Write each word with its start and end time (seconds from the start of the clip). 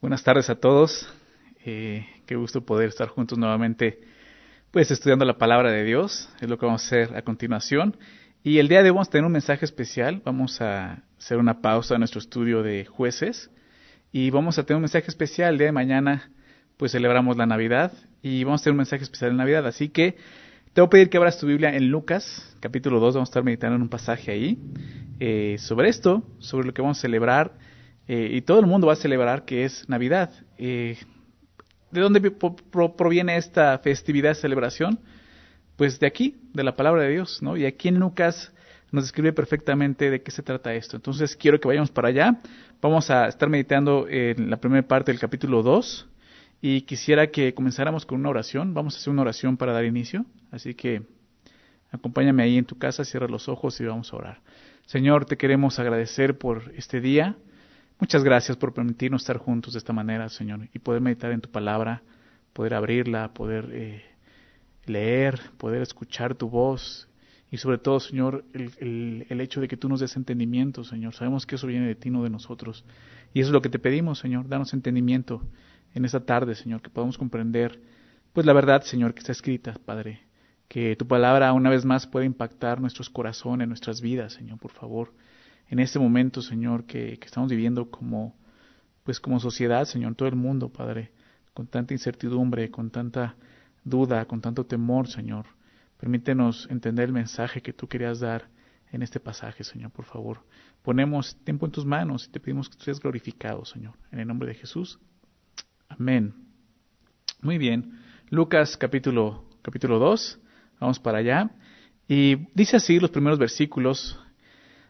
Buenas 0.00 0.22
tardes 0.22 0.48
a 0.48 0.54
todos. 0.54 1.12
Eh, 1.64 2.06
qué 2.24 2.36
gusto 2.36 2.64
poder 2.64 2.88
estar 2.88 3.08
juntos 3.08 3.36
nuevamente, 3.36 3.98
pues 4.70 4.92
estudiando 4.92 5.24
la 5.24 5.38
palabra 5.38 5.72
de 5.72 5.82
Dios. 5.82 6.28
Es 6.40 6.48
lo 6.48 6.56
que 6.56 6.66
vamos 6.66 6.84
a 6.84 6.86
hacer 6.86 7.16
a 7.16 7.22
continuación. 7.22 7.96
Y 8.44 8.58
el 8.58 8.68
día 8.68 8.84
de 8.84 8.90
hoy 8.90 8.94
vamos 8.94 9.08
a 9.08 9.10
tener 9.10 9.24
un 9.24 9.32
mensaje 9.32 9.64
especial. 9.64 10.22
Vamos 10.24 10.60
a 10.60 11.02
hacer 11.18 11.38
una 11.38 11.62
pausa 11.62 11.94
en 11.94 12.02
nuestro 12.02 12.20
estudio 12.20 12.62
de 12.62 12.84
jueces 12.84 13.50
y 14.12 14.30
vamos 14.30 14.56
a 14.60 14.62
tener 14.62 14.76
un 14.76 14.82
mensaje 14.82 15.08
especial. 15.08 15.54
El 15.54 15.58
día 15.58 15.66
de 15.66 15.72
mañana, 15.72 16.30
pues 16.76 16.92
celebramos 16.92 17.36
la 17.36 17.46
Navidad 17.46 17.90
y 18.22 18.44
vamos 18.44 18.60
a 18.60 18.64
tener 18.64 18.74
un 18.74 18.78
mensaje 18.78 19.02
especial 19.02 19.32
de 19.32 19.36
Navidad. 19.36 19.66
Así 19.66 19.88
que 19.88 20.16
te 20.74 20.80
voy 20.80 20.86
a 20.86 20.90
pedir 20.90 21.10
que 21.10 21.16
abras 21.16 21.40
tu 21.40 21.48
Biblia 21.48 21.74
en 21.74 21.88
Lucas, 21.88 22.56
capítulo 22.60 23.00
2. 23.00 23.14
Vamos 23.14 23.30
a 23.30 23.30
estar 23.30 23.42
meditando 23.42 23.74
en 23.74 23.82
un 23.82 23.88
pasaje 23.88 24.30
ahí 24.30 24.60
eh, 25.18 25.56
sobre 25.58 25.88
esto, 25.88 26.22
sobre 26.38 26.68
lo 26.68 26.72
que 26.72 26.82
vamos 26.82 26.98
a 26.98 27.00
celebrar 27.00 27.58
eh, 28.08 28.30
y 28.32 28.40
todo 28.40 28.58
el 28.58 28.66
mundo 28.66 28.86
va 28.86 28.94
a 28.94 28.96
celebrar 28.96 29.44
que 29.44 29.64
es 29.64 29.86
Navidad. 29.88 30.30
Eh, 30.56 30.96
¿De 31.90 32.00
dónde 32.00 32.30
proviene 32.96 33.36
esta 33.36 33.78
festividad, 33.78 34.34
celebración? 34.34 34.98
Pues 35.76 36.00
de 36.00 36.06
aquí, 36.06 36.36
de 36.52 36.64
la 36.64 36.74
palabra 36.74 37.02
de 37.02 37.10
Dios, 37.10 37.42
¿no? 37.42 37.56
Y 37.56 37.66
aquí 37.66 37.88
en 37.88 38.00
Lucas 38.00 38.52
nos 38.90 39.04
describe 39.04 39.32
perfectamente 39.32 40.10
de 40.10 40.22
qué 40.22 40.30
se 40.30 40.42
trata 40.42 40.74
esto. 40.74 40.96
Entonces 40.96 41.36
quiero 41.36 41.60
que 41.60 41.68
vayamos 41.68 41.90
para 41.90 42.08
allá. 42.08 42.40
Vamos 42.80 43.10
a 43.10 43.28
estar 43.28 43.48
meditando 43.48 44.06
en 44.08 44.50
la 44.50 44.56
primera 44.56 44.86
parte 44.86 45.12
del 45.12 45.20
capítulo 45.20 45.62
2 45.62 46.08
y 46.62 46.82
quisiera 46.82 47.28
que 47.28 47.54
comenzáramos 47.54 48.06
con 48.06 48.20
una 48.20 48.30
oración. 48.30 48.74
Vamos 48.74 48.94
a 48.94 48.98
hacer 48.98 49.10
una 49.10 49.22
oración 49.22 49.56
para 49.56 49.72
dar 49.72 49.84
inicio. 49.84 50.24
Así 50.50 50.74
que 50.74 51.02
acompáñame 51.90 52.42
ahí 52.42 52.58
en 52.58 52.64
tu 52.64 52.78
casa, 52.78 53.04
cierra 53.04 53.28
los 53.28 53.48
ojos 53.48 53.78
y 53.80 53.84
vamos 53.84 54.12
a 54.12 54.16
orar. 54.16 54.40
Señor, 54.86 55.26
te 55.26 55.36
queremos 55.36 55.78
agradecer 55.78 56.38
por 56.38 56.72
este 56.74 57.00
día. 57.00 57.36
Muchas 58.00 58.22
gracias 58.22 58.56
por 58.56 58.72
permitirnos 58.72 59.22
estar 59.22 59.38
juntos 59.38 59.72
de 59.72 59.78
esta 59.78 59.92
manera, 59.92 60.28
Señor, 60.28 60.68
y 60.72 60.78
poder 60.78 61.00
meditar 61.00 61.32
en 61.32 61.40
tu 61.40 61.50
palabra, 61.50 62.02
poder 62.52 62.74
abrirla, 62.74 63.34
poder 63.34 63.70
eh, 63.72 64.04
leer, 64.86 65.40
poder 65.56 65.82
escuchar 65.82 66.36
tu 66.36 66.48
voz 66.48 67.08
y 67.50 67.56
sobre 67.56 67.78
todo, 67.78 67.98
Señor, 67.98 68.44
el, 68.52 69.26
el, 69.28 69.40
hecho 69.40 69.60
de 69.60 69.66
que 69.66 69.76
tú 69.76 69.88
nos 69.88 69.98
des 69.98 70.14
entendimiento, 70.14 70.84
Señor. 70.84 71.14
Sabemos 71.14 71.44
que 71.44 71.56
eso 71.56 71.66
viene 71.66 71.88
de 71.88 71.96
ti, 71.96 72.08
no 72.08 72.22
de 72.22 72.30
nosotros. 72.30 72.84
Y 73.34 73.40
eso 73.40 73.48
es 73.48 73.52
lo 73.52 73.62
que 73.62 73.68
te 73.68 73.80
pedimos, 73.80 74.20
Señor, 74.20 74.48
danos 74.48 74.74
entendimiento 74.74 75.42
en 75.92 76.04
esta 76.04 76.20
tarde, 76.20 76.54
Señor, 76.54 76.82
que 76.82 76.90
podamos 76.90 77.18
comprender, 77.18 77.80
pues 78.32 78.46
la 78.46 78.52
verdad, 78.52 78.82
Señor, 78.82 79.12
que 79.12 79.20
está 79.20 79.32
escrita, 79.32 79.74
Padre. 79.84 80.20
Que 80.68 80.94
tu 80.94 81.08
palabra 81.08 81.52
una 81.52 81.70
vez 81.70 81.84
más 81.84 82.06
pueda 82.06 82.26
impactar 82.26 82.80
nuestros 82.80 83.10
corazones, 83.10 83.66
nuestras 83.66 84.00
vidas, 84.00 84.34
Señor, 84.34 84.58
por 84.60 84.70
favor 84.70 85.12
en 85.70 85.78
este 85.78 85.98
momento, 85.98 86.40
Señor, 86.40 86.84
que, 86.84 87.18
estamos 87.22 87.50
viviendo 87.50 87.90
como, 87.90 88.34
pues 89.04 89.20
como 89.20 89.38
sociedad, 89.38 89.84
Señor, 89.84 90.14
todo 90.14 90.28
el 90.28 90.36
mundo, 90.36 90.70
Padre, 90.70 91.12
con 91.52 91.66
tanta 91.66 91.92
incertidumbre, 91.92 92.70
con 92.70 92.90
tanta 92.90 93.36
duda, 93.84 94.24
con 94.24 94.40
tanto 94.40 94.64
temor, 94.64 95.08
Señor. 95.08 95.46
Permítenos 95.98 96.68
entender 96.70 97.06
el 97.06 97.12
mensaje 97.12 97.60
que 97.60 97.72
tú 97.72 97.88
querías 97.88 98.20
dar 98.20 98.48
en 98.92 99.02
este 99.02 99.20
pasaje, 99.20 99.64
Señor, 99.64 99.90
por 99.90 100.06
favor. 100.06 100.40
Ponemos 100.82 101.36
tiempo 101.44 101.66
en 101.66 101.72
tus 101.72 101.84
manos 101.84 102.26
y 102.26 102.30
te 102.30 102.40
pedimos 102.40 102.68
que 102.68 102.76
tú 102.76 102.84
seas 102.84 103.00
glorificado, 103.00 103.64
Señor, 103.64 103.94
en 104.10 104.20
el 104.20 104.26
nombre 104.26 104.48
de 104.48 104.54
Jesús. 104.54 104.98
Amén. 105.88 106.34
Muy 107.42 107.58
bien. 107.58 107.98
Lucas 108.30 108.76
capítulo, 108.76 109.44
capítulo 109.62 109.98
2. 109.98 110.40
Vamos 110.80 110.98
para 110.98 111.18
allá. 111.18 111.50
Y 112.06 112.36
dice 112.54 112.76
así 112.76 112.98
los 112.98 113.10
primeros 113.10 113.38
versículos 113.38 114.18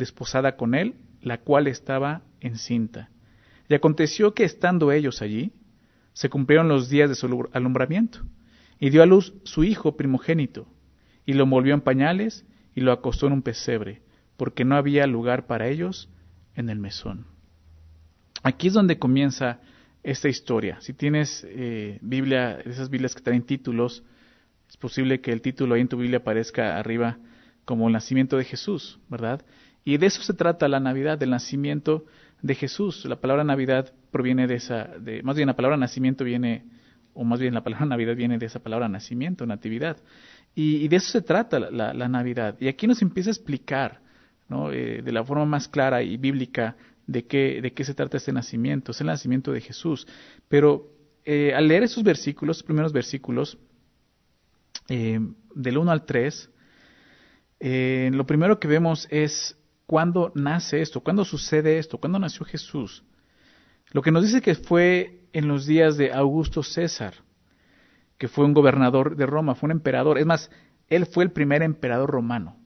desposada 0.00 0.56
con 0.56 0.74
él, 0.74 0.96
la 1.22 1.38
cual 1.38 1.68
estaba 1.68 2.22
encinta. 2.40 3.10
Y 3.68 3.74
aconteció 3.74 4.34
que 4.34 4.42
estando 4.42 4.90
ellos 4.90 5.22
allí, 5.22 5.52
se 6.12 6.28
cumplieron 6.28 6.68
los 6.68 6.88
días 6.88 7.08
de 7.08 7.14
su 7.14 7.48
alumbramiento, 7.52 8.20
y 8.80 8.90
dio 8.90 9.02
a 9.02 9.06
luz 9.06 9.34
su 9.44 9.62
hijo 9.62 9.96
primogénito, 9.96 10.66
y 11.24 11.34
lo 11.34 11.44
envolvió 11.44 11.74
en 11.74 11.80
pañales, 11.82 12.44
y 12.74 12.80
lo 12.80 12.90
acostó 12.90 13.28
en 13.28 13.34
un 13.34 13.42
pesebre, 13.42 14.02
porque 14.36 14.64
no 14.64 14.74
había 14.74 15.06
lugar 15.06 15.46
para 15.46 15.68
ellos 15.68 16.08
en 16.56 16.68
el 16.68 16.78
mesón. 16.78 17.26
Aquí 18.42 18.68
es 18.68 18.72
donde 18.72 18.98
comienza 18.98 19.60
esta 20.02 20.28
historia. 20.28 20.80
Si 20.80 20.94
tienes 20.94 21.46
eh, 21.48 21.98
Biblia, 22.00 22.58
esas 22.64 22.88
Biblias 22.88 23.14
que 23.14 23.22
traen 23.22 23.42
títulos, 23.42 24.02
es 24.68 24.76
posible 24.76 25.20
que 25.20 25.32
el 25.32 25.42
título 25.42 25.74
ahí 25.74 25.82
en 25.82 25.88
tu 25.88 25.96
Biblia 25.96 26.18
aparezca 26.18 26.78
arriba 26.78 27.18
como 27.64 27.86
el 27.86 27.92
nacimiento 27.92 28.36
de 28.36 28.44
Jesús, 28.44 28.98
¿verdad? 29.08 29.44
Y 29.84 29.96
de 29.96 30.06
eso 30.06 30.22
se 30.22 30.34
trata 30.34 30.68
la 30.68 30.80
Navidad, 30.80 31.18
del 31.18 31.30
nacimiento 31.30 32.04
de 32.42 32.54
Jesús. 32.54 33.04
La 33.04 33.20
palabra 33.20 33.44
Navidad 33.44 33.92
proviene 34.10 34.46
de 34.46 34.56
esa, 34.56 34.84
de, 34.84 35.22
más 35.22 35.36
bien 35.36 35.46
la 35.46 35.56
palabra 35.56 35.76
nacimiento 35.76 36.24
viene, 36.24 36.64
o 37.14 37.24
más 37.24 37.40
bien 37.40 37.54
la 37.54 37.62
palabra 37.62 37.86
Navidad 37.86 38.16
viene 38.16 38.38
de 38.38 38.46
esa 38.46 38.60
palabra 38.60 38.88
nacimiento, 38.88 39.46
natividad. 39.46 39.96
Y, 40.54 40.88
de 40.88 40.96
eso 40.96 41.10
se 41.10 41.22
trata 41.22 41.60
la, 41.60 42.08
Navidad. 42.08 42.56
Y 42.60 42.68
aquí 42.68 42.86
nos 42.86 43.02
empieza 43.02 43.30
a 43.30 43.32
explicar, 43.32 44.00
¿no? 44.48 44.72
Eh, 44.72 45.00
de 45.00 45.12
la 45.12 45.24
forma 45.24 45.44
más 45.44 45.68
clara 45.68 46.02
y 46.02 46.16
bíblica, 46.16 46.76
de 47.06 47.24
qué, 47.26 47.60
de 47.62 47.72
qué 47.72 47.84
se 47.84 47.94
trata 47.94 48.16
este 48.16 48.32
nacimiento. 48.32 48.90
Es 48.90 49.00
el 49.00 49.06
nacimiento 49.06 49.52
de 49.52 49.60
Jesús. 49.60 50.08
Pero 50.48 50.90
eh, 51.24 51.54
al 51.54 51.68
leer 51.68 51.84
esos 51.84 52.02
versículos, 52.02 52.58
los 52.58 52.62
primeros 52.64 52.92
versículos, 52.92 53.58
eh, 54.88 55.20
del 55.54 55.78
1 55.78 55.90
al 55.90 56.04
3, 56.04 56.50
lo 58.12 58.26
primero 58.26 58.58
que 58.58 58.66
vemos 58.66 59.06
es 59.10 59.59
cuándo 59.90 60.30
nace 60.36 60.82
esto, 60.82 61.00
cuándo 61.00 61.24
sucede 61.24 61.78
esto, 61.78 61.98
cuándo 61.98 62.20
nació 62.20 62.46
Jesús. 62.46 63.02
Lo 63.90 64.02
que 64.02 64.12
nos 64.12 64.22
dice 64.22 64.40
que 64.40 64.54
fue 64.54 65.24
en 65.32 65.48
los 65.48 65.66
días 65.66 65.96
de 65.96 66.12
Augusto 66.12 66.62
César, 66.62 67.14
que 68.16 68.28
fue 68.28 68.44
un 68.44 68.54
gobernador 68.54 69.16
de 69.16 69.26
Roma, 69.26 69.56
fue 69.56 69.66
un 69.66 69.72
emperador. 69.72 70.18
Es 70.18 70.26
más, 70.26 70.48
él 70.86 71.06
fue 71.06 71.24
el 71.24 71.32
primer 71.32 71.62
emperador 71.62 72.08
romano. 72.08 72.56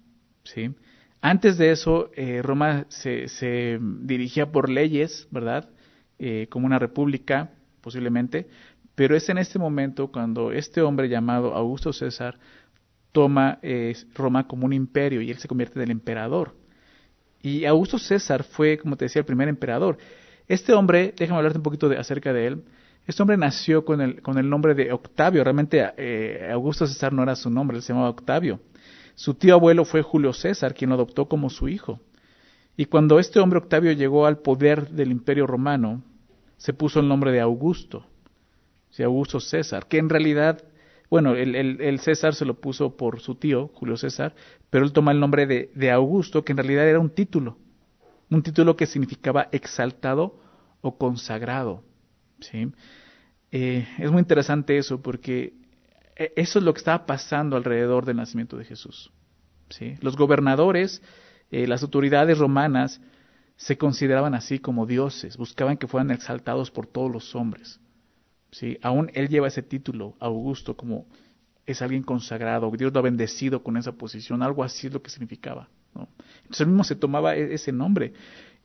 ¿sí? 0.42 0.74
Antes 1.22 1.56
de 1.56 1.70
eso, 1.70 2.10
eh, 2.14 2.42
Roma 2.42 2.84
se, 2.90 3.80
dirigía 4.02 4.52
por 4.52 4.68
leyes, 4.68 5.26
¿verdad? 5.30 5.70
Eh, 6.18 6.48
como 6.50 6.66
una 6.66 6.78
república, 6.78 7.52
posiblemente. 7.80 8.48
Pero 8.94 9.16
es 9.16 9.30
en 9.30 9.38
este 9.38 9.58
momento 9.58 10.12
cuando 10.12 10.52
este 10.52 10.82
hombre 10.82 11.08
llamado 11.08 11.54
Augusto 11.54 11.94
César 11.94 12.38
toma 13.12 13.60
eh, 13.62 13.96
Roma 14.14 14.46
como 14.46 14.66
un 14.66 14.74
imperio 14.74 15.22
y 15.22 15.30
él 15.30 15.38
se 15.38 15.48
convierte 15.48 15.78
en 15.78 15.84
el 15.84 15.90
emperador. 15.90 16.62
Y 17.44 17.66
Augusto 17.66 17.98
César 17.98 18.42
fue, 18.42 18.78
como 18.78 18.96
te 18.96 19.04
decía, 19.04 19.20
el 19.20 19.26
primer 19.26 19.48
emperador. 19.48 19.98
Este 20.48 20.72
hombre, 20.72 21.12
déjame 21.14 21.36
hablarte 21.36 21.58
un 21.58 21.62
poquito 21.62 21.90
de, 21.90 21.98
acerca 21.98 22.32
de 22.32 22.46
él. 22.46 22.64
Este 23.06 23.22
hombre 23.22 23.36
nació 23.36 23.84
con 23.84 24.00
el, 24.00 24.22
con 24.22 24.38
el 24.38 24.48
nombre 24.48 24.74
de 24.74 24.90
Octavio. 24.90 25.44
Realmente 25.44 25.92
eh, 25.98 26.48
Augusto 26.50 26.86
César 26.86 27.12
no 27.12 27.22
era 27.22 27.36
su 27.36 27.50
nombre, 27.50 27.76
él 27.76 27.82
se 27.82 27.92
llamaba 27.92 28.08
Octavio. 28.08 28.60
Su 29.14 29.34
tío 29.34 29.52
abuelo 29.52 29.84
fue 29.84 30.00
Julio 30.00 30.32
César, 30.32 30.72
quien 30.72 30.88
lo 30.88 30.94
adoptó 30.94 31.28
como 31.28 31.50
su 31.50 31.68
hijo. 31.68 32.00
Y 32.78 32.86
cuando 32.86 33.18
este 33.18 33.40
hombre 33.40 33.58
Octavio 33.58 33.92
llegó 33.92 34.24
al 34.24 34.38
poder 34.38 34.88
del 34.88 35.10
imperio 35.10 35.46
romano, 35.46 36.02
se 36.56 36.72
puso 36.72 36.98
el 37.00 37.08
nombre 37.08 37.30
de 37.30 37.42
Augusto, 37.42 38.06
Augusto 38.98 39.38
César, 39.38 39.86
que 39.86 39.98
en 39.98 40.08
realidad 40.08 40.64
bueno, 41.14 41.36
el, 41.36 42.00
César 42.00 42.34
se 42.34 42.44
lo 42.44 42.54
puso 42.54 42.96
por 42.96 43.20
su 43.20 43.36
tío, 43.36 43.70
Julio 43.74 43.96
César, 43.96 44.34
pero 44.68 44.84
él 44.84 44.92
toma 44.92 45.12
el 45.12 45.20
nombre 45.20 45.46
de, 45.46 45.90
Augusto, 45.92 46.44
que 46.44 46.50
en 46.50 46.58
realidad 46.58 46.88
era 46.88 46.98
un 46.98 47.10
título, 47.10 47.56
un 48.30 48.42
título 48.42 48.74
que 48.74 48.86
significaba 48.86 49.46
exaltado 49.52 50.40
o 50.80 50.98
consagrado. 50.98 51.84
¿sí? 52.40 52.72
Eh, 53.52 53.86
es 54.00 54.10
muy 54.10 54.18
interesante 54.22 54.76
eso 54.76 55.02
porque 55.02 55.54
eh, 56.16 56.32
eso 56.34 56.58
es 56.58 56.64
lo 56.64 56.74
que 56.74 56.78
estaba 56.78 57.06
pasando 57.06 57.56
alrededor 57.56 58.06
del 58.06 58.16
nacimiento 58.16 58.56
de 58.56 58.64
Jesús. 58.64 59.12
¿sí? 59.68 59.94
Los 60.00 60.16
gobernadores, 60.16 61.00
eh, 61.52 61.68
las 61.68 61.84
autoridades 61.84 62.38
romanas 62.38 63.00
se 63.54 63.78
consideraban 63.78 64.34
así 64.34 64.58
como 64.58 64.84
dioses, 64.84 65.36
buscaban 65.36 65.76
que 65.76 65.86
fueran 65.86 66.10
exaltados 66.10 66.72
por 66.72 66.88
todos 66.88 67.12
los 67.12 67.36
hombres. 67.36 67.78
¿Sí? 68.54 68.78
Aún 68.82 69.10
él 69.14 69.28
lleva 69.28 69.48
ese 69.48 69.62
título, 69.62 70.14
Augusto, 70.20 70.76
como 70.76 71.06
es 71.66 71.82
alguien 71.82 72.02
consagrado, 72.02 72.70
Dios 72.70 72.92
lo 72.92 73.00
ha 73.00 73.02
bendecido 73.02 73.62
con 73.62 73.76
esa 73.76 73.92
posición, 73.92 74.42
algo 74.42 74.62
así 74.62 74.86
es 74.86 74.92
lo 74.92 75.02
que 75.02 75.10
significaba. 75.10 75.68
¿no? 75.94 76.08
Entonces 76.42 76.60
él 76.60 76.68
mismo 76.68 76.84
se 76.84 76.94
tomaba 76.94 77.36
e-, 77.36 77.54
ese 77.54 77.72
nombre. 77.72 78.12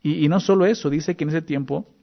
Y, 0.02 0.30
no 0.30 0.40
solo 0.40 0.66
eso, 0.66 0.90
dice 0.90 1.16
que 1.16 1.26
en 1.26 1.30
ese 1.30 1.42
tiempo 1.42 1.94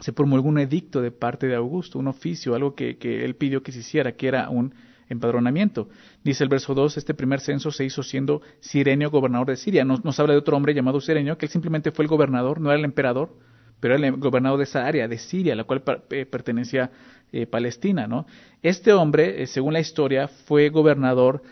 se 0.00 0.12
promulgó 0.12 0.48
un 0.48 0.58
edicto 0.58 1.00
de 1.02 1.10
parte 1.10 1.46
de 1.46 1.54
Augusto, 1.54 1.98
un 1.98 2.08
oficio, 2.08 2.54
algo 2.54 2.74
que, 2.74 2.96
que 2.96 3.24
él 3.24 3.36
pidió 3.36 3.62
que 3.62 3.70
se 3.70 3.80
hiciera, 3.80 4.16
que 4.16 4.26
era 4.26 4.48
un 4.48 4.74
empadronamiento. 5.08 5.88
Dice 6.24 6.42
el 6.42 6.48
verso 6.48 6.74
2, 6.74 6.96
este 6.96 7.14
primer 7.14 7.40
censo 7.40 7.70
se 7.70 7.84
hizo 7.84 8.02
siendo 8.02 8.42
Sirenio 8.60 9.10
gobernador 9.10 9.48
de 9.48 9.56
Siria. 9.56 9.84
Nos, 9.84 10.04
nos 10.04 10.18
habla 10.18 10.32
de 10.32 10.38
otro 10.38 10.56
hombre 10.56 10.74
llamado 10.74 11.00
Sirenio, 11.00 11.36
que 11.36 11.46
él 11.46 11.52
simplemente 11.52 11.92
fue 11.92 12.04
el 12.04 12.08
gobernador, 12.08 12.60
no 12.60 12.70
era 12.70 12.78
el 12.78 12.84
emperador, 12.84 13.36
pero 13.80 13.94
era 13.94 14.06
el 14.06 14.16
gobernador 14.16 14.58
de 14.58 14.64
esa 14.64 14.86
área, 14.86 15.08
de 15.08 15.18
Siria, 15.18 15.56
la 15.56 15.64
cual 15.64 15.82
eh, 16.10 16.26
pertenecía 16.26 16.90
eh, 17.32 17.46
Palestina. 17.46 18.06
¿no? 18.06 18.26
Este 18.62 18.92
hombre, 18.92 19.42
eh, 19.42 19.46
según 19.46 19.72
la 19.72 19.80
historia, 19.80 20.28
fue 20.28 20.68
gobernador 20.68 21.42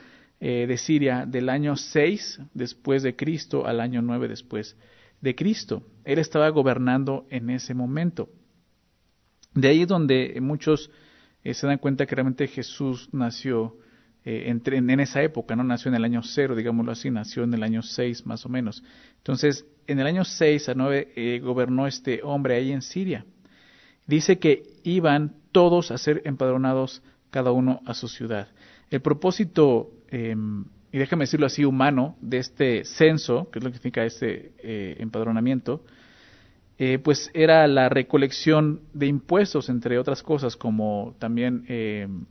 de 0.41 0.77
Siria 0.77 1.27
del 1.27 1.49
año 1.49 1.75
6 1.75 2.43
después 2.55 3.03
de 3.03 3.17
Cristo 3.17 3.67
al 3.67 3.81
año 3.81 4.03
9 4.03 4.29
después 4.29 4.77
de 5.21 5.35
Cristo. 5.35 5.83
Él 6.05 6.21
estaba 6.21 6.49
gobernando 6.51 7.27
en 7.29 7.51
ese 7.51 7.75
momento. 7.75 8.29
De 9.53 9.67
ahí 9.67 9.83
es 9.83 9.89
donde 9.89 10.39
muchos 10.41 10.93
se 11.43 11.67
dan 11.67 11.79
cuenta 11.79 12.07
que 12.07 12.15
realmente 12.15 12.47
Jesús 12.47 13.09
nació 13.11 13.79
en, 14.25 15.01
esa 15.01 15.25
época, 15.25 15.57
no 15.57 15.65
nació 15.65 15.89
en 15.89 15.97
el 15.97 16.05
año 16.05 16.23
0, 16.23 16.55
digámoslo 16.55 16.93
así, 16.93 17.11
nació 17.11 17.43
en 17.43 17.55
el 17.55 17.65
año 17.65 17.83
6 17.83 18.25
más 18.25 18.47
o 18.47 18.49
menos. 18.49 18.85
Entonces, 19.17 19.67
en 19.89 19.99
el 19.99 20.07
año 20.07 20.25
6 20.25 20.69
a 20.69 20.75
9 20.75 21.13
eh, 21.17 21.41
gobernó 21.43 21.87
este 21.87 22.21
hombre 22.23 22.55
ahí 22.55 22.73
en 22.73 22.83
Siria. 22.83 23.25
Dice 24.07 24.39
que 24.39 24.63
iban 24.85 25.35
todos 25.51 25.91
a 25.91 25.99
ser 25.99 26.23
empadronados 26.25 27.03
cada 27.31 27.53
uno 27.53 27.81
a 27.87 27.95
su 27.95 28.07
ciudad. 28.07 28.49
El 28.91 29.01
propósito, 29.01 29.91
em, 30.11 30.67
y 30.93 30.99
déjame 30.99 31.25
decirlo 31.25 31.47
así, 31.47 31.65
humano 31.65 32.17
de 32.21 32.39
este 32.39 32.85
censo, 32.85 33.51
que 33.51 33.59
es 33.59 33.65
lo 33.65 33.71
que 33.71 33.79
significa 33.79 34.05
este 34.05 34.53
eh, 34.59 34.97
empadronamiento, 35.01 35.85
eh, 36.79 36.99
pues 36.99 37.31
era 37.35 37.67
la 37.67 37.89
recolección 37.89 38.83
de 38.93 39.07
impuestos, 39.07 39.69
entre 39.69 39.99
otras 39.99 40.23
cosas, 40.23 40.57
como 40.57 41.17
también 41.19 41.65
em, 41.69 42.27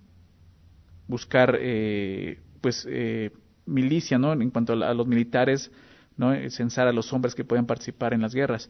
buscar 1.08 1.60
pues 2.62 2.88
milicia, 3.66 4.18
¿no? 4.18 4.34
En 4.34 4.50
cuanto 4.50 4.74
a 4.74 4.94
los 4.94 5.08
militares, 5.08 5.72
censar 6.50 6.88
a 6.88 6.94
los 6.94 7.14
hombres 7.14 7.36
que 7.36 7.44
pueden 7.44 7.66
participar 7.66 8.14
en 8.14 8.22
las 8.22 8.34
guerras. 8.34 8.70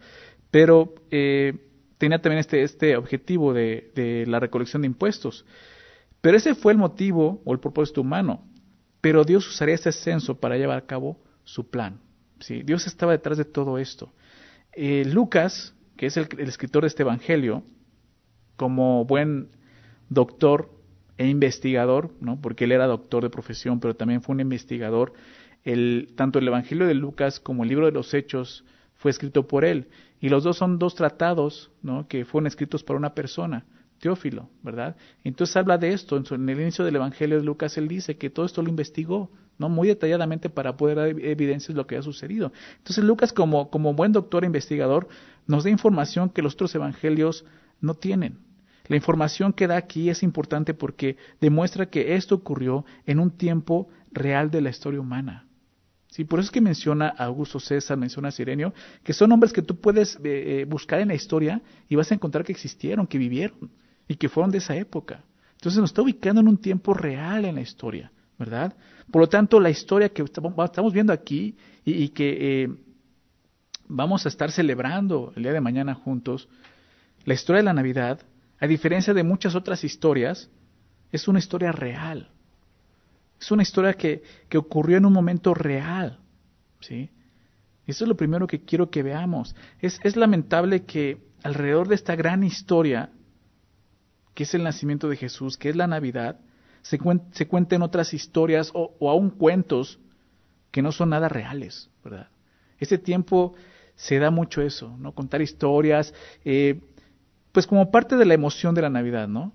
Pero 0.51 0.95
eh, 1.11 1.53
tenía 1.97 2.21
también 2.21 2.39
este, 2.39 2.63
este 2.63 2.97
objetivo 2.97 3.53
de, 3.53 4.25
la 4.27 4.39
recolección 4.39 4.81
de 4.81 4.87
impuestos. 4.87 5.45
Pero 6.21 6.37
ese 6.37 6.55
fue 6.55 6.73
el 6.73 6.77
motivo 6.77 7.41
o 7.45 7.53
el 7.53 7.59
propósito 7.59 8.01
humano. 8.01 8.43
Pero 9.01 9.23
Dios 9.23 9.47
usaría 9.47 9.75
ese 9.75 9.91
censo 9.91 10.39
para 10.39 10.57
llevar 10.57 10.77
a 10.77 10.85
cabo 10.85 11.21
su 11.43 11.69
plan. 11.69 12.01
Dios 12.65 12.85
estaba 12.85 13.13
detrás 13.13 13.37
de 13.37 13.45
todo 13.45 13.77
esto. 13.77 14.13
Eh, 14.73 15.05
Lucas, 15.05 15.73
que 15.95 16.07
es 16.07 16.17
el, 16.17 16.27
el 16.37 16.49
escritor 16.49 16.83
de 16.83 16.87
este 16.87 17.03
Evangelio, 17.03 17.63
como 18.55 19.05
buen 19.05 19.49
doctor 20.09 20.69
e 21.17 21.27
investigador, 21.27 22.11
¿no? 22.21 22.39
porque 22.39 22.65
él 22.65 22.71
era 22.71 22.85
doctor 22.85 23.23
de 23.23 23.29
profesión, 23.29 23.79
pero 23.79 23.95
también 23.95 24.21
fue 24.21 24.33
un 24.33 24.41
investigador, 24.41 25.13
el, 25.67 26.13
tanto 26.15 26.39
el 26.39 26.47
Evangelio 26.47 26.87
de 26.87 26.93
Lucas 26.93 27.41
como 27.41 27.63
el 27.63 27.69
libro 27.69 27.85
de 27.85 27.91
los 27.91 28.13
Hechos 28.13 28.63
fue 28.95 29.11
escrito 29.11 29.47
por 29.47 29.65
él. 29.65 29.89
Y 30.21 30.29
los 30.29 30.45
dos 30.45 30.57
son 30.57 30.79
dos 30.79 30.95
tratados 30.95 31.71
¿no? 31.81 32.07
que 32.07 32.23
fueron 32.23 32.47
escritos 32.47 32.85
por 32.85 32.95
una 32.95 33.13
persona, 33.13 33.65
Teófilo, 33.99 34.49
¿verdad? 34.63 34.95
Entonces 35.25 35.57
habla 35.57 35.77
de 35.77 35.91
esto. 35.91 36.23
En 36.31 36.49
el 36.49 36.61
inicio 36.61 36.85
del 36.85 36.95
Evangelio 36.95 37.37
de 37.37 37.43
Lucas 37.43 37.77
él 37.77 37.89
dice 37.89 38.15
que 38.15 38.29
todo 38.29 38.45
esto 38.45 38.61
lo 38.61 38.69
investigó, 38.69 39.29
¿no? 39.57 39.67
Muy 39.67 39.89
detalladamente 39.89 40.49
para 40.49 40.77
poder 40.77 40.97
dar 40.97 41.07
evidencias 41.09 41.75
de 41.75 41.81
lo 41.81 41.85
que 41.85 41.97
ha 41.97 42.01
sucedido. 42.01 42.53
Entonces 42.77 43.03
Lucas, 43.03 43.33
como, 43.33 43.69
como 43.69 43.93
buen 43.93 44.13
doctor 44.13 44.43
e 44.43 44.47
investigador, 44.47 45.09
nos 45.47 45.65
da 45.65 45.69
información 45.69 46.29
que 46.29 46.41
los 46.41 46.53
otros 46.53 46.73
evangelios 46.75 47.43
no 47.81 47.93
tienen. 47.93 48.37
La 48.87 48.95
información 48.95 49.51
que 49.51 49.67
da 49.67 49.75
aquí 49.75 50.09
es 50.09 50.23
importante 50.23 50.73
porque 50.73 51.17
demuestra 51.41 51.89
que 51.89 52.15
esto 52.15 52.35
ocurrió 52.35 52.85
en 53.05 53.19
un 53.19 53.31
tiempo 53.31 53.89
real 54.11 54.49
de 54.49 54.61
la 54.61 54.69
historia 54.69 55.01
humana. 55.01 55.46
Sí, 56.09 56.23
por 56.23 56.39
eso 56.39 56.47
es 56.47 56.51
que 56.51 56.61
menciona 56.61 57.13
a 57.17 57.25
Augusto 57.25 57.59
César, 57.59 57.97
menciona 57.97 58.29
a 58.29 58.31
Sirenio, 58.31 58.73
que 59.03 59.13
son 59.13 59.31
hombres 59.31 59.51
que 59.51 59.61
tú 59.61 59.79
puedes 59.79 60.15
eh, 60.17 60.61
eh, 60.61 60.65
buscar 60.65 60.99
en 61.01 61.09
la 61.09 61.15
historia 61.15 61.61
y 61.89 61.95
vas 61.95 62.11
a 62.11 62.15
encontrar 62.15 62.45
que 62.45 62.53
existieron, 62.53 63.07
que 63.07 63.17
vivieron 63.17 63.69
y 64.07 64.15
que 64.15 64.29
fueron 64.29 64.51
de 64.51 64.59
esa 64.59 64.75
época. 64.75 65.23
Entonces 65.53 65.79
nos 65.79 65.89
está 65.89 66.01
ubicando 66.01 66.41
en 66.41 66.47
un 66.47 66.57
tiempo 66.57 66.93
real 66.93 67.45
en 67.45 67.55
la 67.55 67.61
historia, 67.61 68.11
¿verdad? 68.37 68.75
Por 69.11 69.21
lo 69.21 69.29
tanto, 69.29 69.59
la 69.59 69.69
historia 69.69 70.09
que 70.09 70.21
estamos 70.21 70.93
viendo 70.93 71.11
aquí 71.11 71.57
y, 71.83 72.09
que 72.09 72.63
eh, 72.63 72.69
vamos 73.87 74.25
a 74.25 74.29
estar 74.29 74.51
celebrando 74.51 75.33
el 75.35 75.43
día 75.43 75.53
de 75.53 75.61
mañana 75.61 75.93
juntos, 75.93 76.47
la 77.25 77.33
historia 77.33 77.57
de 77.57 77.65
la 77.65 77.73
Navidad, 77.73 78.21
a 78.59 78.67
diferencia 78.67 79.13
de 79.13 79.23
muchas 79.23 79.55
otras 79.55 79.83
historias, 79.83 80.49
es 81.11 81.27
una 81.27 81.39
historia 81.39 81.71
real. 81.71 82.29
Es 83.39 83.51
una 83.51 83.63
historia 83.63 83.93
que, 83.93 84.23
que 84.49 84.57
ocurrió 84.57 84.97
en 84.97 85.05
un 85.05 85.13
momento 85.13 85.53
real. 85.53 86.19
¿sí? 86.79 87.09
Eso 87.85 88.03
es 88.03 88.07
lo 88.07 88.17
primero 88.17 88.47
que 88.47 88.63
quiero 88.63 88.89
que 88.89 89.03
veamos. 89.03 89.55
Es, 89.79 89.99
es 90.03 90.15
lamentable 90.15 90.83
que 90.83 91.17
alrededor 91.43 91.87
de 91.87 91.95
esta 91.95 92.15
gran 92.15 92.43
historia, 92.43 93.11
que 94.33 94.43
es 94.43 94.53
el 94.53 94.63
nacimiento 94.63 95.07
de 95.07 95.15
Jesús, 95.15 95.57
que 95.57 95.69
es 95.69 95.75
la 95.75 95.87
Navidad, 95.87 96.39
se, 96.81 96.99
se 97.31 97.47
cuenten 97.47 97.81
otras 97.81 98.13
historias 98.13 98.71
o, 98.73 98.95
o, 98.99 99.09
aún 99.09 99.29
cuentos 99.29 99.99
que 100.71 100.81
no 100.81 100.91
son 100.91 101.09
nada 101.09 101.29
reales, 101.29 101.89
¿verdad? 102.03 102.29
Este 102.79 102.97
tiempo 102.97 103.55
se 103.95 104.19
da 104.19 104.31
mucho 104.31 104.61
eso, 104.61 104.95
¿no? 104.97 105.13
Contar 105.13 105.41
historias, 105.41 106.13
eh, 106.45 106.79
pues 107.51 107.65
como 107.65 107.89
parte 107.89 108.15
de 108.17 108.25
la 108.25 108.35
emoción 108.35 108.75
de 108.75 108.83
la 108.83 108.89
Navidad, 108.89 109.27
¿no? 109.27 109.53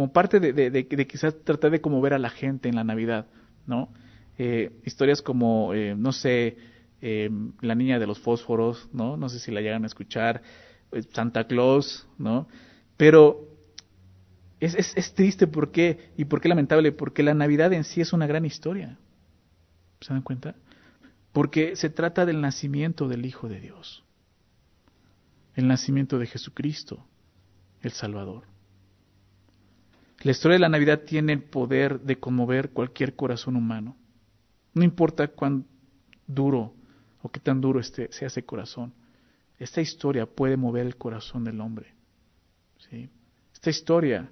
Como 0.00 0.14
parte 0.14 0.40
de, 0.40 0.70
de, 0.70 1.06
quizás 1.06 1.44
tratar 1.44 1.70
de 1.72 1.82
como 1.82 2.00
ver 2.00 2.14
a 2.14 2.18
la 2.18 2.30
gente 2.30 2.70
en 2.70 2.74
la 2.74 2.84
Navidad, 2.84 3.26
¿no? 3.66 3.92
Eh, 4.38 4.72
historias 4.86 5.20
como, 5.20 5.74
eh, 5.74 5.94
no 5.94 6.12
sé, 6.12 6.56
eh, 7.02 7.28
La 7.60 7.74
Niña 7.74 7.98
de 7.98 8.06
los 8.06 8.18
Fósforos, 8.18 8.88
¿no? 8.94 9.18
No 9.18 9.28
sé 9.28 9.38
si 9.38 9.50
la 9.50 9.60
llegan 9.60 9.84
a 9.84 9.86
escuchar, 9.86 10.40
Santa 11.12 11.46
Claus, 11.46 12.08
¿no? 12.16 12.48
Pero 12.96 13.46
es, 14.58 14.74
es, 14.74 14.96
es 14.96 15.12
triste, 15.12 15.46
¿por 15.46 15.70
qué? 15.70 16.12
Y 16.16 16.24
por 16.24 16.40
qué 16.40 16.48
lamentable, 16.48 16.92
porque 16.92 17.22
la 17.22 17.34
Navidad 17.34 17.70
en 17.74 17.84
sí 17.84 18.00
es 18.00 18.14
una 18.14 18.26
gran 18.26 18.46
historia. 18.46 18.96
¿Se 20.00 20.14
dan 20.14 20.22
cuenta? 20.22 20.54
Porque 21.34 21.76
se 21.76 21.90
trata 21.90 22.24
del 22.24 22.40
nacimiento 22.40 23.06
del 23.06 23.26
Hijo 23.26 23.50
de 23.50 23.60
Dios, 23.60 24.02
el 25.56 25.68
nacimiento 25.68 26.18
de 26.18 26.26
Jesucristo, 26.26 27.04
el 27.82 27.90
Salvador. 27.90 28.49
La 30.22 30.32
historia 30.32 30.56
de 30.56 30.60
la 30.60 30.68
Navidad 30.68 31.00
tiene 31.00 31.32
el 31.32 31.42
poder 31.42 32.00
de 32.00 32.18
conmover 32.18 32.70
cualquier 32.70 33.16
corazón 33.16 33.56
humano. 33.56 33.96
No 34.74 34.84
importa 34.84 35.28
cuán 35.28 35.66
duro 36.26 36.74
o 37.22 37.30
qué 37.30 37.40
tan 37.40 37.60
duro 37.60 37.80
este, 37.80 38.12
sea 38.12 38.28
ese 38.28 38.44
corazón. 38.44 38.92
Esta 39.58 39.80
historia 39.80 40.26
puede 40.26 40.56
mover 40.56 40.86
el 40.86 40.96
corazón 40.96 41.44
del 41.44 41.60
hombre. 41.60 41.94
¿sí? 42.90 43.08
Esta 43.54 43.70
historia 43.70 44.30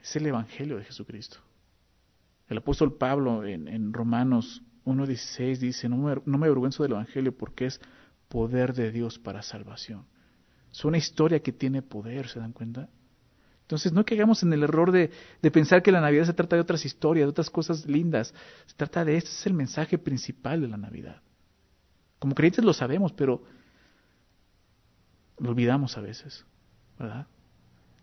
es 0.00 0.14
el 0.16 0.26
Evangelio 0.26 0.76
de 0.76 0.84
Jesucristo. 0.84 1.38
El 2.48 2.58
apóstol 2.58 2.96
Pablo 2.96 3.44
en, 3.44 3.92
Romanos 3.92 4.62
1.16 4.84 5.58
dice, 5.58 5.88
no 5.88 5.96
me, 5.96 6.16
no 6.24 6.38
me 6.38 6.46
avergüenzo 6.46 6.84
del 6.84 6.92
Evangelio 6.92 7.36
porque 7.36 7.66
es 7.66 7.80
poder 8.28 8.72
de 8.72 8.92
Dios 8.92 9.18
para 9.18 9.42
salvación. 9.42 10.06
Es 10.72 10.84
una 10.84 10.98
historia 10.98 11.40
que 11.40 11.52
tiene 11.52 11.82
poder, 11.82 12.28
¿se 12.28 12.38
dan 12.38 12.52
cuenta? 12.52 12.88
Entonces, 13.68 13.92
no 13.92 14.02
caigamos 14.02 14.42
en 14.42 14.50
el 14.54 14.62
error 14.62 14.92
de, 14.92 15.10
pensar 15.52 15.82
que 15.82 15.92
la 15.92 16.00
Navidad 16.00 16.24
se 16.24 16.32
trata 16.32 16.56
de 16.56 16.62
otras 16.62 16.86
historias, 16.86 17.26
de 17.26 17.30
otras 17.30 17.50
cosas 17.50 17.84
lindas. 17.84 18.32
Se 18.64 18.74
trata 18.74 19.04
de 19.04 19.18
este 19.18 19.28
es 19.28 19.46
el 19.46 19.52
mensaje 19.52 19.98
principal 19.98 20.62
de 20.62 20.68
la 20.68 20.78
Navidad. 20.78 21.20
Como 22.18 22.34
creyentes 22.34 22.64
lo 22.64 22.72
sabemos, 22.72 23.12
pero 23.12 23.44
lo 25.38 25.50
olvidamos 25.50 25.98
a 25.98 26.00
veces, 26.00 26.46
¿verdad? 26.98 27.26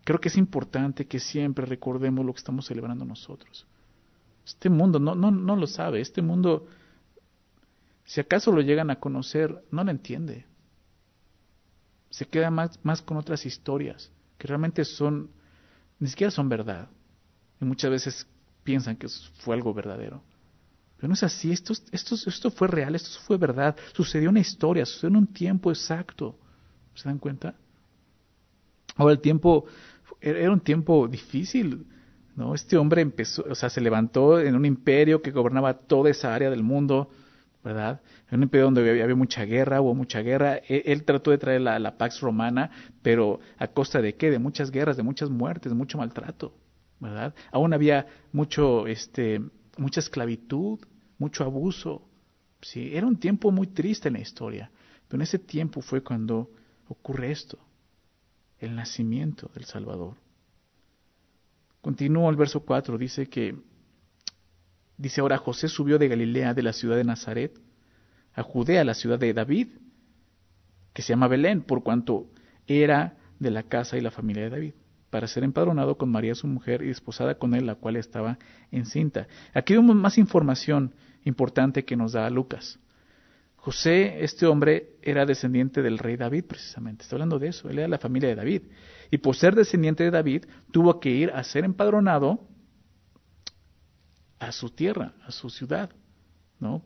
Creo 0.04 0.20
que 0.20 0.28
es 0.28 0.36
importante 0.36 1.08
que 1.08 1.18
siempre 1.18 1.66
recordemos 1.66 2.24
lo 2.24 2.32
que 2.32 2.38
estamos 2.38 2.64
celebrando 2.66 3.04
nosotros. 3.04 3.66
Este 4.44 4.70
mundo 4.70 5.00
no, 5.00 5.16
no, 5.16 5.32
no 5.32 5.56
lo 5.56 5.66
sabe, 5.66 6.00
este 6.00 6.22
mundo, 6.22 6.68
si 8.04 8.20
acaso 8.20 8.52
lo 8.52 8.60
llegan 8.60 8.90
a 8.90 9.00
conocer, 9.00 9.64
no 9.72 9.82
lo 9.82 9.90
entiende. 9.90 10.46
Se 12.08 12.24
queda 12.24 12.52
más, 12.52 12.78
más 12.84 13.02
con 13.02 13.16
otras 13.16 13.44
historias 13.44 14.12
que 14.38 14.46
realmente 14.46 14.84
son 14.84 15.34
ni 15.98 16.08
siquiera 16.08 16.30
son 16.30 16.48
verdad. 16.48 16.88
Y 17.60 17.64
muchas 17.64 17.90
veces 17.90 18.26
piensan 18.64 18.96
que 18.96 19.08
fue 19.38 19.54
algo 19.54 19.72
verdadero. 19.72 20.22
Pero 20.96 21.08
no 21.08 21.14
es 21.14 21.22
así, 21.22 21.52
esto, 21.52 21.74
esto, 21.92 22.14
esto 22.14 22.50
fue 22.50 22.68
real, 22.68 22.94
esto 22.94 23.20
fue 23.26 23.36
verdad, 23.36 23.76
sucedió 23.92 24.30
una 24.30 24.40
historia, 24.40 24.86
sucedió 24.86 25.08
en 25.10 25.16
un 25.16 25.26
tiempo 25.26 25.70
exacto. 25.70 26.38
¿Se 26.94 27.08
dan 27.08 27.18
cuenta? 27.18 27.54
Ahora 28.96 29.12
el 29.12 29.20
tiempo, 29.20 29.66
era 30.20 30.50
un 30.50 30.60
tiempo 30.60 31.06
difícil, 31.06 31.86
¿no? 32.34 32.54
Este 32.54 32.78
hombre 32.78 33.02
empezó, 33.02 33.44
o 33.48 33.54
sea, 33.54 33.68
se 33.68 33.82
levantó 33.82 34.40
en 34.40 34.54
un 34.54 34.64
imperio 34.64 35.20
que 35.20 35.30
gobernaba 35.30 35.74
toda 35.74 36.10
esa 36.10 36.34
área 36.34 36.48
del 36.48 36.62
mundo, 36.62 37.10
¿verdad? 37.66 38.00
En 38.30 38.44
un 38.44 38.48
periodo 38.48 38.70
donde 38.70 39.02
había, 39.02 39.12
mucha 39.16 39.44
guerra, 39.44 39.80
hubo 39.80 39.92
mucha 39.92 40.20
guerra. 40.20 40.58
E, 40.68 40.84
él, 40.86 41.02
trató 41.02 41.32
de 41.32 41.38
traer 41.38 41.62
la, 41.62 41.80
la, 41.80 41.98
Pax 41.98 42.20
Romana, 42.20 42.70
pero 43.02 43.40
a 43.58 43.66
costa 43.66 44.00
de 44.00 44.14
qué? 44.14 44.30
De 44.30 44.38
muchas 44.38 44.70
guerras, 44.70 44.96
de 44.96 45.02
muchas 45.02 45.30
muertes, 45.30 45.72
mucho 45.72 45.98
maltrato, 45.98 46.54
¿verdad? 47.00 47.34
Aún 47.50 47.74
había 47.74 48.06
mucho, 48.30 48.86
este, 48.86 49.40
mucha 49.78 49.98
esclavitud, 49.98 50.78
mucho 51.18 51.42
abuso. 51.42 52.08
Sí, 52.62 52.94
era 52.94 53.04
un 53.04 53.16
tiempo 53.16 53.50
muy 53.50 53.66
triste 53.66 54.06
en 54.06 54.14
la 54.14 54.20
historia, 54.20 54.70
pero 55.08 55.18
en 55.18 55.22
ese 55.22 55.40
tiempo 55.40 55.80
fue 55.80 56.04
cuando 56.04 56.52
ocurre 56.86 57.32
esto, 57.32 57.58
el 58.60 58.76
nacimiento 58.76 59.50
del 59.52 59.64
Salvador. 59.64 60.14
Continúa 61.80 62.30
el 62.30 62.36
verso 62.36 62.60
4, 62.60 62.96
dice 62.96 63.26
que 63.26 63.56
Dice 64.98 65.20
ahora, 65.20 65.38
José 65.38 65.68
subió 65.68 65.98
de 65.98 66.08
Galilea, 66.08 66.54
de 66.54 66.62
la 66.62 66.72
ciudad 66.72 66.96
de 66.96 67.04
Nazaret, 67.04 67.58
a 68.34 68.42
Judea, 68.42 68.84
la 68.84 68.94
ciudad 68.94 69.18
de 69.18 69.32
David, 69.32 69.68
que 70.92 71.02
se 71.02 71.10
llama 71.10 71.28
Belén, 71.28 71.62
por 71.62 71.82
cuanto 71.82 72.30
era 72.66 73.16
de 73.38 73.50
la 73.50 73.64
casa 73.64 73.96
y 73.96 74.00
la 74.00 74.10
familia 74.10 74.44
de 74.44 74.50
David, 74.50 74.74
para 75.10 75.26
ser 75.26 75.44
empadronado 75.44 75.98
con 75.98 76.10
María 76.10 76.34
su 76.34 76.46
mujer 76.46 76.82
y 76.82 76.88
desposada 76.88 77.36
con 77.36 77.54
él, 77.54 77.66
la 77.66 77.74
cual 77.74 77.96
estaba 77.96 78.38
encinta. 78.70 79.28
Aquí 79.54 79.74
vemos 79.74 79.94
más 79.96 80.18
información 80.18 80.94
importante 81.24 81.84
que 81.84 81.96
nos 81.96 82.12
da 82.12 82.28
Lucas. 82.30 82.78
José, 83.66 84.22
este 84.22 84.46
hombre, 84.46 84.92
era 85.02 85.26
descendiente 85.26 85.82
del 85.82 85.98
rey 85.98 86.16
David, 86.16 86.44
precisamente. 86.44 87.02
Está 87.02 87.16
hablando 87.16 87.40
de 87.40 87.48
eso. 87.48 87.68
Él 87.68 87.78
era 87.78 87.82
de 87.82 87.88
la 87.88 87.98
familia 87.98 88.28
de 88.28 88.36
David. 88.36 88.62
Y 89.10 89.18
por 89.18 89.34
ser 89.34 89.56
descendiente 89.56 90.04
de 90.04 90.12
David, 90.12 90.44
tuvo 90.70 91.00
que 91.00 91.10
ir 91.10 91.32
a 91.32 91.42
ser 91.42 91.64
empadronado 91.64 92.46
a 94.38 94.52
su 94.52 94.70
tierra, 94.70 95.12
a 95.26 95.32
su 95.32 95.50
ciudad, 95.50 95.90
¿no? 96.58 96.82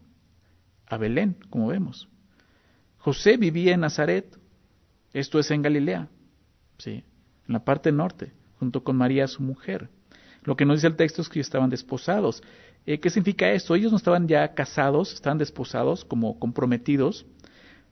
A 0.86 0.96
Belén, 0.96 1.36
como 1.50 1.68
vemos. 1.68 2.08
José 2.98 3.36
vivía 3.36 3.74
en 3.74 3.80
Nazaret, 3.80 4.38
esto 5.12 5.38
es 5.38 5.50
en 5.50 5.62
Galilea, 5.62 6.08
¿sí? 6.78 7.04
En 7.48 7.52
la 7.52 7.64
parte 7.64 7.92
norte, 7.92 8.32
junto 8.58 8.84
con 8.84 8.96
María, 8.96 9.26
su 9.26 9.42
mujer. 9.42 9.88
Lo 10.42 10.56
que 10.56 10.64
nos 10.64 10.76
dice 10.76 10.86
el 10.86 10.96
texto 10.96 11.22
es 11.22 11.28
que 11.28 11.40
estaban 11.40 11.70
desposados. 11.70 12.42
Eh, 12.86 13.00
¿Qué 13.00 13.10
significa 13.10 13.50
esto? 13.50 13.74
Ellos 13.74 13.90
no 13.90 13.98
estaban 13.98 14.28
ya 14.28 14.54
casados, 14.54 15.12
estaban 15.12 15.38
desposados, 15.38 16.04
como 16.04 16.38
comprometidos, 16.38 17.26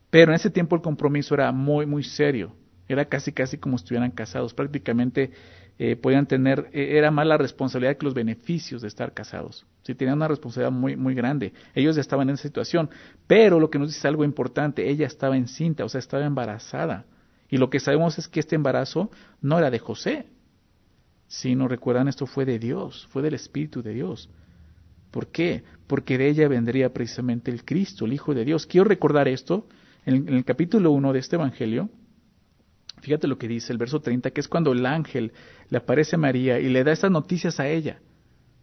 pero 0.09 0.31
en 0.31 0.35
ese 0.35 0.49
tiempo 0.49 0.75
el 0.75 0.81
compromiso 0.81 1.35
era 1.35 1.51
muy, 1.51 1.85
muy 1.85 2.03
serio. 2.03 2.55
Era 2.87 3.05
casi, 3.05 3.31
casi 3.31 3.57
como 3.57 3.77
si 3.77 3.83
estuvieran 3.83 4.11
casados. 4.11 4.53
Prácticamente 4.53 5.31
eh, 5.81 5.95
podían 5.95 6.27
tener, 6.27 6.69
eh, 6.73 6.97
era 6.97 7.09
más 7.09 7.25
la 7.25 7.37
responsabilidad 7.37 7.95
que 7.95 8.03
los 8.03 8.13
beneficios 8.13 8.81
de 8.81 8.89
estar 8.89 9.13
casados. 9.13 9.65
Sí, 9.83 9.95
tenían 9.95 10.17
una 10.17 10.27
responsabilidad 10.27 10.73
muy, 10.73 10.97
muy 10.97 11.15
grande. 11.15 11.53
Ellos 11.73 11.95
ya 11.95 12.01
estaban 12.01 12.27
en 12.27 12.33
esa 12.33 12.43
situación. 12.43 12.89
Pero 13.27 13.61
lo 13.61 13.69
que 13.69 13.79
nos 13.79 13.87
dice 13.87 14.05
algo 14.05 14.25
importante, 14.25 14.89
ella 14.89 15.07
estaba 15.07 15.37
encinta, 15.37 15.85
o 15.85 15.89
sea, 15.89 15.99
estaba 15.99 16.25
embarazada. 16.25 17.05
Y 17.49 17.57
lo 17.57 17.69
que 17.69 17.79
sabemos 17.79 18.17
es 18.19 18.27
que 18.27 18.41
este 18.41 18.57
embarazo 18.57 19.09
no 19.41 19.57
era 19.57 19.71
de 19.71 19.79
José. 19.79 20.27
Si 21.27 21.55
no 21.55 21.69
recuerdan, 21.69 22.09
esto 22.09 22.25
fue 22.25 22.43
de 22.43 22.59
Dios, 22.59 23.07
fue 23.11 23.21
del 23.21 23.35
Espíritu 23.35 23.81
de 23.81 23.93
Dios. 23.93 24.29
¿Por 25.11 25.27
qué? 25.27 25.63
Porque 25.87 26.17
de 26.17 26.27
ella 26.27 26.49
vendría 26.49 26.91
precisamente 26.91 27.51
el 27.51 27.63
Cristo, 27.63 28.03
el 28.03 28.11
Hijo 28.11 28.33
de 28.33 28.43
Dios. 28.43 28.67
Quiero 28.67 28.83
recordar 28.83 29.29
esto 29.29 29.65
en, 30.05 30.27
en 30.27 30.33
el 30.33 30.43
capítulo 30.43 30.91
1 30.91 31.13
de 31.13 31.19
este 31.19 31.37
Evangelio. 31.37 31.89
Fíjate 33.01 33.27
lo 33.27 33.37
que 33.37 33.47
dice 33.47 33.71
el 33.71 33.77
verso 33.77 34.01
30, 34.01 34.31
que 34.31 34.41
es 34.41 34.47
cuando 34.47 34.71
el 34.71 34.85
ángel 34.85 35.33
le 35.69 35.77
aparece 35.77 36.15
a 36.15 36.19
María 36.19 36.59
y 36.59 36.69
le 36.69 36.83
da 36.83 36.91
estas 36.91 37.11
noticias 37.11 37.59
a 37.59 37.67
ella. 37.67 38.01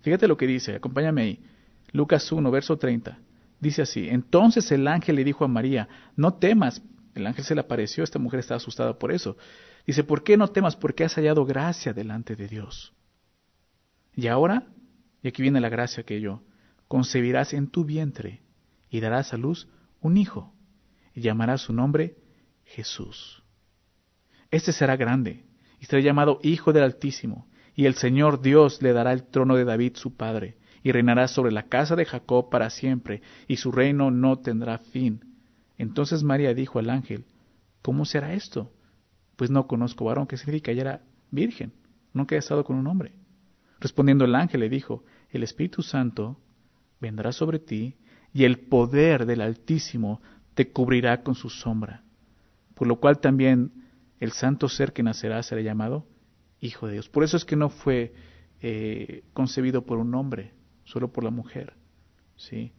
Fíjate 0.03 0.29
lo 0.29 0.37
que 0.37 0.47
dice, 0.47 0.77
acompáñame 0.77 1.23
ahí. 1.23 1.41
Lucas 1.93 2.31
1, 2.31 2.51
verso 2.51 2.77
30. 2.77 3.19
Dice 3.59 3.83
así, 3.83 4.09
entonces 4.09 4.71
el 4.71 4.87
ángel 4.87 5.17
le 5.17 5.25
dijo 5.25 5.45
a 5.45 5.49
María, 5.49 5.89
no 6.15 6.35
temas. 6.35 6.83
El 7.15 7.27
ángel 7.27 7.45
se 7.45 7.55
le 7.55 7.63
apareció, 7.63 8.05
esta 8.05 8.19
mujer 8.19 8.41
estaba 8.41 8.59
asustada 8.59 8.99
por 8.99 9.11
eso. 9.11 9.37
Dice, 9.87 10.05
¿por 10.05 10.23
qué 10.23 10.37
no 10.37 10.49
temas? 10.49 10.77
Porque 10.77 11.05
has 11.05 11.15
hallado 11.15 11.47
gracia 11.47 11.93
delante 11.93 12.37
de 12.37 12.49
Dios. 12.49 12.93
Y 14.15 14.27
ahora, 14.27 14.67
y 15.23 15.29
aquí 15.29 15.43
viene 15.43 15.61
la 15.61 15.69
gracia 15.69 16.03
que 16.03 16.21
yo, 16.21 16.43
concebirás 16.89 17.55
en 17.55 17.69
tu 17.69 17.85
vientre 17.85 18.43
y 18.91 19.01
darás 19.01 19.33
a 19.33 19.37
luz 19.37 19.69
un 20.01 20.17
hijo, 20.17 20.55
y 21.15 21.23
llamarás 21.23 21.63
su 21.63 21.73
nombre 21.73 22.17
Jesús. 22.65 23.43
Este 24.51 24.73
será 24.73 24.97
grande 24.97 25.45
y 25.81 25.87
será 25.87 26.03
llamado 26.03 26.39
Hijo 26.43 26.73
del 26.73 26.85
Altísimo, 26.85 27.47
y 27.75 27.87
el 27.87 27.95
Señor 27.95 28.41
Dios 28.41 28.81
le 28.81 28.93
dará 28.93 29.13
el 29.13 29.25
trono 29.25 29.57
de 29.57 29.65
David 29.65 29.97
su 29.97 30.17
padre, 30.17 30.57
y 30.83 30.93
reinará 30.93 31.29
sobre 31.29 31.53
la 31.53 31.65
casa 31.65 31.97
de 31.97 32.07
Jacob 32.07 32.49
para 32.49 32.71
siempre, 32.71 33.23
y 33.49 33.57
su 33.57 33.73
reino 33.73 34.11
no 34.11 34.39
tendrá 34.39 34.79
fin. 34.79 35.21
Entonces 35.77 36.23
María 36.23 36.55
dijo 36.55 36.79
al 36.79 36.91
ángel, 36.91 37.27
¿cómo 37.83 38.05
será 38.05 38.33
esto? 38.33 38.73
Pues 39.37 39.51
no 39.51 39.67
conozco 39.67 40.07
varón, 40.07 40.27
¿qué 40.27 40.37
significa? 40.37 40.71
Ella 40.71 40.83
era 40.83 41.03
virgen, 41.31 41.73
nunca 42.15 42.37
ha 42.37 42.39
estado 42.39 42.65
con 42.65 42.77
un 42.77 42.87
hombre. 42.87 43.13
Respondiendo 43.79 44.25
el 44.25 44.35
ángel 44.35 44.61
le 44.61 44.71
dijo, 44.71 45.05
el 45.31 45.43
Espíritu 45.43 45.83
Santo 45.83 46.41
vendrá 47.01 47.33
sobre 47.33 47.59
ti, 47.59 47.97
y 48.33 48.45
el 48.45 48.59
poder 48.59 49.27
del 49.27 49.41
Altísimo 49.41 50.21
te 50.55 50.71
cubrirá 50.71 51.23
con 51.23 51.35
su 51.35 51.51
sombra, 51.51 52.03
por 52.75 52.87
lo 52.87 52.97
cual 52.97 53.19
también 53.19 53.86
el 54.21 54.33
santo 54.33 54.69
ser 54.69 54.93
que 54.93 55.03
nacerá 55.03 55.43
será 55.43 55.61
llamado 55.61 56.07
Hijo 56.61 56.87
de 56.87 56.95
Dios. 56.95 57.09
Por 57.09 57.23
eso 57.23 57.37
es 57.37 57.45
que 57.45 57.57
no 57.57 57.69
fue 57.69 58.15
eh, 58.61 59.25
concebido 59.33 59.85
por 59.85 59.99
un 59.99 60.15
hombre, 60.15 60.55
solo 60.85 61.13
por 61.13 61.25
la 61.25 61.31
mujer, 61.31 61.75
¿sí? 62.37 62.73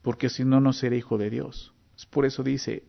Porque 0.00 0.28
si 0.28 0.44
no, 0.44 0.60
no 0.60 0.72
será 0.72 0.96
Hijo 0.96 1.18
de 1.18 1.30
Dios. 1.30 1.74
Por 2.10 2.24
eso 2.24 2.42
dice, 2.42 2.84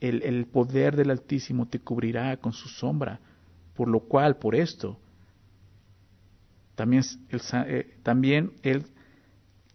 el, 0.00 0.46
poder 0.46 0.96
del 0.96 1.10
Altísimo 1.10 1.66
te 1.66 1.80
cubrirá 1.80 2.36
con 2.38 2.52
su 2.52 2.68
sombra, 2.68 3.20
por 3.74 3.88
lo 3.88 4.00
cual, 4.00 4.36
por 4.36 4.54
esto, 4.54 4.98
también 6.74 7.02
el, 7.28 7.40
eh, 7.66 7.96
también 8.02 8.52
el, 8.62 8.86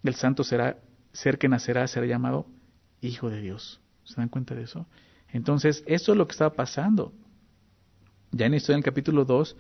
el 0.03 0.15
santo 0.15 0.43
será, 0.43 0.77
ser 1.13 1.38
que 1.38 1.50
nacerá 1.50 1.88
será 1.88 2.05
llamado 2.05 2.48
Hijo 3.01 3.29
de 3.29 3.41
Dios. 3.41 3.82
¿Se 4.03 4.15
dan 4.15 4.29
cuenta 4.29 4.53
de 4.55 4.63
eso? 4.63 4.86
Entonces, 5.29 5.84
eso 5.88 6.12
es 6.12 6.17
lo 6.17 6.27
que 6.27 6.34
estaba 6.34 6.53
pasando. 6.53 7.13
Ya 8.34 8.48
en 8.48 8.56
esto, 8.56 8.72
en 8.72 8.80
el 8.80 8.84
capítulo 8.84 9.25
2, 9.25 9.56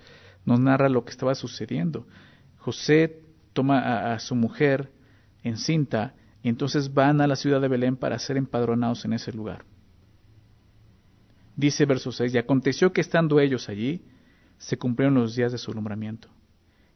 nos 0.45 0.59
narra 0.59 0.89
lo 0.89 1.05
que 1.05 1.11
estaba 1.11 1.35
sucediendo. 1.35 2.07
José 2.57 3.21
toma 3.53 4.13
a, 4.13 4.19
su 4.19 4.35
mujer 4.35 4.91
encinta 5.43 6.15
y 6.41 6.49
entonces 6.49 6.91
van 6.93 7.21
a 7.21 7.27
la 7.27 7.35
ciudad 7.35 7.61
de 7.61 7.67
Belén 7.67 7.95
para 7.95 8.17
ser 8.17 8.35
empadronados 8.35 9.05
en 9.05 9.13
ese 9.13 9.31
lugar. 9.31 9.63
Dice 11.55 11.85
verso 11.85 12.11
6, 12.11 12.33
y 12.33 12.37
aconteció 12.39 12.91
que 12.91 13.01
estando 13.01 13.39
ellos 13.39 13.69
allí, 13.69 14.01
se 14.57 14.77
cumplieron 14.77 15.13
los 15.13 15.35
días 15.35 15.51
de 15.51 15.59
su 15.59 15.71
alumbramiento. 15.71 16.29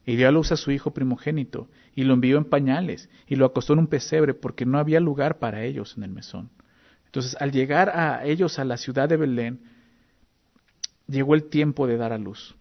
Y 0.04 0.16
dio 0.16 0.26
a 0.26 0.32
luz 0.32 0.50
a 0.50 0.56
su 0.56 0.72
hijo 0.72 0.92
primogénito, 0.92 1.68
y 1.94 2.02
lo 2.02 2.14
envió 2.14 2.38
en 2.38 2.44
pañales, 2.44 3.08
y 3.28 3.36
lo 3.36 3.46
acostó 3.46 3.74
en 3.74 3.78
un 3.80 3.86
pesebre, 3.86 4.34
porque 4.34 4.66
no 4.66 4.78
había 4.78 4.98
lugar 4.98 5.38
para 5.38 5.62
ellos 5.62 5.94
en 5.96 6.02
el 6.02 6.10
mesón. 6.10 6.50
Entonces, 7.06 7.36
al 7.40 7.52
llegar 7.52 7.90
a 7.90 8.24
ellos 8.24 8.58
a 8.58 8.64
la 8.64 8.78
ciudad 8.78 9.08
de 9.08 9.16
Belén, 9.16 9.60
llegó 11.08 11.34
el 11.34 11.48
tiempo 11.48 11.86
de 11.86 11.96
dar 11.96 12.12
a 12.12 12.18
luz. 12.18 12.56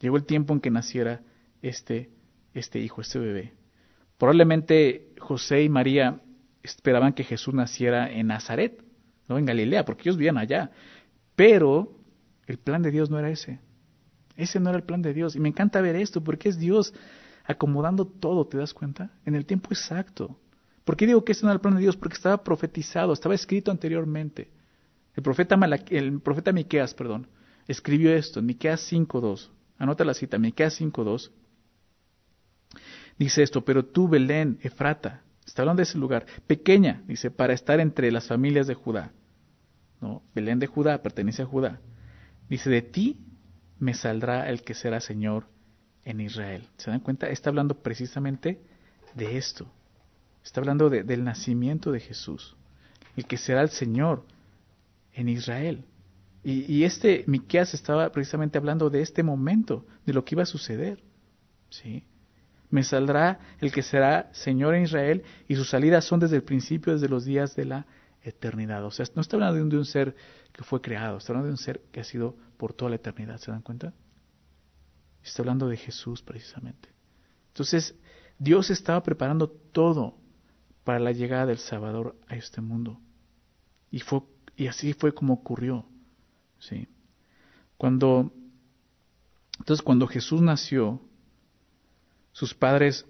Llegó 0.00 0.16
el 0.16 0.24
tiempo 0.24 0.52
en 0.52 0.60
que 0.60 0.70
naciera 0.70 1.22
este, 1.62 2.10
este 2.54 2.78
hijo, 2.78 3.00
este 3.00 3.18
bebé. 3.18 3.54
Probablemente 4.18 5.12
José 5.18 5.62
y 5.62 5.68
María 5.68 6.20
esperaban 6.62 7.12
que 7.12 7.24
Jesús 7.24 7.54
naciera 7.54 8.10
en 8.10 8.28
Nazaret, 8.28 8.84
no 9.28 9.38
en 9.38 9.46
Galilea, 9.46 9.84
porque 9.84 10.02
ellos 10.02 10.16
vivían 10.16 10.38
allá. 10.38 10.70
Pero 11.34 11.98
el 12.46 12.58
plan 12.58 12.82
de 12.82 12.90
Dios 12.90 13.10
no 13.10 13.18
era 13.18 13.30
ese. 13.30 13.60
Ese 14.36 14.60
no 14.60 14.70
era 14.70 14.78
el 14.78 14.84
plan 14.84 15.02
de 15.02 15.14
Dios. 15.14 15.34
Y 15.34 15.40
me 15.40 15.48
encanta 15.48 15.80
ver 15.80 15.96
esto, 15.96 16.22
porque 16.22 16.48
es 16.48 16.58
Dios 16.58 16.94
acomodando 17.44 18.06
todo, 18.06 18.46
¿te 18.46 18.58
das 18.58 18.74
cuenta? 18.74 19.10
En 19.24 19.34
el 19.34 19.46
tiempo 19.46 19.68
exacto. 19.70 20.38
¿Por 20.84 20.96
qué 20.96 21.06
digo 21.06 21.24
que 21.24 21.32
ese 21.32 21.42
no 21.42 21.50
era 21.50 21.54
el 21.54 21.60
plan 21.60 21.74
de 21.74 21.80
Dios? 21.80 21.96
Porque 21.96 22.14
estaba 22.14 22.42
profetizado, 22.42 23.12
estaba 23.12 23.34
escrito 23.34 23.70
anteriormente. 23.70 24.50
El 25.14 25.22
profeta, 25.22 25.58
el 25.90 26.20
profeta 26.20 26.52
Miqueas, 26.52 26.94
perdón, 26.94 27.28
escribió 27.66 28.14
esto 28.14 28.42
Miqueas 28.42 28.90
5.2. 28.92 29.50
Anota 29.78 30.04
la 30.04 30.14
cita, 30.14 30.38
Miqueas 30.38 30.80
5.2. 30.80 31.30
Dice 33.18 33.42
esto, 33.42 33.64
pero 33.64 33.84
tú, 33.84 34.08
Belén, 34.08 34.58
Efrata, 34.62 35.22
está 35.46 35.62
hablando 35.62 35.80
de 35.80 35.84
ese 35.84 35.98
lugar, 35.98 36.26
pequeña, 36.46 37.02
dice, 37.06 37.30
para 37.30 37.52
estar 37.52 37.80
entre 37.80 38.10
las 38.10 38.26
familias 38.26 38.66
de 38.66 38.74
Judá. 38.74 39.12
¿No? 40.00 40.22
Belén 40.34 40.58
de 40.58 40.66
Judá 40.66 41.02
pertenece 41.02 41.42
a 41.42 41.46
Judá. 41.46 41.80
Dice, 42.48 42.70
de 42.70 42.82
ti 42.82 43.18
me 43.78 43.94
saldrá 43.94 44.48
el 44.48 44.62
que 44.62 44.74
será 44.74 45.00
Señor 45.00 45.46
en 46.04 46.20
Israel. 46.20 46.68
¿Se 46.76 46.90
dan 46.90 47.00
cuenta? 47.00 47.28
Está 47.28 47.50
hablando 47.50 47.82
precisamente 47.82 48.60
de 49.14 49.36
esto. 49.36 49.66
Está 50.44 50.60
hablando 50.60 50.90
del 50.90 51.24
nacimiento 51.24 51.92
de 51.92 52.00
Jesús, 52.00 52.56
el 53.16 53.26
que 53.26 53.36
será 53.36 53.62
el 53.62 53.70
Señor 53.70 54.24
en 55.12 55.28
Israel. 55.28 55.84
Y, 56.44 56.82
este 56.82 57.24
Miqueas 57.28 57.72
estaba 57.72 58.10
precisamente 58.10 58.58
hablando 58.58 58.90
de 58.90 59.00
este 59.00 59.22
momento, 59.22 59.86
de 60.04 60.12
lo 60.12 60.24
que 60.24 60.34
iba 60.34 60.42
a 60.42 60.46
suceder. 60.46 61.02
¿sí? 61.70 62.04
Me 62.68 62.82
saldrá 62.82 63.38
el 63.60 63.70
que 63.70 63.82
será 63.82 64.28
Señor 64.32 64.74
en 64.74 64.84
Israel 64.84 65.22
y 65.46 65.54
sus 65.54 65.70
salidas 65.70 66.04
son 66.04 66.18
desde 66.18 66.36
el 66.36 66.42
principio, 66.42 66.94
desde 66.94 67.08
los 67.08 67.24
días 67.24 67.54
de 67.54 67.66
la 67.66 67.86
eternidad. 68.22 68.84
O 68.84 68.90
sea, 68.90 69.06
no 69.14 69.22
está 69.22 69.36
hablando 69.36 69.64
de 69.64 69.76
un, 69.76 69.84
ser 69.84 70.16
que 70.52 70.64
fue 70.64 70.80
creado, 70.80 71.18
está 71.18 71.32
hablando 71.32 71.46
de 71.46 71.52
un 71.52 71.58
ser 71.58 71.80
que 71.92 72.00
ha 72.00 72.04
sido 72.04 72.36
por 72.56 72.72
toda 72.72 72.90
la 72.90 72.96
eternidad. 72.96 73.38
¿Se 73.38 73.50
dan 73.50 73.62
cuenta? 73.62 73.92
Está 75.22 75.42
hablando 75.42 75.68
de 75.68 75.76
Jesús 75.76 76.22
precisamente. 76.22 76.88
Entonces, 77.48 77.94
Dios 78.38 78.70
estaba 78.70 79.02
preparando 79.02 79.48
todo 79.48 80.16
para 80.82 80.98
la 80.98 81.12
llegada 81.12 81.46
del 81.46 81.58
Salvador 81.58 82.16
a 82.26 82.34
este 82.34 82.60
mundo. 82.60 83.00
Y, 83.90 84.00
fue, 84.00 84.22
y 84.56 84.66
así 84.66 84.94
fue 84.94 85.14
como 85.14 85.34
ocurrió. 85.34 85.86
¿Sí? 86.62 86.88
Cuando, 87.76 88.32
entonces, 89.58 89.82
cuando 89.82 90.06
Jesús 90.06 90.40
nació, 90.40 91.00
sus 92.32 92.54
padres, 92.54 93.04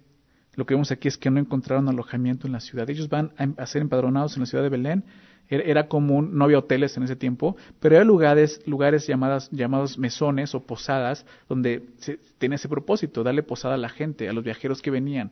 lo 0.54 0.66
que 0.66 0.74
vemos 0.74 0.90
aquí 0.90 1.08
es 1.08 1.16
que 1.16 1.30
no 1.30 1.38
encontraron 1.38 1.88
alojamiento 1.88 2.46
en 2.46 2.52
la 2.52 2.60
ciudad. 2.60 2.88
Ellos 2.88 3.08
van 3.08 3.32
a 3.56 3.66
ser 3.66 3.82
empadronados 3.82 4.36
en 4.36 4.40
la 4.40 4.46
ciudad 4.46 4.64
de 4.64 4.70
Belén. 4.70 5.04
Era 5.48 5.86
común, 5.86 6.30
no 6.32 6.44
había 6.44 6.58
hoteles 6.58 6.96
en 6.96 7.02
ese 7.02 7.14
tiempo, 7.14 7.56
pero 7.78 7.96
había 7.96 8.06
lugares, 8.06 8.62
lugares 8.66 9.06
llamadas, 9.06 9.50
llamados 9.50 9.98
mesones 9.98 10.54
o 10.54 10.64
posadas, 10.64 11.26
donde 11.46 11.90
se, 11.98 12.18
tenía 12.38 12.56
ese 12.56 12.70
propósito, 12.70 13.22
darle 13.22 13.42
posada 13.42 13.74
a 13.74 13.78
la 13.78 13.90
gente, 13.90 14.28
a 14.30 14.32
los 14.32 14.44
viajeros 14.44 14.80
que 14.80 14.90
venían. 14.90 15.30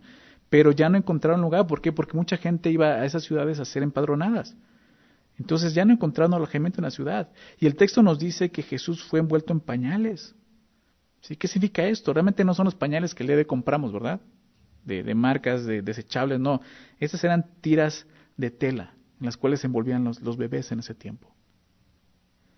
Pero 0.51 0.73
ya 0.73 0.91
no 0.91 0.99
encontraron 0.99 1.41
lugar. 1.41 1.67
¿Por 1.67 1.81
qué? 1.81 1.91
Porque 1.93 2.17
mucha 2.17 2.37
gente 2.37 2.71
iba 2.71 2.89
a 2.89 3.05
esas 3.07 3.25
ciudades 3.25 3.61
a 3.61 3.65
ser 3.65 3.83
empadronadas. 3.83 4.57
Entonces 5.41 5.73
ya 5.73 5.87
no 5.87 5.95
encontraron 5.95 6.35
alojamiento 6.35 6.81
en 6.81 6.85
la 6.85 6.91
ciudad. 6.91 7.31
Y 7.59 7.67
el 7.67 7.75
texto 7.75 8.03
nos 8.03 8.19
dice 8.19 8.51
que 8.51 8.63
Jesús 8.63 9.03
fue 9.03 9.21
envuelto 9.21 9.55
en 9.55 9.61
pañales. 9.61 10.35
¿Sí? 11.23 11.35
¿Qué 11.35 11.49
significa 11.49 11.83
esto? 11.87 12.13
Realmente 12.13 12.45
no 12.45 12.53
son 12.53 12.67
los 12.67 12.75
pañales 12.75 13.15
que 13.15 13.25
le 13.25 13.47
compramos, 13.47 13.91
¿verdad? 13.91 14.21
De, 14.85 15.15
marcas, 15.15 15.65
de 15.65 15.81
desechables, 15.81 16.39
no. 16.39 16.61
Estas 16.99 17.25
eran 17.25 17.47
tiras 17.63 18.07
de 18.37 18.51
tela 18.51 18.93
en 19.19 19.27
las 19.27 19.39
cuales 19.39 19.61
se 19.61 19.67
envolvían 19.67 20.05
los, 20.05 20.21
los 20.21 20.37
bebés 20.37 20.73
en 20.73 20.81
ese 20.81 20.95
tiempo. 20.95 21.35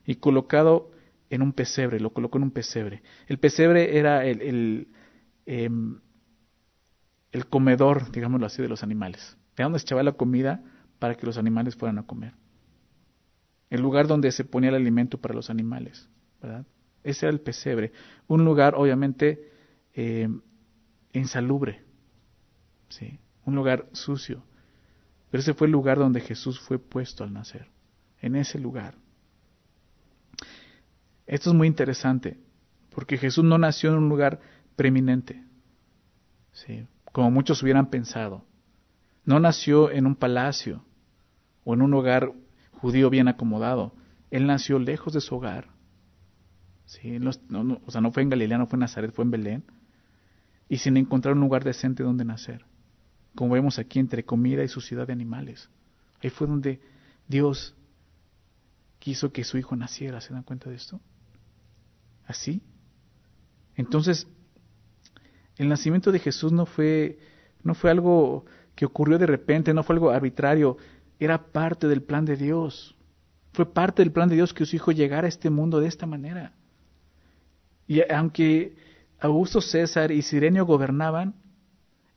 Y 0.05 0.17
colocado 0.17 0.91
en 1.31 1.43
un 1.43 1.53
pesebre, 1.53 2.01
lo 2.01 2.13
colocó 2.13 2.39
en 2.39 2.45
un 2.45 2.51
pesebre. 2.51 3.05
El 3.29 3.39
pesebre 3.39 3.97
era 3.97 4.27
el, 4.27 4.43
el, 4.43 4.89
em, 5.47 6.01
el 7.31 7.47
comedor, 7.47 8.11
digámoslo 8.11 8.47
así, 8.47 8.61
de 8.61 8.69
los 8.69 8.83
animales. 8.83 9.37
Era 9.57 9.67
donde 9.67 9.79
se 9.79 9.85
echaba 9.85 10.03
la 10.03 10.13
comida 10.13 10.65
para 10.99 11.15
que 11.15 11.27
los 11.27 11.39
animales 11.39 11.77
fueran 11.77 11.99
a 11.99 12.07
comer. 12.07 12.42
El 13.73 13.81
lugar 13.81 14.07
donde 14.07 14.31
se 14.33 14.45
ponía 14.45 14.69
el 14.69 14.75
alimento 14.75 15.17
para 15.17 15.33
los 15.33 15.49
animales, 15.49 16.07
¿verdad? 16.43 16.67
Ese 17.03 17.25
era 17.25 17.33
el 17.33 17.41
pesebre. 17.41 17.91
Un 18.27 18.45
lugar, 18.45 18.75
obviamente, 18.75 19.51
eh, 19.95 20.29
insalubre. 21.15 21.83
¿sí? 22.91 23.19
Un 23.47 23.55
lugar 23.55 23.87
sucio. 23.93 24.45
Pero 25.31 25.41
ese 25.41 25.55
fue 25.55 25.69
el 25.69 25.73
lugar 25.73 25.97
donde 25.97 26.21
Jesús 26.21 26.61
fue 26.61 26.79
puesto 26.79 27.25
al 27.25 27.33
nacer. 27.33 27.71
En 28.21 28.37
ese 28.37 28.59
lugar. 28.59 28.95
Esto 31.27 31.49
es 31.49 31.57
muy 31.57 31.67
interesante, 31.67 32.37
porque 32.95 33.17
Jesús 33.17 33.43
no 33.43 33.57
nació 33.57 33.89
en 33.89 33.97
un 33.97 34.11
lugar 34.11 34.39
preeminente, 34.77 35.43
¿sí? 36.53 36.87
como 37.11 37.31
muchos 37.31 37.63
hubieran 37.63 37.89
pensado. 37.89 38.45
No 39.25 39.41
nació 39.41 39.91
en 39.91 40.05
un 40.05 40.15
palacio 40.15 40.85
o 41.65 41.73
en 41.73 41.81
un 41.81 41.95
hogar 41.95 42.35
judío 42.83 43.11
bien 43.11 43.29
acomodado. 43.29 43.93
Él 44.33 44.47
nació 44.49 44.81
lejos 44.81 45.13
de 45.13 45.21
su 45.21 45.37
hogar, 45.37 45.69
¿sí? 46.85 47.21
No, 47.21 47.31
o 47.87 47.91
sea, 47.93 48.01
no 48.01 48.11
fue 48.11 48.25
en 48.25 48.29
Galilea, 48.29 48.59
no 48.59 48.67
fue 48.67 48.77
en 48.77 48.81
Nazaret, 48.81 49.13
fue 49.13 49.25
en 49.25 49.31
Belén. 49.31 49.65
Y 50.69 50.79
sin 50.79 50.97
encontrar 50.97 51.35
un 51.35 51.41
lugar 51.41 51.63
decente 51.63 52.03
donde 52.03 52.25
nacer. 52.25 52.65
Como 53.37 53.55
vemos 53.55 53.79
aquí 53.79 54.01
entre 54.01 54.25
comida 54.25 54.65
y 54.65 54.69
suciedad 54.69 55.07
de 55.07 55.13
animales. 55.13 55.71
Ahí 56.21 56.31
fue 56.31 56.49
donde 56.49 56.81
Dios 57.29 57.77
quiso 58.99 59.33
que 59.33 59.45
su 59.45 59.59
hijo 59.59 59.77
naciera. 59.77 60.21
¿Se 60.21 60.35
dan 60.35 60.43
cuenta 60.43 60.69
de 60.69 60.77
esto? 60.77 61.01
Así. 62.27 62.63
Entonces, 63.77 64.27
el 65.57 65.69
nacimiento 65.69 66.11
de 66.11 66.19
Jesús 66.19 66.51
no 66.51 66.67
fue, 66.67 67.19
no 67.63 67.75
fue 67.75 67.93
algo 67.93 68.45
que 68.75 68.87
ocurrió 68.87 69.19
de 69.19 69.27
repente, 69.27 69.73
no 69.73 69.85
fue 69.85 69.95
algo 69.95 70.11
arbitrario, 70.11 70.79
era 71.25 71.53
parte 71.53 71.89
del 71.89 72.03
plan 72.03 72.25
de 72.25 72.37
Dios. 72.37 72.97
Fue 73.53 73.73
parte 73.73 74.03
del 74.03 74.13
plan 74.13 74.29
de 74.29 74.37
Dios 74.37 74.55
que 74.55 74.67
su 74.67 74.77
hijo 74.77 74.93
llegara 74.93 75.27
a 75.27 75.29
este 75.29 75.51
mundo 75.51 75.81
de 75.81 75.89
esta 75.89 76.07
manera. 76.07 76.53
Y 77.87 78.01
aunque 78.11 78.75
Augusto 79.21 79.61
César 79.61 80.11
y 80.11 80.23
Sirenio 80.23 80.65
gobernaban, 80.65 81.35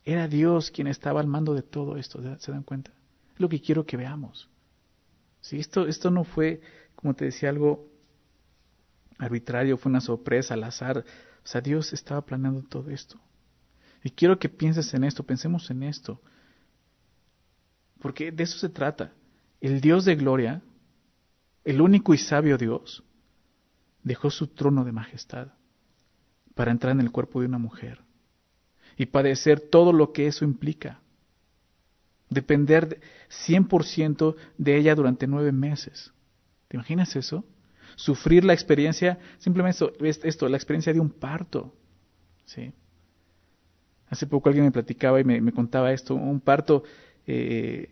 era 0.04 0.28
Dios 0.28 0.70
quien 0.70 0.86
estaba 0.86 1.20
al 1.20 1.26
mando 1.26 1.54
de 1.54 1.62
todo 1.62 1.96
esto, 1.96 2.20
¿se 2.38 2.52
dan 2.52 2.62
cuenta? 2.62 2.92
Es 3.34 3.40
lo 3.40 3.48
que 3.48 3.60
quiero 3.60 3.84
que 3.84 3.96
veamos. 3.96 4.48
Si 5.40 5.58
esto, 5.58 5.86
esto 5.86 6.10
no 6.10 6.24
fue, 6.24 6.60
como 6.94 7.14
te 7.14 7.26
decía, 7.26 7.50
algo 7.50 7.88
arbitrario, 9.18 9.76
fue 9.76 9.90
una 9.90 10.00
sorpresa, 10.00 10.54
al 10.54 10.64
azar. 10.64 11.04
O 11.44 11.46
sea, 11.46 11.60
Dios 11.60 11.92
estaba 11.92 12.22
planeando 12.22 12.62
todo 12.62 12.90
esto. 12.90 13.20
Y 14.02 14.10
quiero 14.10 14.38
que 14.38 14.48
pienses 14.48 14.92
en 14.94 15.04
esto, 15.04 15.22
pensemos 15.22 15.70
en 15.70 15.82
esto. 15.82 16.20
Porque 18.00 18.30
de 18.32 18.42
eso 18.44 18.58
se 18.58 18.68
trata. 18.68 19.12
El 19.60 19.80
Dios 19.80 20.04
de 20.04 20.16
gloria, 20.16 20.62
el 21.64 21.80
único 21.80 22.14
y 22.14 22.18
sabio 22.18 22.58
Dios, 22.58 23.04
dejó 24.02 24.30
su 24.30 24.48
trono 24.48 24.84
de 24.84 24.92
majestad 24.92 25.48
para 26.54 26.70
entrar 26.70 26.92
en 26.92 27.00
el 27.00 27.10
cuerpo 27.10 27.40
de 27.40 27.46
una 27.46 27.58
mujer 27.58 28.00
y 28.96 29.06
padecer 29.06 29.60
todo 29.60 29.92
lo 29.92 30.12
que 30.12 30.26
eso 30.26 30.44
implica. 30.44 31.00
Depender 32.30 33.00
100% 33.46 34.36
de 34.58 34.76
ella 34.76 34.94
durante 34.94 35.26
nueve 35.26 35.52
meses. 35.52 36.12
¿Te 36.68 36.76
imaginas 36.76 37.14
eso? 37.14 37.44
Sufrir 37.94 38.44
la 38.44 38.52
experiencia, 38.52 39.18
simplemente 39.38 39.84
esto, 40.00 40.26
esto 40.26 40.48
la 40.48 40.56
experiencia 40.56 40.92
de 40.92 41.00
un 41.00 41.10
parto. 41.10 41.74
¿sí? 42.44 42.72
Hace 44.08 44.26
poco 44.26 44.48
alguien 44.48 44.64
me 44.64 44.72
platicaba 44.72 45.20
y 45.20 45.24
me, 45.24 45.52
contaba 45.52 45.92
esto, 45.92 46.14
un 46.14 46.40
parto 46.40 46.84
eh, 47.26 47.90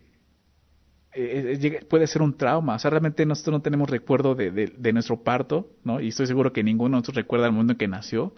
eh, 1.15 1.57
eh, 1.61 1.85
puede 1.89 2.07
ser 2.07 2.21
un 2.21 2.35
trauma. 2.35 2.75
O 2.75 2.79
sea, 2.79 2.91
realmente 2.91 3.25
nosotros 3.25 3.53
no 3.53 3.61
tenemos 3.61 3.89
recuerdo 3.89 4.35
de, 4.35 4.91
nuestro 4.93 5.23
parto, 5.23 5.69
¿no? 5.83 6.01
Y 6.01 6.09
estoy 6.09 6.27
seguro 6.27 6.51
que 6.51 6.63
ninguno 6.63 6.97
de 6.97 7.01
nosotros 7.01 7.15
recuerda 7.15 7.47
el 7.47 7.53
momento 7.53 7.73
en 7.73 7.77
que 7.77 7.87
nació. 7.87 8.33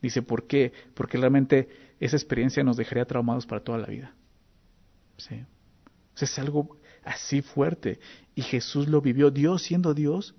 Dice, 0.00 0.22
¿por 0.22 0.46
qué? 0.46 0.72
Porque 0.94 1.18
realmente 1.18 1.68
esa 2.00 2.16
experiencia 2.16 2.64
nos 2.64 2.76
dejaría 2.76 3.04
traumados 3.04 3.46
para 3.46 3.62
toda 3.62 3.78
la 3.78 3.86
vida. 3.86 4.14
¿Sí? 5.18 5.34
O 6.14 6.16
sea, 6.16 6.26
es 6.26 6.38
algo 6.38 6.78
así 7.04 7.42
fuerte. 7.42 8.00
Y 8.34 8.42
Jesús 8.42 8.88
lo 8.88 9.00
vivió. 9.00 9.30
Dios, 9.30 9.62
siendo 9.62 9.92
Dios, 9.94 10.34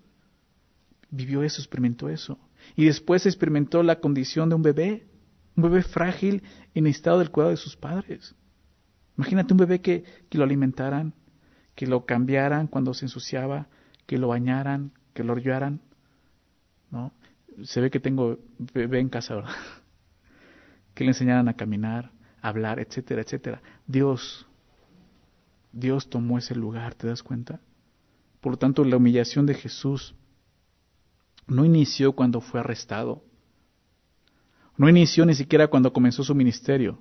vivió 1.11 1.43
eso, 1.43 1.61
experimentó 1.61 2.09
eso. 2.09 2.39
Y 2.75 2.85
después 2.85 3.25
experimentó 3.25 3.83
la 3.83 3.99
condición 3.99 4.49
de 4.49 4.55
un 4.55 4.63
bebé, 4.63 5.07
un 5.55 5.63
bebé 5.63 5.83
frágil 5.83 6.43
y 6.73 6.81
necesitado 6.81 7.19
del 7.19 7.29
cuidado 7.29 7.51
de 7.51 7.57
sus 7.57 7.75
padres. 7.75 8.35
Imagínate 9.17 9.53
un 9.53 9.57
bebé 9.57 9.81
que, 9.81 10.03
que 10.29 10.37
lo 10.37 10.43
alimentaran, 10.43 11.13
que 11.75 11.87
lo 11.87 12.05
cambiaran 12.05 12.67
cuando 12.67 12.93
se 12.93 13.05
ensuciaba, 13.05 13.67
que 14.05 14.17
lo 14.17 14.29
bañaran, 14.29 14.91
que 15.13 15.23
lo 15.23 15.33
orllaran, 15.33 15.81
¿no? 16.91 17.11
Se 17.63 17.81
ve 17.81 17.89
que 17.89 17.99
tengo 17.99 18.39
bebé 18.73 18.99
en 18.99 19.09
casa, 19.09 19.35
¿verdad? 19.35 19.51
que 20.93 21.03
le 21.03 21.11
enseñaran 21.11 21.47
a 21.47 21.55
caminar, 21.55 22.11
a 22.41 22.49
hablar, 22.49 22.79
etcétera, 22.79 23.21
etcétera. 23.21 23.61
Dios, 23.87 24.45
Dios 25.71 26.09
tomó 26.09 26.37
ese 26.37 26.55
lugar, 26.55 26.95
¿te 26.95 27.07
das 27.07 27.23
cuenta? 27.23 27.59
Por 28.41 28.53
lo 28.53 28.57
tanto, 28.57 28.83
la 28.83 28.97
humillación 28.97 29.45
de 29.45 29.55
Jesús 29.55 30.15
no 31.47 31.65
inició 31.65 32.13
cuando 32.13 32.41
fue 32.41 32.59
arrestado. 32.59 33.23
No 34.77 34.89
inició 34.89 35.25
ni 35.25 35.35
siquiera 35.35 35.67
cuando 35.67 35.93
comenzó 35.93 36.23
su 36.23 36.35
ministerio. 36.35 36.99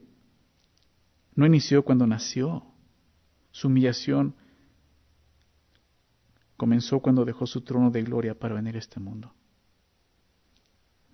No 1.34 1.46
inició 1.46 1.84
cuando 1.84 2.06
nació. 2.06 2.64
Su 3.50 3.68
humillación 3.68 4.34
comenzó 6.56 7.00
cuando 7.00 7.24
dejó 7.24 7.46
su 7.46 7.62
trono 7.62 7.90
de 7.90 8.02
gloria 8.02 8.38
para 8.38 8.54
venir 8.54 8.76
a 8.76 8.78
este 8.78 9.00
mundo. 9.00 9.32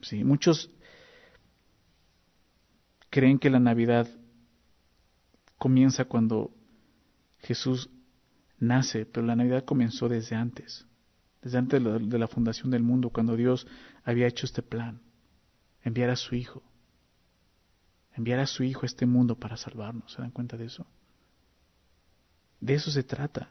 Sí, 0.03 0.25
muchos 0.25 0.71
creen 3.11 3.39
que 3.39 3.51
la 3.51 3.61
Navidad 3.61 4.09
comienza 5.59 6.07
cuando 6.07 6.55
Jesús 7.41 7.91
nace, 8.59 9.05
pero 9.07 9.27
la 9.27 9.37
Navidad 9.37 9.65
comenzó 9.65 10.09
desde 10.09 10.37
antes, 10.37 10.87
desde 11.43 11.59
antes 11.59 11.83
de 11.83 12.19
la, 12.19 12.29
fundación 12.29 12.71
del 12.71 12.83
mundo, 12.83 13.11
cuando 13.11 13.37
Dios 13.37 13.67
había 14.05 14.27
hecho 14.27 14.47
este 14.47 14.63
plan, 14.63 15.01
enviar 15.83 16.11
a 16.11 16.17
su 16.17 16.35
Hijo, 16.35 16.63
enviar 18.15 18.41
a 18.41 18.47
su 18.47 18.65
Hijo 18.65 18.83
a 18.83 18.87
este 18.87 19.07
mundo 19.07 19.37
para 19.37 19.57
salvarnos. 19.57 20.13
¿Se 20.13 20.23
dan 20.23 20.31
cuenta 20.31 20.57
de 20.57 20.67
eso? 20.67 20.87
De 22.61 22.75
eso 22.75 22.91
se 22.91 23.03
trata. 23.03 23.51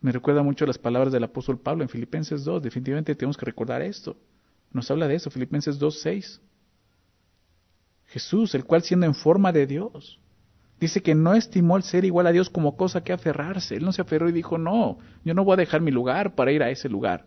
Me 0.00 0.12
recuerda 0.12 0.42
mucho 0.42 0.64
las 0.64 0.78
palabras 0.78 1.12
del 1.12 1.24
apóstol 1.24 1.58
Pablo 1.58 1.82
en 1.82 1.88
Filipenses 1.88 2.44
2. 2.44 2.62
Definitivamente 2.62 3.14
tenemos 3.14 3.36
que 3.36 3.46
recordar 3.46 3.82
esto. 3.82 4.16
Nos 4.72 4.90
habla 4.90 5.08
de 5.08 5.16
eso, 5.16 5.30
Filipenses 5.30 5.78
2, 5.78 6.00
6. 6.00 6.40
Jesús, 8.06 8.54
el 8.54 8.64
cual 8.64 8.82
siendo 8.82 9.06
en 9.06 9.14
forma 9.14 9.52
de 9.52 9.66
Dios, 9.66 10.20
dice 10.80 11.02
que 11.02 11.14
no 11.14 11.34
estimó 11.34 11.76
el 11.76 11.82
ser 11.82 12.04
igual 12.04 12.26
a 12.26 12.32
Dios 12.32 12.48
como 12.48 12.76
cosa 12.76 13.02
que 13.02 13.12
aferrarse. 13.12 13.76
Él 13.76 13.84
no 13.84 13.92
se 13.92 14.02
aferró 14.02 14.28
y 14.28 14.32
dijo, 14.32 14.56
no, 14.56 14.98
yo 15.24 15.34
no 15.34 15.44
voy 15.44 15.54
a 15.54 15.56
dejar 15.56 15.80
mi 15.80 15.90
lugar 15.90 16.34
para 16.34 16.52
ir 16.52 16.62
a 16.62 16.70
ese 16.70 16.88
lugar. 16.88 17.26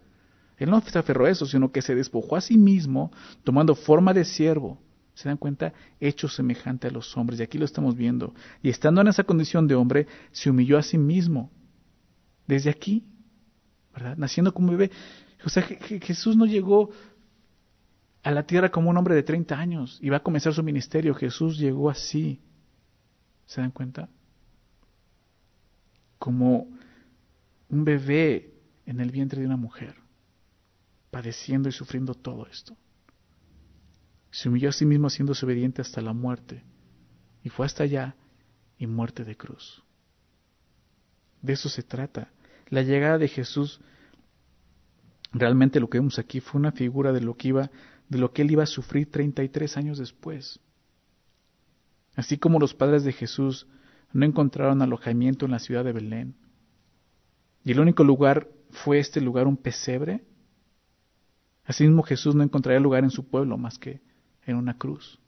Él 0.57 0.69
no 0.69 0.79
se 0.81 0.97
aferró 0.97 1.25
a 1.25 1.29
eso, 1.29 1.45
sino 1.45 1.71
que 1.71 1.81
se 1.81 1.95
despojó 1.95 2.35
a 2.35 2.41
sí 2.41 2.57
mismo, 2.57 3.11
tomando 3.43 3.75
forma 3.75 4.13
de 4.13 4.23
siervo. 4.23 4.79
¿Se 5.13 5.29
dan 5.29 5.37
cuenta? 5.37 5.73
Hecho 5.99 6.27
semejante 6.27 6.87
a 6.87 6.91
los 6.91 7.15
hombres. 7.17 7.39
Y 7.39 7.43
aquí 7.43 7.57
lo 7.57 7.65
estamos 7.65 7.95
viendo. 7.95 8.33
Y 8.63 8.69
estando 8.69 9.01
en 9.01 9.07
esa 9.07 9.23
condición 9.23 9.67
de 9.67 9.75
hombre, 9.75 10.07
se 10.31 10.49
humilló 10.49 10.77
a 10.77 10.83
sí 10.83 10.97
mismo. 10.97 11.51
Desde 12.47 12.69
aquí, 12.69 13.05
¿verdad? 13.93 14.17
Naciendo 14.17 14.53
como 14.53 14.71
bebé. 14.71 14.91
O 15.45 15.49
sea, 15.49 15.63
Jesús 15.63 16.35
no 16.35 16.45
llegó 16.45 16.91
a 18.23 18.31
la 18.31 18.45
tierra 18.45 18.69
como 18.69 18.89
un 18.89 18.97
hombre 18.97 19.15
de 19.15 19.23
30 19.23 19.57
años 19.57 19.99
y 20.01 20.09
va 20.09 20.17
a 20.17 20.23
comenzar 20.23 20.53
su 20.53 20.63
ministerio. 20.63 21.13
Jesús 21.13 21.57
llegó 21.57 21.89
así. 21.89 22.39
¿Se 23.45 23.61
dan 23.61 23.71
cuenta? 23.71 24.09
Como 26.17 26.67
un 27.69 27.83
bebé 27.83 28.53
en 28.85 28.99
el 28.99 29.11
vientre 29.11 29.41
de 29.41 29.47
una 29.47 29.57
mujer, 29.57 29.95
padeciendo 31.09 31.67
y 31.67 31.71
sufriendo 31.71 32.13
todo 32.13 32.47
esto. 32.47 32.77
Se 34.31 34.49
humilló 34.49 34.69
a 34.69 34.73
sí 34.73 34.85
mismo 34.85 35.07
haciéndose 35.07 35.45
obediente 35.45 35.81
hasta 35.81 36.01
la 36.01 36.13
muerte, 36.13 36.63
y 37.43 37.49
fue 37.49 37.65
hasta 37.65 37.83
allá 37.83 38.15
y 38.77 38.87
muerte 38.87 39.23
de 39.23 39.35
cruz. 39.35 39.83
De 41.41 41.53
eso 41.53 41.69
se 41.69 41.83
trata. 41.83 42.31
La 42.69 42.81
llegada 42.81 43.17
de 43.17 43.27
Jesús, 43.27 43.81
realmente 45.31 45.79
lo 45.79 45.89
que 45.89 45.99
vemos 45.99 46.19
aquí 46.19 46.39
fue 46.39 46.59
una 46.59 46.71
figura 46.71 47.11
de 47.11 47.21
lo 47.21 47.35
que 47.35 47.49
iba 47.49 47.69
de 48.11 48.17
lo 48.17 48.33
que 48.33 48.41
él 48.41 48.51
iba 48.51 48.63
a 48.63 48.67
sufrir 48.67 49.09
33 49.09 49.77
años 49.77 49.97
después. 49.97 50.59
Así 52.13 52.37
como 52.37 52.59
los 52.59 52.73
padres 52.73 53.05
de 53.05 53.13
Jesús 53.13 53.67
no 54.11 54.25
encontraron 54.25 54.81
alojamiento 54.81 55.45
en 55.45 55.51
la 55.51 55.59
ciudad 55.59 55.85
de 55.85 55.93
Belén, 55.93 56.35
y 57.63 57.71
el 57.71 57.79
único 57.79 58.03
lugar 58.03 58.49
fue 58.69 58.99
este 58.99 59.21
lugar 59.21 59.47
un 59.47 59.55
pesebre, 59.55 60.25
asimismo 61.63 62.03
Jesús 62.03 62.35
no 62.35 62.43
encontraría 62.43 62.81
lugar 62.81 63.05
en 63.05 63.11
su 63.11 63.29
pueblo 63.29 63.57
más 63.57 63.79
que 63.79 64.01
en 64.45 64.55
una 64.55 64.77
cruz. 64.77 65.19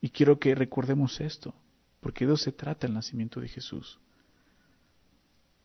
Y 0.00 0.10
quiero 0.10 0.38
que 0.38 0.54
recordemos 0.54 1.20
esto, 1.20 1.54
porque 2.00 2.26
de 2.26 2.34
eso 2.34 2.44
se 2.44 2.52
trata 2.52 2.86
el 2.86 2.94
nacimiento 2.94 3.40
de 3.40 3.48
Jesús. 3.48 3.98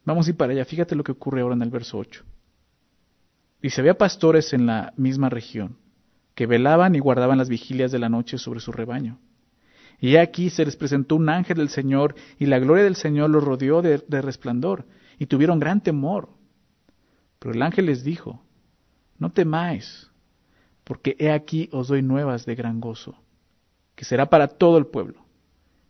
Vamos 0.03 0.25
a 0.25 0.29
ir 0.31 0.37
para 0.37 0.53
allá, 0.53 0.65
fíjate 0.65 0.95
lo 0.95 1.03
que 1.03 1.11
ocurre 1.11 1.41
ahora 1.41 1.55
en 1.55 1.61
el 1.61 1.69
verso 1.69 1.97
8. 1.97 2.23
Dice, 3.61 3.81
había 3.81 3.97
pastores 3.97 4.53
en 4.53 4.65
la 4.65 4.93
misma 4.97 5.29
región, 5.29 5.77
que 6.33 6.47
velaban 6.47 6.95
y 6.95 6.99
guardaban 6.99 7.37
las 7.37 7.49
vigilias 7.49 7.91
de 7.91 7.99
la 7.99 8.09
noche 8.09 8.37
sobre 8.37 8.59
su 8.59 8.71
rebaño. 8.71 9.19
Y 9.99 10.15
aquí 10.15 10.49
se 10.49 10.65
les 10.65 10.75
presentó 10.75 11.15
un 11.15 11.29
ángel 11.29 11.57
del 11.57 11.69
Señor, 11.69 12.15
y 12.39 12.47
la 12.47 12.57
gloria 12.57 12.83
del 12.83 12.95
Señor 12.95 13.29
los 13.29 13.43
rodeó 13.43 13.83
de, 13.83 14.03
de 14.07 14.21
resplandor, 14.21 14.87
y 15.19 15.27
tuvieron 15.27 15.59
gran 15.59 15.81
temor. 15.81 16.29
Pero 17.37 17.53
el 17.53 17.61
ángel 17.61 17.85
les 17.85 18.03
dijo, 18.03 18.43
no 19.19 19.31
temáis, 19.31 20.10
porque 20.91 21.15
he 21.19 21.31
aquí 21.31 21.69
os 21.71 21.87
doy 21.87 22.01
nuevas 22.01 22.45
de 22.45 22.53
gran 22.53 22.81
gozo, 22.81 23.15
que 23.95 24.03
será 24.03 24.25
para 24.25 24.49
todo 24.49 24.77
el 24.77 24.87
pueblo, 24.87 25.23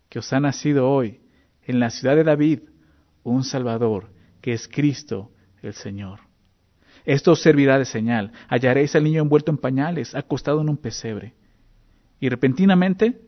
que 0.09 0.19
os 0.19 0.31
ha 0.31 0.39
nacido 0.39 0.87
hoy 0.87 1.21
en 1.63 1.79
la 1.79 1.89
ciudad 1.89 2.15
de 2.15 2.23
David 2.23 2.59
un 3.23 3.43
Salvador, 3.43 4.11
que 4.41 4.53
es 4.53 4.67
Cristo 4.67 5.31
el 5.63 5.73
Señor. 5.73 6.19
Esto 7.03 7.31
os 7.31 7.41
servirá 7.41 7.79
de 7.79 7.85
señal. 7.85 8.31
Hallaréis 8.47 8.95
al 8.95 9.03
niño 9.03 9.23
envuelto 9.23 9.49
en 9.49 9.57
pañales, 9.57 10.13
acostado 10.13 10.61
en 10.61 10.69
un 10.69 10.77
pesebre. 10.77 11.33
Y 12.19 12.29
repentinamente 12.29 13.21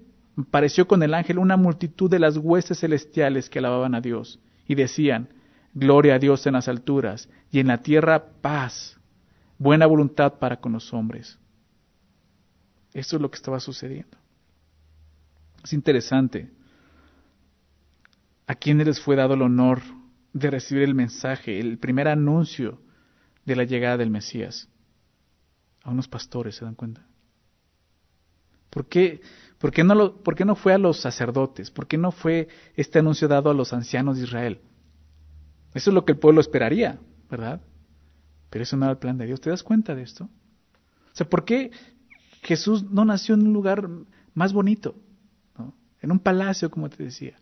pareció 0.51 0.87
con 0.87 1.01
el 1.01 1.15
ángel 1.15 1.39
una 1.39 1.57
multitud 1.57 2.07
de 2.07 2.19
las 2.19 2.37
huestes 2.37 2.81
celestiales 2.81 3.49
que 3.49 3.57
alababan 3.57 3.95
a 3.95 3.99
Dios, 3.99 4.39
y 4.67 4.75
decían, 4.75 5.29
Gloria 5.73 6.13
a 6.13 6.19
Dios 6.19 6.45
en 6.45 6.53
las 6.53 6.67
alturas, 6.67 7.29
y 7.49 7.61
en 7.61 7.65
la 7.65 7.79
tierra 7.79 8.25
paz, 8.41 8.99
buena 9.57 9.87
voluntad 9.87 10.33
para 10.33 10.57
con 10.57 10.73
los 10.73 10.93
hombres. 10.93 11.39
Esto 12.93 13.15
es 13.15 13.21
lo 13.21 13.29
que 13.29 13.37
estaba 13.37 13.59
sucediendo. 13.59 14.17
Es 15.63 15.73
interesante. 15.73 16.51
¿A 18.45 18.55
quiénes 18.55 18.87
les 18.87 19.01
fue 19.01 19.15
dado 19.15 19.33
el 19.33 19.41
honor 19.41 19.81
de 20.33 20.49
recibir 20.49 20.83
el 20.83 20.95
mensaje, 20.95 21.59
el 21.59 21.77
primer 21.77 22.07
anuncio 22.07 22.79
de 23.45 23.55
la 23.55 23.63
llegada 23.63 23.97
del 23.97 24.09
Mesías. 24.09 24.67
A 25.83 25.91
unos 25.91 26.07
pastores, 26.07 26.55
¿se 26.55 26.65
dan 26.65 26.75
cuenta? 26.75 27.05
¿Por 28.69 28.87
qué, 28.87 29.21
por 29.59 29.71
qué, 29.71 29.83
no, 29.83 29.93
lo, 29.93 30.23
por 30.23 30.35
qué 30.35 30.45
no 30.45 30.55
fue 30.55 30.73
a 30.73 30.77
los 30.77 30.99
sacerdotes? 30.99 31.69
¿Por 31.69 31.87
qué 31.87 31.97
no 31.97 32.11
fue 32.11 32.47
este 32.75 32.99
anuncio 32.99 33.27
dado 33.27 33.51
a 33.51 33.53
los 33.53 33.73
ancianos 33.73 34.17
de 34.17 34.23
Israel? 34.23 34.61
Eso 35.73 35.91
es 35.91 35.93
lo 35.93 36.05
que 36.05 36.13
el 36.13 36.19
pueblo 36.19 36.41
esperaría, 36.41 36.99
¿verdad? 37.29 37.61
Pero 38.49 38.63
eso 38.63 38.77
no 38.77 38.85
era 38.85 38.93
el 38.93 38.97
plan 38.97 39.17
de 39.17 39.27
Dios. 39.27 39.41
¿Te 39.41 39.49
das 39.49 39.61
cuenta 39.61 39.93
de 39.93 40.03
esto? 40.03 40.25
O 40.25 41.15
sea, 41.15 41.29
¿por 41.29 41.45
qué 41.45 41.71
Jesús 42.43 42.83
no 42.83 43.05
nació 43.05 43.35
en 43.35 43.47
un 43.47 43.53
lugar 43.53 43.89
más 44.33 44.53
bonito? 44.53 44.95
En 46.01 46.11
un 46.11 46.19
palacio, 46.19 46.69
como 46.69 46.89
te 46.89 47.03
decía. 47.03 47.37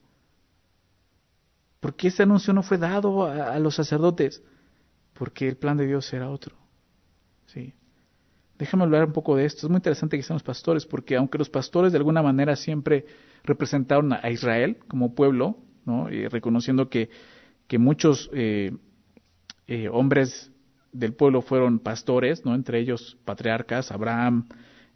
¿Por 1.80 1.96
qué 1.96 2.10
ese 2.10 2.24
anuncio 2.24 2.54
no 2.54 2.62
fue 2.62 2.78
dado 2.78 3.26
a, 3.26 3.54
a 3.54 3.60
los 3.60 3.76
sacerdotes? 3.76 4.44
porque 5.22 5.48
el 5.48 5.56
plan 5.56 5.78
de 5.78 5.86
Dios 5.86 6.12
era 6.14 6.32
otro. 6.32 6.56
¿sí? 7.46 7.76
Déjame 8.58 8.86
hablar 8.86 9.06
un 9.06 9.14
poco 9.14 9.36
de 9.36 9.46
esto. 9.46 9.68
Es 9.68 9.70
muy 9.70 9.78
interesante 9.78 10.18
que 10.18 10.24
sean 10.24 10.34
los 10.34 10.44
pastores, 10.44 10.88
porque 10.88 11.16
aunque 11.16 11.38
los 11.38 11.48
pastores 11.48 11.92
de 11.92 12.00
alguna 12.00 12.24
manera 12.24 12.56
siempre 12.56 13.06
representaron 13.44 14.14
a 14.14 14.30
Israel 14.32 14.80
como 14.88 15.14
pueblo, 15.14 15.58
¿no? 15.86 16.12
y 16.12 16.28
reconociendo 16.28 16.90
que, 16.90 17.12
que 17.68 17.78
muchos 17.78 18.32
eh, 18.34 18.72
eh, 19.68 19.90
hombres 19.90 20.52
del 20.92 21.14
pueblo 21.14 21.44
fueron 21.44 21.78
pastores, 21.78 22.44
¿no? 22.44 22.56
entre 22.56 22.80
ellos 22.80 23.16
patriarcas, 23.24 23.92
Abraham, 23.92 24.48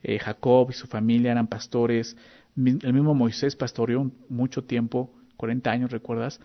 eh, 0.07 0.19
Jacob 0.19 0.69
y 0.69 0.73
su 0.73 0.87
familia 0.87 1.31
eran 1.31 1.47
pastores, 1.47 2.15
el 2.55 2.93
mismo 2.93 3.13
Moisés 3.13 3.55
pastoreó 3.55 4.11
mucho 4.29 4.63
tiempo, 4.63 5.13
40 5.35 5.71
años, 5.71 5.91
¿recuerdas? 5.91 6.39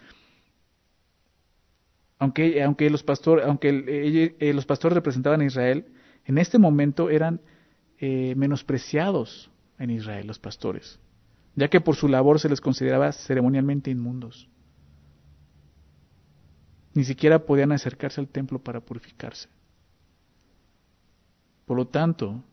aunque, 2.21 2.63
aunque, 2.63 2.91
los, 2.91 3.03
pastores, 3.03 3.47
aunque 3.47 4.35
eh, 4.39 4.53
los 4.53 4.67
pastores 4.67 4.95
representaban 4.95 5.41
a 5.41 5.47
Israel, 5.47 5.87
en 6.27 6.37
este 6.37 6.59
momento 6.59 7.09
eran 7.09 7.41
eh, 7.99 8.35
menospreciados 8.37 9.51
en 9.79 9.91
Israel 9.91 10.27
los 10.27 10.39
pastores, 10.39 11.01
ya 11.57 11.69
que 11.69 11.81
por 11.81 11.97
su 11.97 12.09
labor 12.09 12.39
se 12.39 12.51
les 12.51 12.61
consideraba 12.61 13.11
ceremonialmente 13.13 13.91
inmundos. 13.91 14.51
Ni 16.93 17.05
siquiera 17.05 17.47
podían 17.47 17.73
acercarse 17.73 18.21
al 18.21 18.29
templo 18.29 18.59
para 18.59 18.81
purificarse. 18.81 19.49
Por 21.65 21.79
lo 21.79 21.87
tanto, 21.87 22.45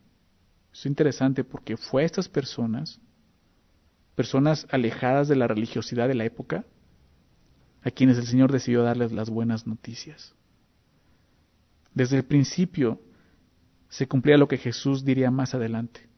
es 0.72 0.86
interesante 0.86 1.44
porque 1.44 1.76
fue 1.76 2.02
a 2.02 2.06
estas 2.06 2.28
personas, 2.28 3.00
personas 4.14 4.66
alejadas 4.70 5.28
de 5.28 5.36
la 5.36 5.46
religiosidad 5.46 6.08
de 6.08 6.14
la 6.14 6.24
época, 6.24 6.64
a 7.82 7.90
quienes 7.90 8.18
el 8.18 8.26
Señor 8.26 8.52
decidió 8.52 8.82
darles 8.82 9.12
las 9.12 9.30
buenas 9.30 9.66
noticias. 9.66 10.34
Desde 11.94 12.16
el 12.16 12.24
principio 12.24 13.00
se 13.88 14.06
cumplía 14.06 14.36
lo 14.36 14.48
que 14.48 14.58
Jesús 14.58 15.04
diría 15.04 15.30
más 15.30 15.54
adelante. 15.54 16.08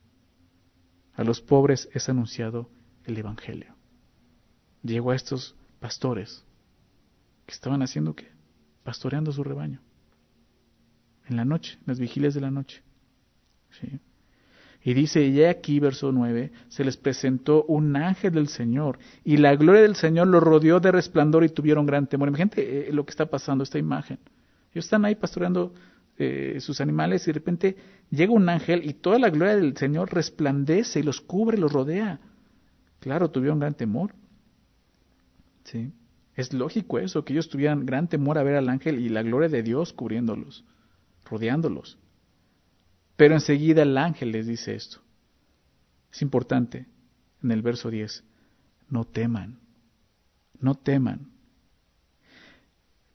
A 1.14 1.24
los 1.24 1.40
pobres 1.40 1.88
es 1.92 2.08
anunciado 2.08 2.70
el 3.04 3.16
Evangelio. 3.18 3.74
Llegó 4.82 5.10
a 5.10 5.16
estos 5.16 5.54
pastores 5.78 6.44
que 7.46 7.52
estaban 7.52 7.82
haciendo 7.82 8.14
qué? 8.14 8.30
Pastoreando 8.82 9.32
su 9.32 9.44
rebaño. 9.44 9.80
En 11.28 11.36
la 11.36 11.44
noche, 11.44 11.74
en 11.74 11.84
las 11.86 12.00
vigilias 12.00 12.34
de 12.34 12.40
la 12.40 12.50
noche. 12.50 12.82
¿Sí? 13.80 14.00
Y 14.83 14.95
dice, 14.95 15.27
y 15.27 15.45
aquí, 15.45 15.79
verso 15.79 16.11
9, 16.11 16.53
se 16.69 16.85
les 16.85 16.97
presentó 16.97 17.64
un 17.64 17.95
ángel 17.97 18.33
del 18.33 18.49
Señor, 18.49 18.99
y 19.25 19.37
la 19.37 19.55
gloria 19.55 19.83
del 19.83 19.95
Señor 19.95 20.29
los 20.29 20.43
rodeó 20.43 20.81
de 20.81 20.90
resplandor 20.90 21.45
y 21.45 21.51
tuvieron 21.51 21.85
gran 21.85 22.07
temor. 22.07 22.29
Imagínate 22.29 22.88
eh, 22.88 22.93
lo 22.93 23.05
que 23.05 23.11
está 23.11 23.27
pasando, 23.27 23.62
esta 23.62 23.79
imagen. 23.79 24.19
Ellos 24.73 24.87
están 24.87 25.05
ahí 25.05 25.16
pastoreando 25.16 25.75
eh, 26.16 26.59
sus 26.61 26.81
animales 26.81 27.23
y 27.25 27.27
de 27.27 27.33
repente 27.33 27.77
llega 28.11 28.33
un 28.33 28.49
ángel 28.49 28.88
y 28.88 28.95
toda 28.95 29.19
la 29.19 29.31
gloria 29.31 29.57
del 29.57 29.77
Señor 29.77 30.12
resplandece 30.12 31.01
y 31.01 31.03
los 31.03 31.21
cubre, 31.21 31.59
los 31.59 31.73
rodea. 31.73 32.21
Claro, 33.01 33.31
tuvieron 33.31 33.59
gran 33.59 33.75
temor. 33.75 34.14
¿Sí? 35.64 35.93
Es 36.37 36.53
lógico 36.55 36.99
eso, 36.99 37.25
que 37.25 37.35
ellos 37.35 37.49
tuvieran 37.49 37.85
gran 37.85 38.09
temor 38.09 38.38
a 38.38 38.43
ver 38.43 38.57
al 38.57 38.69
ángel 38.69 38.99
y 38.99 39.09
la 39.09 39.23
gloria 39.23 39.49
de 39.49 39.62
Dios 39.62 39.93
cubriéndolos, 39.93 40.64
rodeándolos. 41.25 41.99
Pero 43.20 43.35
enseguida 43.35 43.83
el 43.83 43.98
ángel 43.98 44.33
les 44.33 44.46
dice 44.46 44.74
esto. 44.74 44.98
Es 46.11 46.22
importante 46.22 46.87
en 47.42 47.50
el 47.50 47.61
verso 47.61 47.90
10. 47.90 48.24
No 48.88 49.04
teman. 49.04 49.59
No 50.59 50.74
teman. 50.74 51.30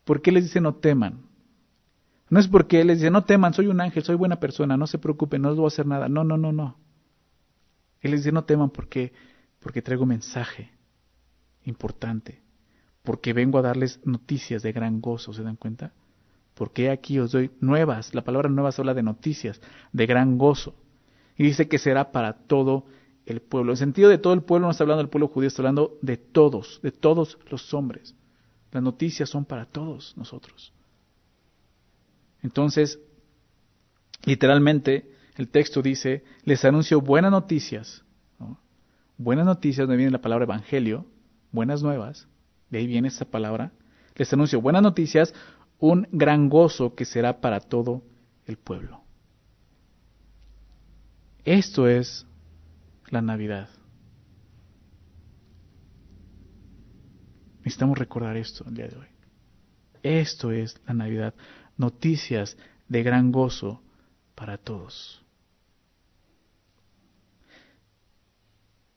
¿Por 0.03 0.21
qué 0.21 0.31
les 0.31 0.43
dice 0.43 0.61
no 0.61 0.75
teman? 0.75 1.25
No 2.29 2.39
es 2.39 2.47
porque 2.47 2.83
les 2.83 2.99
dice 2.99 3.09
no 3.09 3.23
teman, 3.23 3.55
soy 3.55 3.65
un 3.65 3.81
ángel, 3.81 4.03
soy 4.03 4.15
buena 4.15 4.39
persona, 4.39 4.77
no 4.77 4.85
se 4.85 4.99
preocupen, 4.99 5.41
no 5.41 5.49
les 5.49 5.57
voy 5.57 5.65
a 5.65 5.69
hacer 5.69 5.87
nada. 5.87 6.07
No, 6.07 6.23
no, 6.23 6.37
no, 6.37 6.51
no. 6.51 6.77
Él 7.99 8.11
les 8.11 8.19
dice, 8.19 8.31
no 8.31 8.43
teman 8.43 8.69
porque, 8.69 9.11
porque 9.59 9.81
traigo 9.81 10.05
mensaje 10.05 10.69
importante, 11.63 12.43
porque 13.01 13.33
vengo 13.33 13.57
a 13.57 13.63
darles 13.63 13.99
noticias 14.05 14.61
de 14.61 14.71
gran 14.71 15.01
gozo, 15.01 15.33
¿se 15.33 15.41
dan 15.41 15.55
cuenta? 15.55 15.93
Porque 16.55 16.89
aquí 16.89 17.19
os 17.19 17.31
doy 17.31 17.51
nuevas, 17.59 18.15
la 18.15 18.23
palabra 18.23 18.49
nuevas 18.49 18.79
habla 18.79 18.93
de 18.93 19.03
noticias, 19.03 19.61
de 19.91 20.05
gran 20.05 20.37
gozo. 20.37 20.73
Y 21.37 21.43
dice 21.43 21.67
que 21.67 21.77
será 21.77 22.11
para 22.11 22.33
todo 22.33 22.85
el 23.25 23.41
pueblo. 23.41 23.73
En 23.73 23.77
sentido 23.77 24.09
de 24.09 24.17
todo 24.17 24.33
el 24.33 24.41
pueblo 24.41 24.67
no 24.67 24.71
está 24.71 24.83
hablando 24.83 25.03
del 25.03 25.09
pueblo 25.09 25.27
judío, 25.27 25.47
está 25.47 25.61
hablando 25.61 25.97
de 26.01 26.17
todos, 26.17 26.79
de 26.81 26.91
todos 26.91 27.37
los 27.49 27.73
hombres. 27.73 28.15
Las 28.71 28.81
noticias 28.81 29.29
son 29.29 29.45
para 29.45 29.65
todos 29.65 30.15
nosotros. 30.17 30.73
Entonces, 32.41 32.99
literalmente, 34.23 35.11
el 35.35 35.49
texto 35.49 35.81
dice, 35.81 36.23
les 36.43 36.63
anuncio 36.63 37.01
buenas 37.01 37.31
noticias. 37.31 38.03
Buenas 39.17 39.45
noticias, 39.45 39.87
donde 39.87 39.97
viene 39.97 40.11
la 40.11 40.21
palabra 40.21 40.43
evangelio, 40.43 41.05
buenas 41.51 41.81
nuevas, 41.81 42.27
de 42.69 42.79
ahí 42.79 42.87
viene 42.87 43.07
esa 43.07 43.25
palabra. 43.25 43.71
Les 44.15 44.31
anuncio 44.33 44.61
buenas 44.61 44.81
noticias, 44.81 45.33
un 45.79 46.07
gran 46.11 46.49
gozo 46.49 46.95
que 46.95 47.05
será 47.05 47.41
para 47.41 47.59
todo 47.59 48.03
el 48.45 48.57
pueblo. 48.57 49.03
Esto 51.43 51.88
es 51.88 52.25
la 53.09 53.21
Navidad. 53.21 53.69
Necesitamos 57.59 57.97
recordar 57.97 58.38
esto 58.38 58.63
el 58.67 58.75
día 58.75 58.88
de 58.88 58.97
hoy. 58.97 59.07
Esto 60.03 60.51
es 60.51 60.79
la 60.85 60.93
Navidad. 60.93 61.33
Noticias 61.77 62.57
de 62.88 63.03
gran 63.03 63.31
gozo 63.31 63.81
para 64.35 64.57
todos. 64.57 65.23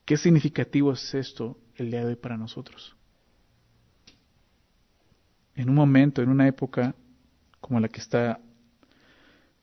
¿Qué 0.04 0.16
significativo 0.16 0.92
es 0.92 1.14
esto 1.14 1.58
el 1.76 1.90
día 1.90 2.00
de 2.00 2.06
hoy 2.08 2.16
para 2.16 2.36
nosotros? 2.36 2.97
En 5.58 5.68
un 5.68 5.74
momento, 5.74 6.22
en 6.22 6.28
una 6.28 6.46
época 6.46 6.94
como 7.60 7.80
la 7.80 7.88
que 7.88 7.98
está, 7.98 8.38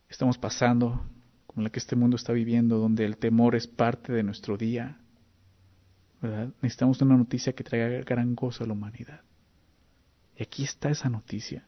estamos 0.09 0.37
pasando, 0.37 1.01
como 1.47 1.63
la 1.63 1.69
que 1.69 1.79
este 1.79 1.95
mundo 1.95 2.17
está 2.17 2.33
viviendo, 2.33 2.79
donde 2.79 3.05
el 3.05 3.15
temor 3.15 3.55
es 3.55 3.65
parte 3.65 4.11
de 4.11 4.21
nuestro 4.21 4.57
día, 4.57 4.97
¿verdad? 6.21 6.49
Necesitamos 6.61 7.01
una 7.01 7.15
noticia 7.15 7.53
que 7.53 7.63
traiga 7.63 8.03
gran 8.03 8.35
gozo 8.35 8.65
a 8.65 8.67
la 8.67 8.73
humanidad. 8.73 9.21
Y 10.35 10.43
aquí 10.43 10.65
está 10.65 10.89
esa 10.89 11.07
noticia. 11.07 11.65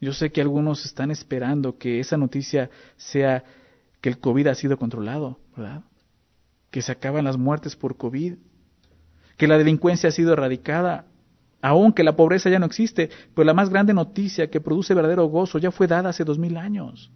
Yo 0.00 0.12
sé 0.12 0.32
que 0.32 0.40
algunos 0.40 0.84
están 0.84 1.12
esperando 1.12 1.78
que 1.78 2.00
esa 2.00 2.16
noticia 2.16 2.70
sea 2.96 3.44
que 4.00 4.08
el 4.08 4.18
COVID 4.18 4.48
ha 4.48 4.54
sido 4.56 4.78
controlado, 4.78 5.38
¿verdad? 5.56 5.84
Que 6.72 6.82
se 6.82 6.90
acaban 6.90 7.24
las 7.24 7.36
muertes 7.36 7.76
por 7.76 7.96
COVID, 7.96 8.34
que 9.36 9.46
la 9.46 9.58
delincuencia 9.58 10.08
ha 10.08 10.12
sido 10.12 10.32
erradicada, 10.32 11.06
aunque 11.64 12.04
la 12.04 12.14
pobreza 12.14 12.50
ya 12.50 12.58
no 12.58 12.66
existe, 12.66 13.08
pero 13.32 13.46
la 13.46 13.54
más 13.54 13.70
grande 13.70 13.94
noticia 13.94 14.50
que 14.50 14.60
produce 14.60 14.92
verdadero 14.92 15.24
gozo 15.28 15.58
ya 15.58 15.70
fue 15.70 15.86
dada 15.86 16.10
hace 16.10 16.22
dos 16.22 16.38
mil 16.38 16.58
años. 16.58 17.10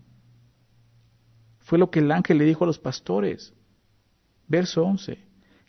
Fue 1.59 1.77
lo 1.77 1.91
que 1.91 1.99
el 1.99 2.11
ángel 2.11 2.39
le 2.39 2.47
dijo 2.47 2.65
a 2.65 2.67
los 2.67 2.79
pastores. 2.79 3.53
Verso 4.47 4.87
11, 4.87 5.19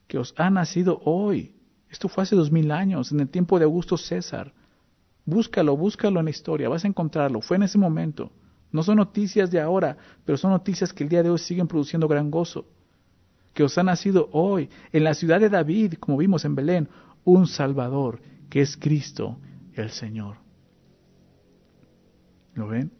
que 0.07 0.17
os 0.17 0.33
ha 0.37 0.49
nacido 0.49 1.01
hoy. 1.03 1.57
Esto 1.89 2.07
fue 2.07 2.23
hace 2.23 2.37
dos 2.37 2.53
mil 2.53 2.71
años, 2.71 3.11
en 3.11 3.19
el 3.19 3.27
tiempo 3.27 3.59
de 3.59 3.65
Augusto 3.65 3.97
César. 3.97 4.53
Búscalo, 5.25 5.75
búscalo 5.75 6.19
en 6.19 6.25
la 6.25 6.31
historia, 6.31 6.69
vas 6.69 6.85
a 6.85 6.87
encontrarlo. 6.87 7.41
Fue 7.41 7.57
en 7.57 7.63
ese 7.63 7.77
momento. 7.77 8.31
No 8.71 8.81
son 8.81 8.95
noticias 8.95 9.51
de 9.51 9.59
ahora, 9.59 9.97
pero 10.23 10.37
son 10.37 10.51
noticias 10.51 10.93
que 10.93 11.03
el 11.03 11.09
día 11.09 11.21
de 11.21 11.29
hoy 11.29 11.39
siguen 11.39 11.67
produciendo 11.67 12.07
gran 12.07 12.31
gozo. 12.31 12.65
Que 13.53 13.63
os 13.63 13.77
ha 13.77 13.83
nacido 13.83 14.29
hoy, 14.31 14.69
en 14.93 15.03
la 15.03 15.15
ciudad 15.15 15.41
de 15.41 15.49
David, 15.49 15.95
como 15.99 16.15
vimos 16.15 16.45
en 16.45 16.55
Belén, 16.55 16.87
un 17.25 17.45
Salvador, 17.45 18.21
que 18.49 18.61
es 18.61 18.77
Cristo 18.77 19.37
el 19.73 19.91
Señor. 19.91 20.37
¿Lo 22.55 22.67
ven? 22.67 22.91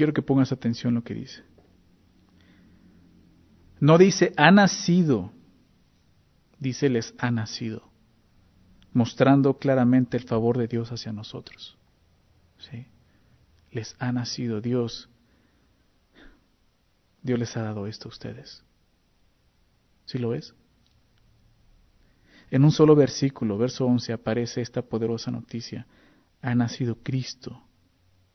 quiero 0.00 0.14
que 0.14 0.22
pongas 0.22 0.50
atención 0.50 0.94
lo 0.94 1.04
que 1.04 1.12
dice. 1.12 1.42
No 3.80 3.98
dice 3.98 4.32
ha 4.38 4.50
nacido, 4.50 5.30
dice 6.58 6.88
les 6.88 7.12
ha 7.18 7.30
nacido, 7.30 7.82
mostrando 8.94 9.58
claramente 9.58 10.16
el 10.16 10.22
favor 10.22 10.56
de 10.56 10.68
Dios 10.68 10.90
hacia 10.90 11.12
nosotros. 11.12 11.76
¿Sí? 12.56 12.86
Les 13.72 13.94
ha 13.98 14.10
nacido 14.10 14.62
Dios. 14.62 15.10
Dios 17.22 17.38
les 17.38 17.54
ha 17.58 17.62
dado 17.62 17.86
esto 17.86 18.08
a 18.08 18.12
ustedes. 18.12 18.64
¿Sí 20.10 20.18
lo 20.18 20.30
ves? 20.30 20.54
En 22.50 22.64
un 22.64 22.72
solo 22.72 22.96
versículo, 22.96 23.56
verso 23.56 23.86
11, 23.86 24.12
aparece 24.12 24.60
esta 24.60 24.82
poderosa 24.82 25.30
noticia. 25.30 25.86
Ha 26.42 26.54
nacido 26.54 26.96
Cristo 27.02 27.62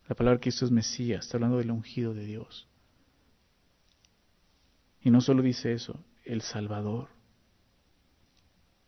la 0.08 0.16
palabra 0.16 0.40
Cristo 0.40 0.66
es 0.66 0.72
Mesías, 0.72 1.26
está 1.26 1.38
hablando 1.38 1.58
del 1.58 1.72
ungido 1.72 2.14
de 2.14 2.26
Dios. 2.26 2.68
Y 5.02 5.10
no 5.10 5.22
solo 5.22 5.42
dice 5.42 5.74
eso, 5.74 6.04
el 6.24 6.42
Salvador. 6.42 7.10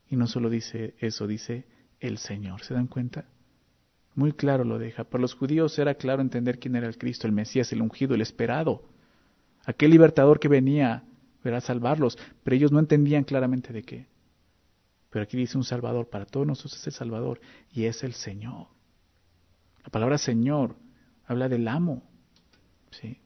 Y 0.09 0.15
no 0.15 0.27
solo 0.27 0.49
dice 0.49 0.95
eso, 0.99 1.27
dice 1.27 1.65
el 1.99 2.17
Señor. 2.17 2.61
¿Se 2.61 2.73
dan 2.73 2.87
cuenta? 2.87 3.25
Muy 4.15 4.31
claro 4.31 4.63
lo 4.63 4.79
deja. 4.79 5.03
Para 5.03 5.21
los 5.21 5.33
judíos 5.33 5.77
era 5.79 5.95
claro 5.95 6.21
entender 6.21 6.59
quién 6.59 6.75
era 6.75 6.87
el 6.87 6.97
Cristo, 6.97 7.27
el 7.27 7.33
Mesías, 7.33 7.71
el 7.71 7.81
ungido, 7.81 8.15
el 8.15 8.21
esperado. 8.21 8.83
Aquel 9.65 9.91
libertador 9.91 10.39
que 10.39 10.47
venía 10.47 11.03
a 11.43 11.61
salvarlos, 11.61 12.17
pero 12.43 12.55
ellos 12.55 12.71
no 12.71 12.79
entendían 12.79 13.23
claramente 13.23 13.71
de 13.71 13.83
qué. 13.83 14.07
Pero 15.09 15.23
aquí 15.23 15.37
dice 15.37 15.57
un 15.57 15.63
Salvador, 15.63 16.09
para 16.09 16.25
todos 16.25 16.45
nosotros 16.45 16.79
es 16.79 16.87
el 16.87 16.93
Salvador 16.93 17.39
y 17.71 17.85
es 17.85 18.03
el 18.03 18.13
Señor. 18.13 18.67
La 19.83 19.89
palabra 19.89 20.17
Señor 20.17 20.75
habla 21.25 21.47
del 21.47 21.67
amo. 21.67 22.03
¿sí? 22.91 23.21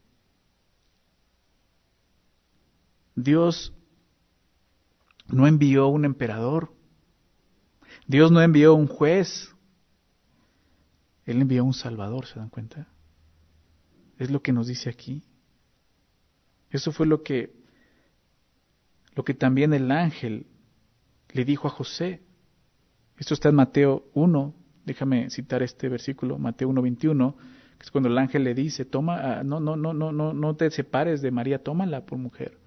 Dios 3.15 3.73
no 5.27 5.47
envió 5.47 5.87
un 5.87 6.05
emperador. 6.05 6.73
Dios 8.05 8.31
no 8.31 8.41
envió 8.41 8.75
un 8.75 8.87
juez. 8.87 9.49
Él 11.25 11.41
envió 11.41 11.63
un 11.63 11.73
salvador, 11.73 12.25
¿se 12.25 12.39
dan 12.39 12.49
cuenta? 12.49 12.87
Es 14.17 14.29
lo 14.29 14.41
que 14.41 14.51
nos 14.51 14.67
dice 14.67 14.89
aquí. 14.89 15.23
Eso 16.69 16.91
fue 16.91 17.05
lo 17.05 17.23
que 17.23 17.60
lo 19.13 19.23
que 19.23 19.33
también 19.33 19.73
el 19.73 19.91
ángel 19.91 20.47
le 21.31 21.45
dijo 21.45 21.67
a 21.67 21.71
José. 21.71 22.21
Esto 23.17 23.33
está 23.33 23.49
en 23.49 23.55
Mateo 23.55 24.05
1, 24.13 24.53
déjame 24.85 25.29
citar 25.29 25.63
este 25.63 25.89
versículo, 25.89 26.37
Mateo 26.37 26.69
1:21 26.69 27.35
es 27.81 27.89
cuando 27.89 28.09
el 28.09 28.17
ángel 28.17 28.43
le 28.43 28.53
dice, 28.53 28.85
toma, 28.85 29.39
ah, 29.39 29.43
no, 29.43 29.59
no, 29.59 29.75
no, 29.75 29.93
no, 29.93 30.11
no, 30.11 30.33
no 30.33 30.55
te 30.55 30.69
separes 30.69 31.21
de 31.21 31.31
María, 31.31 31.63
tómala 31.63 32.05
por 32.05 32.17
mujer. 32.17 32.57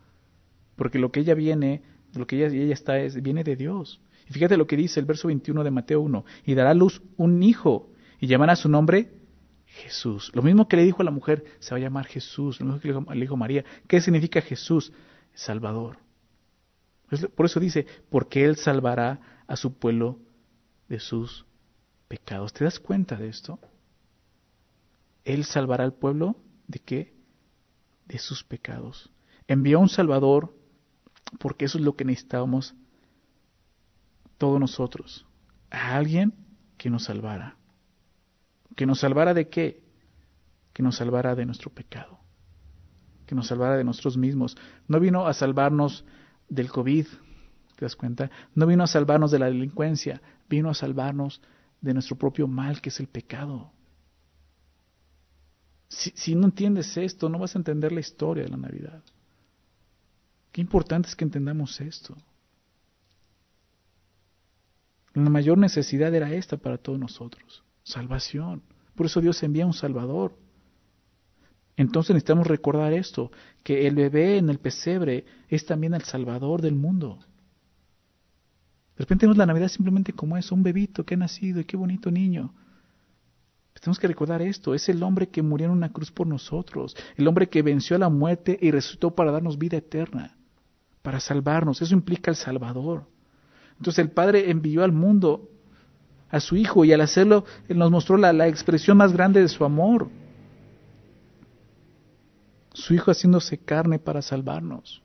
Porque 0.76 0.98
lo 0.98 1.12
que 1.12 1.20
ella 1.20 1.34
viene, 1.34 1.82
lo 2.14 2.26
que 2.26 2.36
ella, 2.36 2.46
ella 2.46 2.74
está 2.74 2.98
es, 2.98 3.22
viene 3.22 3.44
de 3.44 3.54
Dios. 3.54 4.00
Y 4.28 4.32
fíjate 4.32 4.56
lo 4.56 4.66
que 4.66 4.76
dice 4.76 4.98
el 4.98 5.06
verso 5.06 5.28
21 5.28 5.62
de 5.62 5.70
Mateo 5.70 6.00
1, 6.00 6.24
y 6.46 6.54
dará 6.54 6.70
a 6.70 6.74
luz 6.74 7.00
un 7.16 7.42
hijo, 7.42 7.92
y 8.18 8.26
llamará 8.26 8.56
su 8.56 8.68
nombre 8.68 9.12
Jesús. 9.66 10.32
Lo 10.34 10.42
mismo 10.42 10.66
que 10.66 10.76
le 10.76 10.84
dijo 10.84 11.02
a 11.02 11.04
la 11.04 11.10
mujer, 11.10 11.44
se 11.60 11.70
va 11.70 11.78
a 11.78 11.80
llamar 11.80 12.06
Jesús, 12.06 12.60
lo 12.60 12.66
mismo 12.66 12.80
que 12.80 12.88
le 12.88 12.94
dijo, 12.94 13.14
le 13.14 13.20
dijo 13.20 13.36
María. 13.36 13.64
¿Qué 13.86 14.00
significa 14.00 14.40
Jesús? 14.40 14.92
Salvador. 15.34 16.03
Por 17.36 17.46
eso 17.46 17.60
dice, 17.60 17.86
porque 18.10 18.44
Él 18.44 18.56
salvará 18.56 19.20
a 19.46 19.56
su 19.56 19.74
pueblo 19.74 20.18
de 20.88 21.00
sus 21.00 21.46
pecados. 22.08 22.52
¿Te 22.52 22.64
das 22.64 22.80
cuenta 22.80 23.16
de 23.16 23.28
esto? 23.28 23.58
Él 25.24 25.44
salvará 25.44 25.84
al 25.84 25.94
pueblo 25.94 26.36
de 26.66 26.78
qué? 26.78 27.14
De 28.06 28.18
sus 28.18 28.44
pecados. 28.44 29.10
Envió 29.48 29.78
a 29.78 29.82
un 29.82 29.88
Salvador 29.88 30.54
porque 31.38 31.64
eso 31.64 31.78
es 31.78 31.84
lo 31.84 31.96
que 31.96 32.04
necesitábamos 32.04 32.74
todos 34.38 34.60
nosotros. 34.60 35.26
A 35.70 35.96
alguien 35.96 36.34
que 36.76 36.90
nos 36.90 37.04
salvara. 37.04 37.56
¿Que 38.76 38.86
nos 38.86 39.00
salvara 39.00 39.34
de 39.34 39.48
qué? 39.48 39.82
Que 40.72 40.82
nos 40.82 40.96
salvara 40.96 41.34
de 41.34 41.46
nuestro 41.46 41.70
pecado. 41.70 42.18
Que 43.26 43.34
nos 43.34 43.46
salvara 43.46 43.76
de 43.76 43.84
nosotros 43.84 44.16
mismos. 44.16 44.56
No 44.88 45.00
vino 45.00 45.26
a 45.26 45.34
salvarnos 45.34 46.04
del 46.54 46.70
COVID, 46.70 47.06
¿te 47.76 47.84
das 47.84 47.96
cuenta? 47.96 48.30
No 48.54 48.66
vino 48.66 48.84
a 48.84 48.86
salvarnos 48.86 49.30
de 49.30 49.38
la 49.38 49.46
delincuencia, 49.46 50.20
vino 50.48 50.70
a 50.70 50.74
salvarnos 50.74 51.40
de 51.80 51.92
nuestro 51.92 52.16
propio 52.16 52.46
mal, 52.46 52.80
que 52.80 52.88
es 52.88 53.00
el 53.00 53.08
pecado. 53.08 53.72
Si, 55.88 56.34
no 56.34 56.46
entiendes 56.46 56.96
esto, 56.96 57.28
no 57.28 57.38
vas 57.38 57.54
a 57.54 57.58
entender 57.58 57.92
la 57.92 58.00
historia 58.00 58.44
de 58.44 58.50
la 58.50 58.56
Navidad. 58.56 59.02
Qué 60.50 60.60
importante 60.60 61.08
es 61.08 61.14
que 61.14 61.24
entendamos 61.24 61.80
esto. 61.80 62.16
La 65.12 65.30
mayor 65.30 65.58
necesidad 65.58 66.12
era 66.12 66.32
esta 66.32 66.56
para 66.56 66.78
todos 66.78 66.98
nosotros, 66.98 67.62
salvación. 67.84 68.62
Por 68.96 69.06
eso 69.06 69.20
Dios 69.20 69.40
envía 69.42 69.66
un 69.66 69.72
Salvador. 69.72 70.36
Entonces 71.76 72.14
necesitamos 72.14 72.46
recordar 72.46 72.92
esto, 72.92 73.32
que 73.62 73.86
el 73.86 73.96
bebé 73.96 74.38
en 74.38 74.48
el 74.48 74.58
pesebre 74.58 75.24
es 75.48 75.66
también 75.66 75.94
el 75.94 76.02
salvador 76.02 76.62
del 76.62 76.74
mundo. 76.74 77.18
De 78.96 79.00
repente 79.00 79.26
vemos 79.26 79.38
la 79.38 79.46
Navidad 79.46 79.68
simplemente 79.68 80.12
como 80.12 80.36
eso, 80.36 80.54
un 80.54 80.62
bebito 80.62 81.04
que 81.04 81.14
ha 81.14 81.16
nacido 81.16 81.60
y 81.60 81.64
qué 81.64 81.76
bonito 81.76 82.10
niño. 82.10 82.54
tenemos 83.80 83.98
que 83.98 84.06
recordar 84.06 84.40
esto, 84.40 84.72
es 84.72 84.88
el 84.88 85.02
hombre 85.02 85.28
que 85.28 85.42
murió 85.42 85.66
en 85.66 85.72
una 85.72 85.92
cruz 85.92 86.12
por 86.12 86.28
nosotros, 86.28 86.96
el 87.16 87.26
hombre 87.26 87.48
que 87.48 87.62
venció 87.62 87.96
a 87.96 87.98
la 87.98 88.08
muerte 88.08 88.56
y 88.60 88.70
resucitó 88.70 89.10
para 89.10 89.32
darnos 89.32 89.58
vida 89.58 89.78
eterna, 89.78 90.36
para 91.02 91.18
salvarnos. 91.18 91.82
Eso 91.82 91.92
implica 91.92 92.30
el 92.30 92.36
Salvador. 92.36 93.08
Entonces 93.78 93.98
el 93.98 94.12
Padre 94.12 94.48
envió 94.50 94.84
al 94.84 94.92
mundo 94.92 95.50
a 96.30 96.38
su 96.38 96.54
Hijo 96.54 96.84
y 96.84 96.92
al 96.92 97.00
hacerlo 97.00 97.44
nos 97.68 97.90
mostró 97.90 98.16
la, 98.16 98.32
la 98.32 98.46
expresión 98.46 98.96
más 98.96 99.12
grande 99.12 99.40
de 99.40 99.48
su 99.48 99.64
amor. 99.64 100.08
Su 102.74 102.92
Hijo 102.92 103.12
haciéndose 103.12 103.58
carne 103.58 104.00
para 104.00 104.20
salvarnos. 104.20 105.00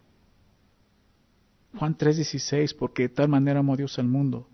Juan 1.77 1.95
3:16, 1.95 2.73
porque 2.73 3.03
de 3.03 3.09
tal 3.09 3.29
manera 3.29 3.59
amó 3.59 3.77
Dios 3.77 3.99
al 3.99 4.07
mundo. 4.07 4.49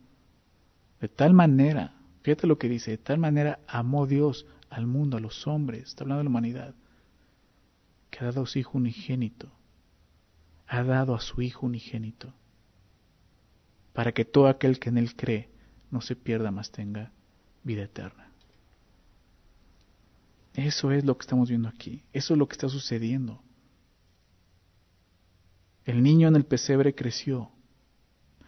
De 0.99 1.07
tal 1.07 1.33
manera, 1.33 1.95
fíjate 2.21 2.45
lo 2.45 2.57
que 2.57 2.67
dice, 2.67 2.91
de 2.91 2.97
tal 2.97 3.17
manera 3.17 3.59
amó 3.67 4.05
Dios 4.05 4.45
al 4.69 4.85
mundo, 4.85 5.15
a 5.15 5.21
los 5.21 5.47
hombres, 5.47 5.83
está 5.83 6.03
hablando 6.03 6.19
de 6.19 6.23
la 6.25 6.29
humanidad, 6.29 6.75
que 8.09 8.19
ha 8.19 8.25
dado 8.25 8.43
a 8.43 8.47
su 8.47 8.59
Hijo 8.59 8.77
unigénito, 8.77 9.49
ha 10.67 10.83
dado 10.83 11.15
a 11.15 11.21
su 11.21 11.41
Hijo 11.41 11.65
unigénito, 11.65 12.33
para 13.93 14.11
que 14.11 14.25
todo 14.25 14.47
aquel 14.47 14.77
que 14.77 14.89
en 14.89 14.97
Él 14.97 15.15
cree 15.15 15.49
no 15.89 16.01
se 16.01 16.17
pierda, 16.17 16.51
más 16.51 16.71
tenga 16.71 17.11
vida 17.63 17.83
eterna. 17.83 18.29
Eso 20.55 20.91
es 20.91 21.03
lo 21.03 21.17
que 21.17 21.23
estamos 21.23 21.49
viendo 21.49 21.67
aquí, 21.67 22.03
eso 22.13 22.33
es 22.33 22.39
lo 22.39 22.47
que 22.47 22.53
está 22.53 22.69
sucediendo. 22.69 23.41
El 25.83 26.01
niño 26.01 26.27
en 26.27 26.35
el 26.35 26.45
pesebre 26.45 26.95
creció 26.95 27.51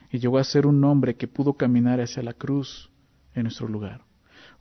y 0.10 0.20
llegó 0.20 0.38
a 0.38 0.44
ser 0.44 0.66
un 0.66 0.84
hombre 0.84 1.16
que 1.16 1.28
pudo 1.28 1.54
caminar 1.54 2.00
hacia 2.00 2.24
la 2.24 2.34
cruz 2.34 2.90
en 3.34 3.44
nuestro 3.44 3.68
lugar. 3.68 4.06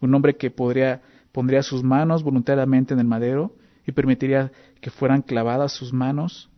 Un 0.01 0.15
hombre 0.15 0.37
que 0.37 0.51
podría, 0.51 1.03
pondría 1.33 1.63
sus 1.63 1.83
manos 1.83 2.23
voluntariamente 2.23 2.95
en 2.95 3.01
el 3.01 3.07
madero 3.07 3.57
y 3.87 3.93
permitiría 3.93 4.51
que 4.81 4.91
fueran 4.91 5.23
clavadas 5.23 5.73
sus 5.73 5.93
manos 5.93 6.51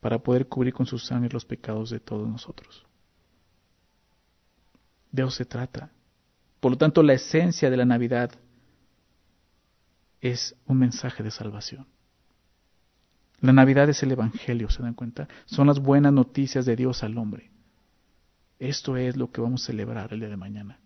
para 0.00 0.20
poder 0.20 0.46
cubrir 0.46 0.72
con 0.72 0.86
su 0.86 0.98
sangre 0.98 1.30
los 1.32 1.44
pecados 1.44 1.90
de 1.90 2.00
todos 2.00 2.28
nosotros. 2.28 2.86
De 5.10 5.22
eso 5.22 5.32
se 5.32 5.44
trata. 5.44 5.90
Por 6.60 6.72
lo 6.72 6.78
tanto, 6.78 7.02
la 7.02 7.14
esencia 7.14 7.68
de 7.68 7.76
la 7.76 7.84
Navidad 7.84 8.30
es 10.20 10.56
un 10.66 10.78
mensaje 10.78 11.22
de 11.22 11.30
salvación. 11.30 11.86
La 13.40 13.52
Navidad 13.52 13.88
es 13.88 14.02
el 14.02 14.12
Evangelio, 14.12 14.68
¿se 14.68 14.82
dan 14.82 14.94
cuenta? 14.94 15.28
Son 15.46 15.66
las 15.66 15.80
buenas 15.80 16.12
noticias 16.12 16.66
de 16.66 16.76
Dios 16.76 17.02
al 17.02 17.16
hombre. 17.16 17.50
Esto 18.58 18.96
es 18.98 19.16
lo 19.16 19.32
que 19.32 19.40
vamos 19.40 19.62
a 19.62 19.66
celebrar 19.66 20.12
el 20.12 20.20
día 20.20 20.28
de 20.28 20.36
mañana. 20.36 20.78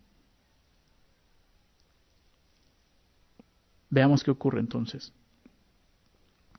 Veamos 3.90 4.22
qué 4.22 4.30
ocurre 4.30 4.60
entonces. 4.60 5.12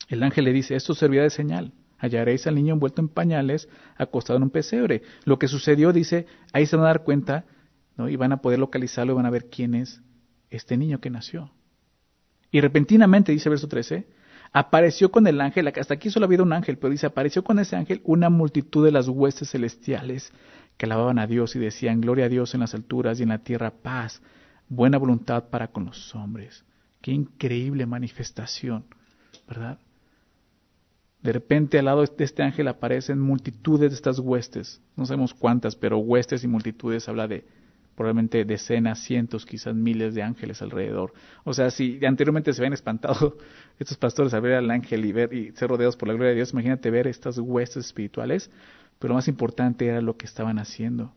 El 0.09 0.21
ángel 0.23 0.45
le 0.45 0.53
dice, 0.53 0.75
esto 0.75 0.93
servirá 0.93 1.23
de 1.23 1.29
señal. 1.29 1.73
Hallaréis 1.97 2.45
al 2.45 2.55
niño 2.55 2.73
envuelto 2.73 3.01
en 3.01 3.07
pañales, 3.07 3.69
acostado 3.97 4.37
en 4.37 4.43
un 4.43 4.49
pesebre. 4.49 5.01
Lo 5.23 5.39
que 5.39 5.47
sucedió, 5.47 5.93
dice, 5.93 6.27
ahí 6.51 6.65
se 6.65 6.75
van 6.75 6.85
a 6.85 6.89
dar 6.89 7.03
cuenta, 7.03 7.45
¿no? 7.95 8.09
y 8.09 8.17
van 8.17 8.33
a 8.33 8.41
poder 8.41 8.59
localizarlo 8.59 9.13
y 9.13 9.15
van 9.15 9.25
a 9.25 9.29
ver 9.29 9.49
quién 9.49 9.75
es 9.75 10.01
este 10.49 10.75
niño 10.77 10.99
que 10.99 11.09
nació. 11.09 11.51
Y 12.55 12.61
repentinamente, 12.61 13.33
dice 13.33 13.49
verso 13.49 13.67
13, 13.67 14.07
apareció 14.53 15.11
con 15.11 15.27
el 15.27 15.41
ángel, 15.41 15.67
hasta 15.67 15.95
aquí 15.95 16.09
solo 16.09 16.25
había 16.25 16.41
un 16.41 16.53
ángel, 16.53 16.77
pero 16.77 16.89
dice, 16.89 17.05
apareció 17.05 17.43
con 17.43 17.59
ese 17.59 17.75
ángel 17.75 17.99
una 18.05 18.29
multitud 18.29 18.85
de 18.85 18.93
las 18.93 19.09
huestes 19.09 19.51
celestiales 19.51 20.31
que 20.77 20.85
alababan 20.85 21.19
a 21.19 21.27
Dios 21.27 21.57
y 21.57 21.59
decían, 21.59 21.99
gloria 21.99 22.27
a 22.27 22.29
Dios 22.29 22.53
en 22.53 22.61
las 22.61 22.73
alturas 22.73 23.19
y 23.19 23.23
en 23.23 23.29
la 23.29 23.39
tierra 23.39 23.71
paz, 23.71 24.21
buena 24.69 24.97
voluntad 24.97 25.49
para 25.49 25.67
con 25.67 25.83
los 25.83 26.15
hombres. 26.15 26.63
Qué 27.01 27.11
increíble 27.11 27.85
manifestación, 27.85 28.85
¿verdad? 29.49 29.77
De 31.23 31.33
repente 31.33 31.77
al 31.77 31.83
lado 31.83 32.05
de 32.05 32.23
este 32.23 32.41
ángel 32.41 32.69
aparecen 32.69 33.19
multitudes 33.19 33.91
de 33.91 33.95
estas 33.97 34.19
huestes, 34.19 34.81
no 34.95 35.05
sabemos 35.05 35.33
cuántas, 35.33 35.75
pero 35.75 35.97
huestes 35.97 36.45
y 36.45 36.47
multitudes 36.47 37.09
habla 37.09 37.27
de 37.27 37.43
probablemente 37.95 38.43
decenas, 38.43 38.99
cientos, 38.99 39.45
quizás 39.45 39.73
miles 39.73 40.13
de 40.13 40.21
ángeles 40.21 40.61
alrededor. 40.61 41.13
O 41.43 41.53
sea, 41.53 41.71
si 41.71 42.05
anteriormente 42.05 42.53
se 42.53 42.61
habían 42.61 42.73
espantado 42.73 43.37
estos 43.79 43.97
pastores 43.97 44.33
a 44.33 44.39
ver 44.39 44.53
al 44.53 44.69
ángel 44.69 45.05
y 45.05 45.11
ver 45.13 45.33
y 45.33 45.51
ser 45.53 45.69
rodeados 45.69 45.95
por 45.95 46.09
la 46.09 46.13
gloria 46.13 46.31
de 46.31 46.35
Dios, 46.35 46.51
imagínate 46.51 46.91
ver 46.91 47.07
estas 47.07 47.37
huestes 47.37 47.85
espirituales, 47.85 48.51
pero 48.99 49.09
lo 49.09 49.15
más 49.15 49.27
importante 49.27 49.87
era 49.87 50.01
lo 50.01 50.17
que 50.17 50.25
estaban 50.25 50.59
haciendo. 50.59 51.13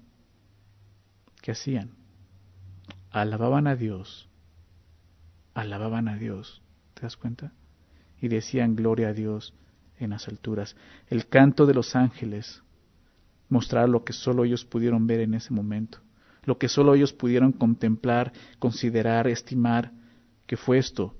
¿Qué 1.42 1.52
hacían? 1.52 1.90
Alababan 3.10 3.66
a 3.66 3.74
Dios, 3.74 4.28
alababan 5.54 6.08
a 6.08 6.16
Dios, 6.16 6.62
¿te 6.94 7.02
das 7.02 7.16
cuenta? 7.16 7.52
Y 8.20 8.28
decían 8.28 8.76
gloria 8.76 9.08
a 9.08 9.12
Dios 9.12 9.54
en 9.98 10.10
las 10.10 10.28
alturas. 10.28 10.76
El 11.08 11.26
canto 11.26 11.66
de 11.66 11.74
los 11.74 11.96
ángeles 11.96 12.62
mostraba 13.48 13.86
lo 13.86 14.04
que 14.04 14.12
solo 14.12 14.44
ellos 14.44 14.64
pudieron 14.64 15.06
ver 15.06 15.20
en 15.20 15.34
ese 15.34 15.52
momento 15.52 16.00
lo 16.48 16.56
que 16.56 16.70
solo 16.70 16.94
ellos 16.94 17.12
pudieron 17.12 17.52
contemplar, 17.52 18.32
considerar, 18.58 19.28
estimar, 19.28 19.92
que 20.46 20.56
fue 20.56 20.78
esto, 20.78 21.14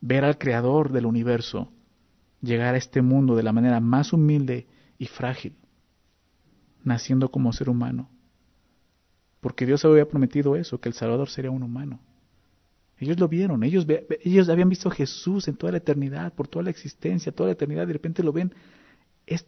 ver 0.00 0.24
al 0.24 0.36
Creador 0.36 0.90
del 0.90 1.06
universo 1.06 1.70
llegar 2.40 2.74
a 2.74 2.78
este 2.78 3.00
mundo 3.00 3.36
de 3.36 3.44
la 3.44 3.52
manera 3.52 3.78
más 3.78 4.12
humilde 4.12 4.66
y 4.98 5.06
frágil, 5.06 5.54
naciendo 6.82 7.30
como 7.30 7.52
ser 7.52 7.70
humano. 7.70 8.10
Porque 9.40 9.64
Dios 9.64 9.84
había 9.84 10.08
prometido 10.08 10.56
eso, 10.56 10.80
que 10.80 10.88
el 10.88 10.94
Salvador 10.96 11.28
sería 11.30 11.52
un 11.52 11.62
humano. 11.62 12.00
Ellos 12.98 13.20
lo 13.20 13.28
vieron, 13.28 13.62
ellos, 13.62 13.86
ellos 14.24 14.48
habían 14.48 14.70
visto 14.70 14.88
a 14.88 14.92
Jesús 14.92 15.46
en 15.46 15.54
toda 15.56 15.70
la 15.70 15.78
eternidad, 15.78 16.32
por 16.34 16.48
toda 16.48 16.64
la 16.64 16.70
existencia, 16.70 17.30
toda 17.30 17.50
la 17.50 17.52
eternidad, 17.52 17.86
de 17.86 17.92
repente 17.92 18.24
lo 18.24 18.32
ven 18.32 18.52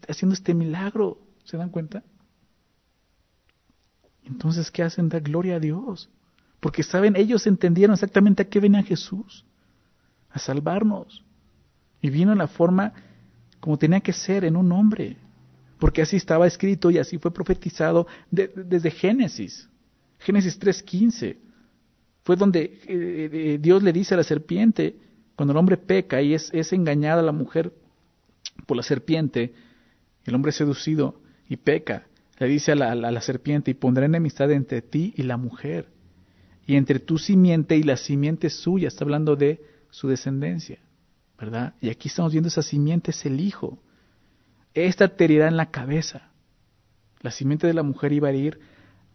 haciendo 0.08 0.34
este 0.34 0.54
milagro. 0.54 1.18
¿Se 1.42 1.56
dan 1.56 1.70
cuenta? 1.70 2.04
Entonces, 4.26 4.70
¿qué 4.70 4.82
hacen? 4.82 5.08
Dar 5.08 5.22
gloria 5.22 5.56
a 5.56 5.60
Dios. 5.60 6.10
Porque 6.60 6.82
saben, 6.82 7.16
ellos 7.16 7.46
entendieron 7.46 7.94
exactamente 7.94 8.42
a 8.42 8.48
qué 8.48 8.60
venía 8.60 8.82
Jesús. 8.82 9.44
A 10.30 10.38
salvarnos. 10.38 11.24
Y 12.00 12.10
vino 12.10 12.32
en 12.32 12.38
la 12.38 12.48
forma 12.48 12.92
como 13.60 13.78
tenía 13.78 14.00
que 14.00 14.12
ser, 14.12 14.44
en 14.44 14.56
un 14.56 14.70
hombre. 14.72 15.16
Porque 15.78 16.02
así 16.02 16.16
estaba 16.16 16.46
escrito 16.46 16.90
y 16.90 16.98
así 16.98 17.18
fue 17.18 17.32
profetizado 17.32 18.06
desde 18.30 18.90
Génesis. 18.90 19.68
Génesis 20.18 20.58
3.15. 20.60 21.36
Fue 22.22 22.36
donde 22.36 22.62
eh, 22.62 23.30
eh, 23.32 23.58
Dios 23.60 23.82
le 23.82 23.92
dice 23.92 24.14
a 24.14 24.16
la 24.16 24.24
serpiente, 24.24 24.98
cuando 25.36 25.52
el 25.52 25.58
hombre 25.58 25.76
peca 25.76 26.20
y 26.22 26.34
es, 26.34 26.50
es 26.52 26.72
engañada 26.72 27.22
la 27.22 27.32
mujer 27.32 27.72
por 28.66 28.76
la 28.76 28.82
serpiente, 28.82 29.54
el 30.24 30.34
hombre 30.34 30.50
es 30.50 30.56
seducido 30.56 31.20
y 31.48 31.56
peca 31.56 32.06
le 32.38 32.46
dice 32.46 32.72
a 32.72 32.74
la, 32.74 33.20
serpiente, 33.20 33.70
y 33.70 33.74
pondré 33.74 34.06
enemistad 34.06 34.50
entre 34.50 34.82
ti 34.82 35.14
y 35.16 35.22
la 35.22 35.36
mujer, 35.36 35.88
y 36.66 36.76
entre 36.76 36.98
tu 36.98 37.18
simiente 37.18 37.76
y 37.76 37.82
la 37.82 37.96
simiente 37.96 38.50
suya, 38.50 38.88
está 38.88 39.04
hablando 39.04 39.36
de 39.36 39.62
su 39.90 40.08
descendencia, 40.08 40.78
¿verdad? 41.38 41.74
Y 41.80 41.88
aquí 41.88 42.08
estamos 42.08 42.32
viendo 42.32 42.48
esa 42.48 42.62
simiente 42.62 43.12
es 43.12 43.24
el 43.24 43.40
hijo. 43.40 43.78
Esta 44.74 45.08
te 45.08 45.24
herirá 45.24 45.48
en 45.48 45.56
la 45.56 45.70
cabeza. 45.70 46.30
La 47.20 47.30
simiente 47.30 47.66
de 47.66 47.74
la 47.74 47.82
mujer 47.82 48.12
iba 48.12 48.28
a 48.28 48.30
herir 48.30 48.60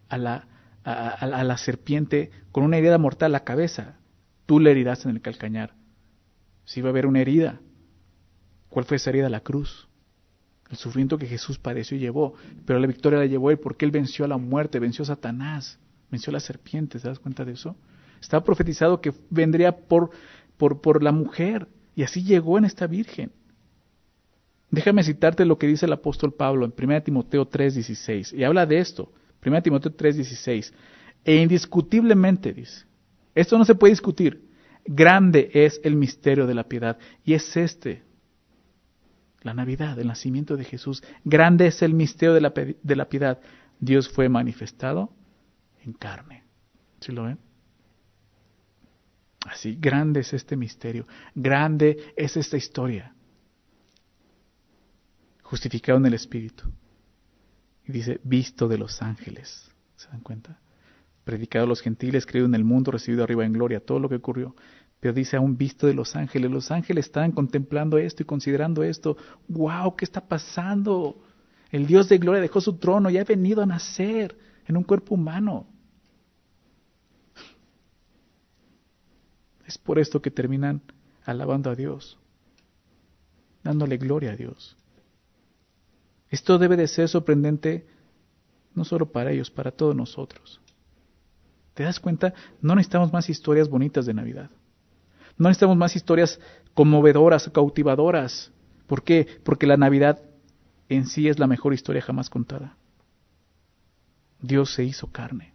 a 0.08 0.18
la, 0.18 0.48
a, 0.82 1.44
la 1.44 1.56
serpiente 1.58 2.30
con 2.50 2.64
una 2.64 2.78
herida 2.78 2.98
mortal 2.98 3.32
a 3.32 3.38
la 3.38 3.44
cabeza. 3.44 3.98
Tú 4.46 4.58
le 4.58 4.72
herirás 4.72 5.04
en 5.04 5.12
el 5.12 5.20
calcañar. 5.20 5.74
Si 6.64 6.80
va 6.80 6.88
a 6.88 6.90
haber 6.90 7.06
una 7.06 7.20
herida, 7.20 7.60
¿cuál 8.68 8.86
fue 8.86 8.96
esa 8.96 9.10
herida? 9.10 9.28
La 9.28 9.40
cruz 9.40 9.88
el 10.72 10.78
sufrimiento 10.78 11.18
que 11.18 11.26
Jesús 11.26 11.58
padeció 11.58 11.98
y 11.98 12.00
llevó, 12.00 12.32
pero 12.64 12.80
la 12.80 12.86
victoria 12.86 13.18
la 13.18 13.26
llevó 13.26 13.50
él 13.50 13.58
porque 13.58 13.84
él 13.84 13.90
venció 13.90 14.24
a 14.24 14.28
la 14.28 14.38
muerte, 14.38 14.78
venció 14.78 15.02
a 15.02 15.06
Satanás, 15.06 15.78
venció 16.10 16.30
a 16.30 16.32
la 16.32 16.40
serpiente, 16.40 16.98
¿te 16.98 17.08
das 17.08 17.18
cuenta 17.18 17.44
de 17.44 17.52
eso? 17.52 17.76
Estaba 18.22 18.42
profetizado 18.42 18.98
que 18.98 19.12
vendría 19.28 19.76
por, 19.76 20.10
por, 20.56 20.80
por 20.80 21.02
la 21.02 21.12
mujer 21.12 21.68
y 21.94 22.04
así 22.04 22.24
llegó 22.24 22.56
en 22.56 22.64
esta 22.64 22.86
virgen. 22.86 23.32
Déjame 24.70 25.02
citarte 25.02 25.44
lo 25.44 25.58
que 25.58 25.66
dice 25.66 25.84
el 25.84 25.92
apóstol 25.92 26.32
Pablo 26.32 26.64
en 26.64 26.72
1 26.74 27.02
Timoteo 27.02 27.46
3:16 27.46 28.32
y 28.32 28.42
habla 28.42 28.64
de 28.64 28.78
esto, 28.78 29.12
1 29.44 29.62
Timoteo 29.62 29.92
3:16, 29.92 30.72
e 31.22 31.36
indiscutiblemente 31.36 32.54
dice, 32.54 32.86
esto 33.34 33.58
no 33.58 33.66
se 33.66 33.74
puede 33.74 33.92
discutir, 33.92 34.48
grande 34.86 35.50
es 35.52 35.82
el 35.84 35.96
misterio 35.96 36.46
de 36.46 36.54
la 36.54 36.64
piedad 36.64 36.96
y 37.26 37.34
es 37.34 37.54
este, 37.58 38.04
la 39.42 39.54
Navidad, 39.54 39.98
el 39.98 40.08
nacimiento 40.08 40.56
de 40.56 40.64
Jesús. 40.64 41.02
Grande 41.24 41.66
es 41.66 41.82
el 41.82 41.94
misterio 41.94 42.34
de 42.34 42.40
la, 42.40 42.50
de 42.50 42.96
la 42.96 43.08
piedad. 43.08 43.40
Dios 43.78 44.08
fue 44.08 44.28
manifestado 44.28 45.12
en 45.84 45.92
carne. 45.92 46.44
¿Sí 47.00 47.12
lo 47.12 47.24
ven? 47.24 47.38
Así, 49.46 49.76
grande 49.78 50.20
es 50.20 50.32
este 50.32 50.56
misterio, 50.56 51.06
grande 51.34 52.12
es 52.16 52.36
esta 52.36 52.56
historia. 52.56 53.14
Justificado 55.42 55.98
en 55.98 56.06
el 56.06 56.14
Espíritu. 56.14 56.64
Y 57.86 57.92
dice, 57.92 58.20
visto 58.22 58.68
de 58.68 58.78
los 58.78 59.02
ángeles. 59.02 59.68
¿Se 59.96 60.08
dan 60.08 60.20
cuenta? 60.20 60.60
Predicado 61.24 61.64
a 61.64 61.68
los 61.68 61.80
gentiles, 61.80 62.24
creído 62.24 62.46
en 62.46 62.54
el 62.54 62.64
mundo, 62.64 62.92
recibido 62.92 63.24
arriba 63.24 63.44
en 63.44 63.52
gloria, 63.52 63.80
todo 63.80 63.98
lo 63.98 64.08
que 64.08 64.16
ocurrió. 64.16 64.54
Pero 65.02 65.14
dice 65.14 65.36
aún 65.36 65.56
visto 65.56 65.88
de 65.88 65.94
los 65.94 66.14
ángeles. 66.14 66.48
Los 66.48 66.70
ángeles 66.70 67.06
estaban 67.06 67.32
contemplando 67.32 67.98
esto 67.98 68.22
y 68.22 68.24
considerando 68.24 68.84
esto. 68.84 69.16
¡Wow! 69.48 69.96
¿Qué 69.96 70.04
está 70.04 70.20
pasando? 70.20 71.20
El 71.72 71.88
Dios 71.88 72.08
de 72.08 72.18
gloria 72.18 72.40
dejó 72.40 72.60
su 72.60 72.76
trono 72.76 73.10
y 73.10 73.18
ha 73.18 73.24
venido 73.24 73.60
a 73.62 73.66
nacer 73.66 74.38
en 74.64 74.76
un 74.76 74.84
cuerpo 74.84 75.16
humano. 75.16 75.66
Es 79.66 79.76
por 79.76 79.98
esto 79.98 80.22
que 80.22 80.30
terminan 80.30 80.80
alabando 81.24 81.68
a 81.68 81.74
Dios, 81.74 82.16
dándole 83.64 83.96
gloria 83.96 84.30
a 84.30 84.36
Dios. 84.36 84.76
Esto 86.30 86.58
debe 86.58 86.76
de 86.76 86.86
ser 86.86 87.08
sorprendente 87.08 87.88
no 88.72 88.84
solo 88.84 89.10
para 89.10 89.32
ellos, 89.32 89.50
para 89.50 89.72
todos 89.72 89.96
nosotros. 89.96 90.60
¿Te 91.74 91.82
das 91.82 91.98
cuenta? 91.98 92.34
No 92.60 92.76
necesitamos 92.76 93.12
más 93.12 93.28
historias 93.28 93.68
bonitas 93.68 94.06
de 94.06 94.14
Navidad. 94.14 94.48
No 95.42 95.48
necesitamos 95.48 95.76
más 95.76 95.96
historias 95.96 96.38
conmovedoras, 96.72 97.50
cautivadoras. 97.52 98.52
¿Por 98.86 99.02
qué? 99.02 99.26
Porque 99.42 99.66
la 99.66 99.76
Navidad 99.76 100.22
en 100.88 101.08
sí 101.08 101.26
es 101.26 101.40
la 101.40 101.48
mejor 101.48 101.74
historia 101.74 102.00
jamás 102.00 102.30
contada. 102.30 102.76
Dios 104.40 104.72
se 104.72 104.84
hizo 104.84 105.08
carne 105.08 105.52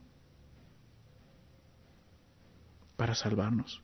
para 2.98 3.16
salvarnos. 3.16 3.82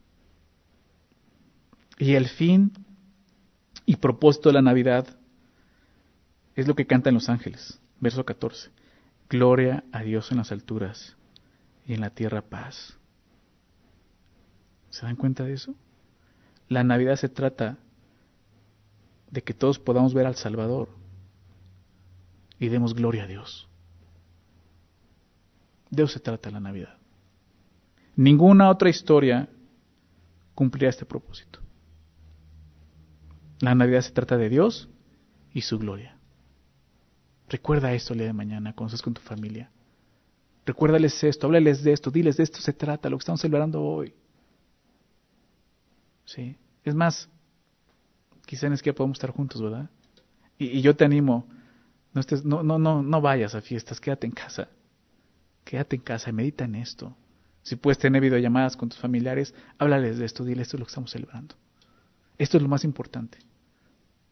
Y 1.97 2.15
el 2.15 2.27
fin 2.27 2.73
y 3.85 3.95
propósito 3.95 4.49
de 4.49 4.55
la 4.55 4.61
Navidad 4.61 5.07
es 6.53 6.67
lo 6.67 6.75
que 6.75 6.85
cantan 6.85 7.13
los 7.13 7.29
ángeles. 7.29 7.79
Verso 8.01 8.25
14. 8.25 8.71
Gloria 9.29 9.85
a 9.93 10.03
Dios 10.03 10.31
en 10.31 10.39
las 10.39 10.51
alturas 10.51 11.15
y 11.87 11.93
en 11.93 12.01
la 12.01 12.09
tierra 12.09 12.41
paz. 12.41 12.97
¿Se 14.89 15.05
dan 15.05 15.15
cuenta 15.15 15.45
de 15.45 15.53
eso? 15.53 15.73
La 16.69 16.83
Navidad 16.83 17.15
se 17.15 17.29
trata 17.29 17.77
de 19.29 19.41
que 19.41 19.53
todos 19.53 19.79
podamos 19.79 20.13
ver 20.13 20.25
al 20.25 20.35
Salvador 20.35 20.89
y 22.59 22.69
demos 22.69 22.93
gloria 22.93 23.23
a 23.23 23.27
Dios. 23.27 23.67
De 25.89 26.03
eso 26.03 26.13
se 26.13 26.19
trata 26.19 26.51
la 26.51 26.59
Navidad. 26.59 26.97
Ninguna 28.15 28.69
otra 28.69 28.89
historia 28.89 29.49
cumplirá 30.55 30.89
este 30.89 31.05
propósito. 31.05 31.59
La 33.59 33.75
Navidad 33.75 34.01
se 34.01 34.11
trata 34.11 34.37
de 34.37 34.49
Dios 34.49 34.89
y 35.53 35.61
su 35.61 35.79
gloria. 35.79 36.17
Recuerda 37.49 37.93
esto 37.93 38.13
el 38.13 38.19
día 38.19 38.27
de 38.27 38.33
mañana 38.33 38.73
cuando 38.73 38.87
estés 38.87 39.01
con 39.01 39.13
tu 39.13 39.21
familia. 39.21 39.71
Recuérdales 40.65 41.23
esto, 41.23 41.47
háblales 41.47 41.83
de 41.83 41.93
esto, 41.93 42.09
diles 42.09 42.37
de 42.37 42.43
esto 42.43 42.59
se 42.59 42.73
trata, 42.73 43.09
lo 43.09 43.17
que 43.17 43.21
estamos 43.21 43.41
celebrando 43.41 43.81
hoy. 43.83 44.13
¿Sí? 46.25 46.57
Es 46.83 46.95
más, 46.95 47.29
quizá 48.45 48.67
en 48.67 48.77
que 48.77 48.93
podemos 48.93 49.17
estar 49.17 49.31
juntos, 49.31 49.61
¿verdad? 49.61 49.89
Y, 50.57 50.81
yo 50.81 50.95
te 50.95 51.05
animo, 51.05 51.47
no, 52.13 52.21
estés, 52.21 52.45
no, 52.45 52.63
no, 52.63 52.77
no, 52.77 53.01
no 53.01 53.21
vayas 53.21 53.55
a 53.55 53.61
fiestas, 53.61 53.99
quédate 53.99 54.27
en 54.27 54.33
casa. 54.33 54.69
Quédate 55.63 55.95
en 55.95 56.01
casa 56.01 56.29
y 56.29 56.33
medita 56.33 56.65
en 56.65 56.75
esto. 56.75 57.15
Si 57.61 57.77
puedes 57.77 57.97
tener 57.97 58.21
videollamadas 58.21 58.75
con 58.75 58.89
tus 58.89 58.99
familiares, 58.99 59.53
háblales 59.77 60.17
de 60.17 60.25
esto, 60.25 60.43
diles 60.43 60.67
esto 60.67 60.77
es 60.77 60.79
lo 60.81 60.85
que 60.85 60.89
estamos 60.89 61.11
celebrando. 61.11 61.55
Esto 62.37 62.57
es 62.57 62.63
lo 62.63 62.69
más 62.69 62.83
importante. 62.83 63.37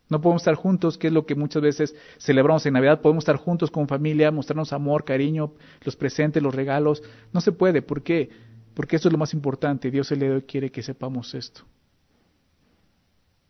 No 0.10 0.20
podemos 0.20 0.42
estar 0.42 0.56
juntos, 0.56 0.98
que 0.98 1.08
es 1.08 1.14
lo 1.14 1.26
que 1.26 1.36
muchas 1.36 1.62
veces 1.62 1.96
celebramos 2.20 2.66
en 2.66 2.74
Navidad. 2.74 3.00
Podemos 3.00 3.22
estar 3.22 3.38
juntos 3.38 3.72
con 3.72 3.88
familia, 3.88 4.30
mostrarnos 4.30 4.74
amor, 4.74 5.06
cariño, 5.06 5.54
los 5.86 5.96
presentes, 5.96 6.44
los 6.44 6.54
regalos. 6.54 7.02
No 7.32 7.40
se 7.40 7.54
puede. 7.54 7.82
¿Por 7.82 8.04
qué? 8.04 8.30
Porque 8.74 8.98
esto 8.98 9.08
es 9.08 9.14
lo 9.14 9.18
más 9.18 9.34
importante. 9.34 9.90
Dios 9.90 10.12
el 10.12 10.20
día 10.20 10.32
de 10.32 10.46
quiere 10.46 10.70
que 10.70 10.84
sepamos 10.84 11.34
esto. 11.34 11.64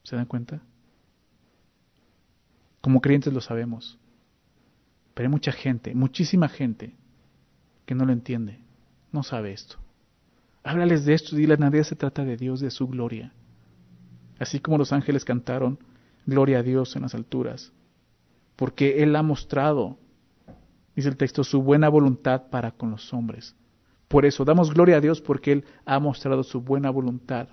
¿Se 0.03 0.15
dan 0.15 0.25
cuenta? 0.25 0.61
Como 2.81 3.01
creyentes 3.01 3.33
lo 3.33 3.41
sabemos. 3.41 3.99
Pero 5.13 5.27
hay 5.27 5.31
mucha 5.31 5.51
gente, 5.51 5.93
muchísima 5.93 6.49
gente, 6.49 6.95
que 7.85 7.95
no 7.95 8.05
lo 8.05 8.13
entiende. 8.13 8.59
No 9.11 9.23
sabe 9.23 9.51
esto. 9.51 9.77
Háblales 10.63 11.05
de 11.05 11.13
esto 11.13 11.37
y 11.37 11.45
la 11.47 11.57
Navidad 11.57 11.83
se 11.83 11.95
trata 11.95 12.23
de 12.23 12.37
Dios, 12.37 12.59
de 12.59 12.71
su 12.71 12.87
gloria. 12.87 13.33
Así 14.39 14.59
como 14.59 14.77
los 14.77 14.93
ángeles 14.93 15.25
cantaron 15.25 15.79
Gloria 16.25 16.59
a 16.59 16.63
Dios 16.63 16.95
en 16.95 17.01
las 17.01 17.15
alturas, 17.15 17.71
porque 18.55 19.01
Él 19.01 19.15
ha 19.15 19.23
mostrado, 19.23 19.97
dice 20.95 21.09
el 21.09 21.17
texto, 21.17 21.43
su 21.43 21.63
buena 21.63 21.89
voluntad 21.89 22.43
para 22.49 22.71
con 22.71 22.91
los 22.91 23.11
hombres. 23.13 23.55
Por 24.07 24.25
eso 24.25 24.45
damos 24.45 24.73
gloria 24.73 24.97
a 24.97 25.01
Dios 25.01 25.21
porque 25.21 25.51
Él 25.51 25.65
ha 25.85 25.99
mostrado 25.99 26.43
su 26.43 26.61
buena 26.61 26.89
voluntad. 26.89 27.47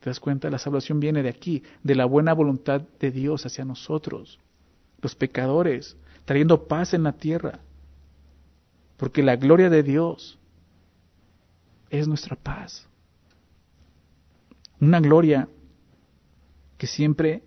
¿Te 0.00 0.10
das 0.10 0.20
cuenta? 0.20 0.50
La 0.50 0.58
salvación 0.58 1.00
viene 1.00 1.22
de 1.22 1.28
aquí, 1.28 1.62
de 1.82 1.94
la 1.94 2.04
buena 2.04 2.32
voluntad 2.32 2.82
de 3.00 3.10
Dios 3.10 3.44
hacia 3.46 3.64
nosotros, 3.64 4.38
los 5.00 5.14
pecadores, 5.14 5.96
trayendo 6.24 6.68
paz 6.68 6.94
en 6.94 7.02
la 7.02 7.12
tierra. 7.12 7.60
Porque 8.96 9.22
la 9.22 9.36
gloria 9.36 9.70
de 9.70 9.82
Dios 9.82 10.38
es 11.90 12.06
nuestra 12.06 12.36
paz. 12.36 12.86
Una 14.80 15.00
gloria 15.00 15.48
que 16.76 16.86
siempre 16.86 17.42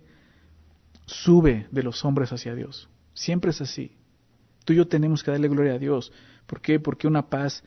sube 1.06 1.68
de 1.72 1.84
los 1.84 2.04
hombres 2.04 2.32
hacia 2.34 2.56
Dios. 2.56 2.90
Siempre 3.14 3.52
es 3.52 3.62
así. 3.62 3.98
Tú 4.66 4.74
y 4.74 4.78
yo 4.78 4.88
tenemos 4.88 5.24
que 5.24 5.32
darle 5.32 5.48
gloria 5.48 5.74
a 5.74 5.80
Dios. 5.80 6.12
¿Por 6.46 6.62
qué? 6.62 6.80
Porque 6.80 7.08
una 7.08 7.30
paz, 7.30 7.64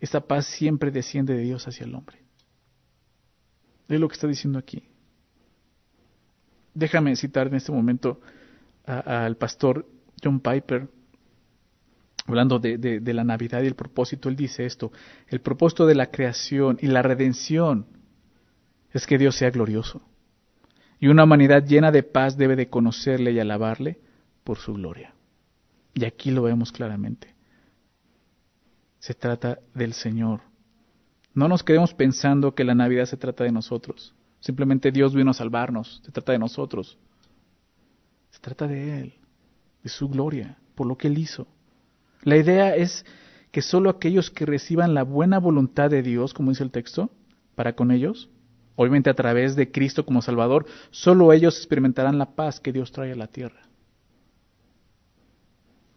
esta 0.00 0.20
paz 0.20 0.46
siempre 0.46 0.90
desciende 0.90 1.34
de 1.34 1.42
Dios 1.42 1.66
hacia 1.66 1.84
el 1.84 1.94
hombre. 1.94 2.23
Es 3.88 4.00
lo 4.00 4.08
que 4.08 4.14
está 4.14 4.26
diciendo 4.26 4.58
aquí. 4.58 4.82
Déjame 6.72 7.14
citar 7.16 7.46
en 7.46 7.54
este 7.54 7.72
momento 7.72 8.20
al 8.84 9.36
pastor 9.36 9.86
John 10.22 10.40
Piper, 10.40 10.88
hablando 12.26 12.58
de, 12.58 12.78
de, 12.78 13.14
la 13.14 13.24
Navidad 13.24 13.62
y 13.62 13.66
el 13.66 13.74
propósito. 13.74 14.28
Él 14.28 14.36
dice 14.36 14.66
esto, 14.66 14.90
el 15.28 15.40
propósito 15.40 15.86
de 15.86 15.94
la 15.94 16.10
creación 16.10 16.78
y 16.80 16.88
la 16.88 17.02
redención 17.02 17.86
es 18.92 19.06
que 19.06 19.18
Dios 19.18 19.36
sea 19.36 19.50
glorioso 19.50 20.02
y 21.04 21.08
una 21.08 21.24
humanidad 21.24 21.66
llena 21.66 21.92
de 21.92 22.02
paz 22.02 22.36
debe 22.36 22.56
de 22.56 22.70
conocerle 22.70 23.32
y 23.32 23.38
alabarle 23.38 23.98
por 24.42 24.56
su 24.56 24.72
gloria. 24.72 25.14
Y 25.92 26.06
aquí 26.06 26.30
lo 26.30 26.42
vemos 26.42 26.72
claramente. 26.72 27.34
Se 28.98 29.12
trata 29.12 29.58
del 29.74 29.92
Señor. 29.92 30.40
No 31.34 31.48
nos 31.48 31.64
quedemos 31.64 31.92
pensando 31.94 32.54
que 32.54 32.64
la 32.64 32.74
Navidad 32.74 33.06
se 33.06 33.16
trata 33.16 33.44
de 33.44 33.52
nosotros. 33.52 34.14
Simplemente 34.40 34.92
Dios 34.92 35.14
vino 35.14 35.32
a 35.32 35.34
salvarnos. 35.34 36.00
Se 36.04 36.12
trata 36.12 36.32
de 36.32 36.38
nosotros. 36.38 36.96
Se 38.30 38.40
trata 38.40 38.68
de 38.68 39.00
Él, 39.00 39.14
de 39.82 39.88
su 39.88 40.08
gloria, 40.08 40.58
por 40.74 40.86
lo 40.86 40.96
que 40.96 41.08
Él 41.08 41.18
hizo. 41.18 41.46
La 42.22 42.36
idea 42.36 42.76
es 42.76 43.04
que 43.50 43.62
solo 43.62 43.90
aquellos 43.90 44.30
que 44.30 44.46
reciban 44.46 44.94
la 44.94 45.02
buena 45.02 45.38
voluntad 45.38 45.90
de 45.90 46.02
Dios, 46.02 46.34
como 46.34 46.50
dice 46.50 46.62
el 46.62 46.70
texto, 46.70 47.10
para 47.54 47.74
con 47.74 47.90
ellos, 47.90 48.28
obviamente 48.76 49.10
a 49.10 49.14
través 49.14 49.56
de 49.56 49.70
Cristo 49.70 50.04
como 50.04 50.22
Salvador, 50.22 50.66
solo 50.90 51.32
ellos 51.32 51.56
experimentarán 51.56 52.18
la 52.18 52.34
paz 52.34 52.60
que 52.60 52.72
Dios 52.72 52.92
trae 52.92 53.12
a 53.12 53.16
la 53.16 53.28
tierra. 53.28 53.62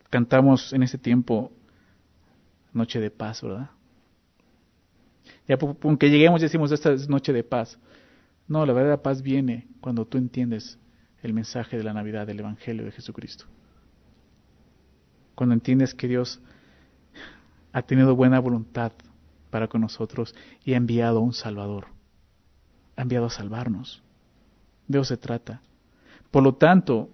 Cantamos 0.10 0.74
en 0.74 0.84
ese 0.84 0.98
tiempo 0.98 1.52
Noche 2.74 3.00
de 3.00 3.12
Paz, 3.12 3.42
¿verdad? 3.42 3.72
Aunque 5.84 6.10
lleguemos 6.10 6.42
decimos 6.42 6.72
esta 6.72 6.92
es 6.92 7.08
Noche 7.08 7.34
de 7.34 7.44
Paz. 7.44 7.80
No, 8.48 8.66
la 8.66 8.74
verdadera 8.74 9.02
paz 9.02 9.22
viene 9.22 9.68
cuando 9.82 10.06
tú 10.06 10.18
entiendes 10.18 10.80
el 11.22 11.34
mensaje 11.34 11.78
de 11.78 11.84
la 11.84 11.94
Navidad, 11.94 12.28
del 12.28 12.40
Evangelio 12.40 12.86
de 12.86 12.92
Jesucristo. 12.92 13.46
Cuando 15.36 15.54
entiendes 15.54 15.94
que 15.94 16.08
Dios 16.08 16.40
ha 17.74 17.82
tenido 17.82 18.16
buena 18.16 18.40
voluntad 18.40 18.92
para 19.50 19.68
con 19.68 19.82
nosotros 19.82 20.34
y 20.64 20.74
ha 20.74 20.78
enviado 20.78 21.20
un 21.20 21.34
Salvador 21.34 21.98
ha 22.98 23.04
enviado 23.04 23.28
a 23.28 23.30
salvarnos. 23.30 24.02
De 24.88 24.98
eso 24.98 25.06
se 25.06 25.18
trata. 25.18 25.62
Por 26.32 26.44
lo 26.44 26.56
tanto, 26.56 27.10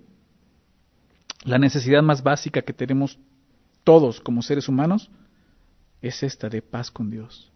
la 1.44 1.60
necesidad 1.60 2.02
más 2.02 2.24
básica 2.24 2.64
que 2.64 2.74
tenemos 2.74 3.20
todos 3.84 4.22
como 4.22 4.42
seres 4.42 4.68
humanos 4.68 5.12
es 6.02 6.24
esta 6.24 6.50
de 6.50 6.62
paz 6.62 6.90
con 6.90 7.12
Dios. 7.12 7.52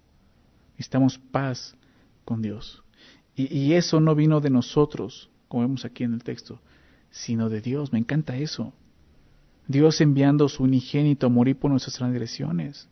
Necesitamos 0.77 1.17
paz 1.17 1.75
con 2.23 2.41
Dios. 2.41 2.83
Y, 3.35 3.55
y, 3.55 3.73
eso 3.73 3.99
no 3.99 4.15
vino 4.15 4.39
de 4.39 4.49
nosotros, 4.49 5.29
como 5.47 5.63
vemos 5.63 5.85
aquí 5.85 6.03
en 6.03 6.13
el 6.13 6.23
texto, 6.23 6.59
sino 7.09 7.49
de 7.49 7.61
Dios. 7.61 7.91
Me 7.91 7.99
encanta 7.99 8.37
eso. 8.37 8.73
Dios 9.67 9.99
enviando 10.01 10.47
su 10.47 10.63
unigénito 10.63 11.27
a 11.27 11.29
morir 11.29 11.57
por 11.57 11.71
nuestras 11.71 11.95
transgresiones. 11.95 12.87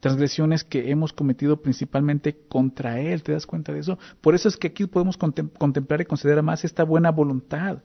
transgresiones 0.00 0.62
que 0.62 0.90
hemos 0.90 1.12
cometido 1.12 1.60
principalmente 1.60 2.36
contra 2.48 3.00
Él. 3.00 3.22
¿Te 3.22 3.32
das 3.32 3.46
cuenta 3.46 3.72
de 3.72 3.80
eso? 3.80 3.98
Por 4.20 4.34
eso 4.34 4.48
es 4.48 4.56
que 4.56 4.68
aquí 4.68 4.86
podemos 4.86 5.16
contemplar 5.16 6.00
y 6.00 6.04
considerar 6.04 6.44
más 6.44 6.64
esta 6.64 6.84
buena 6.84 7.10
voluntad. 7.10 7.78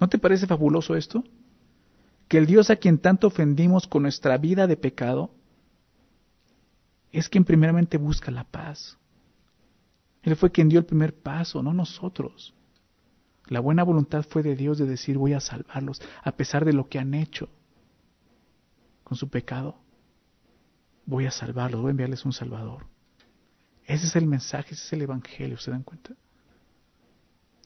¿No 0.00 0.08
te 0.08 0.18
parece 0.18 0.46
fabuloso 0.46 0.96
esto? 0.96 1.22
Que 2.26 2.38
el 2.38 2.46
Dios 2.46 2.70
a 2.70 2.76
quien 2.76 2.98
tanto 2.98 3.28
ofendimos 3.28 3.86
con 3.86 4.02
nuestra 4.02 4.36
vida 4.38 4.66
de 4.66 4.76
pecado 4.76 5.30
es 7.18 7.28
quien 7.28 7.44
primeramente 7.44 7.96
busca 7.96 8.30
la 8.32 8.44
paz. 8.44 8.98
Él 10.22 10.34
fue 10.36 10.50
quien 10.50 10.68
dio 10.68 10.80
el 10.80 10.86
primer 10.86 11.14
paso, 11.14 11.62
no 11.62 11.72
nosotros. 11.72 12.54
La 13.46 13.60
buena 13.60 13.84
voluntad 13.84 14.24
fue 14.28 14.42
de 14.42 14.56
Dios 14.56 14.78
de 14.78 14.86
decir 14.86 15.16
voy 15.16 15.32
a 15.34 15.40
salvarlos 15.40 16.02
a 16.22 16.32
pesar 16.32 16.64
de 16.64 16.72
lo 16.72 16.88
que 16.88 16.98
han 16.98 17.14
hecho 17.14 17.48
con 19.04 19.16
su 19.16 19.28
pecado. 19.28 19.76
Voy 21.06 21.26
a 21.26 21.30
salvarlos, 21.30 21.82
voy 21.82 21.90
a 21.90 21.92
enviarles 21.92 22.24
un 22.24 22.32
Salvador. 22.32 22.86
Ese 23.84 24.06
es 24.06 24.16
el 24.16 24.26
mensaje, 24.26 24.74
ese 24.74 24.84
es 24.84 24.92
el 24.94 25.02
Evangelio, 25.02 25.58
¿se 25.58 25.70
dan 25.70 25.82
cuenta? 25.82 26.14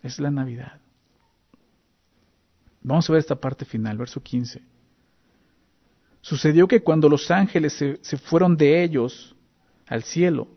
Es 0.03 0.19
la 0.19 0.31
Navidad. 0.31 0.81
Vamos 2.83 3.09
a 3.09 3.13
ver 3.13 3.21
esta 3.21 3.37
parte 3.37 3.65
final, 3.65 3.97
verso 3.97 4.23
15. 4.23 4.61
Sucedió 6.21 6.69
que 6.69 6.83
cuando 6.83 7.09
los 7.09 7.31
ángeles 7.31 7.73
se, 7.73 7.99
se 8.03 8.19
fueron 8.19 8.57
de 8.57 8.83
ellos 8.83 9.37
al 9.89 10.03
cielo, 10.03 10.49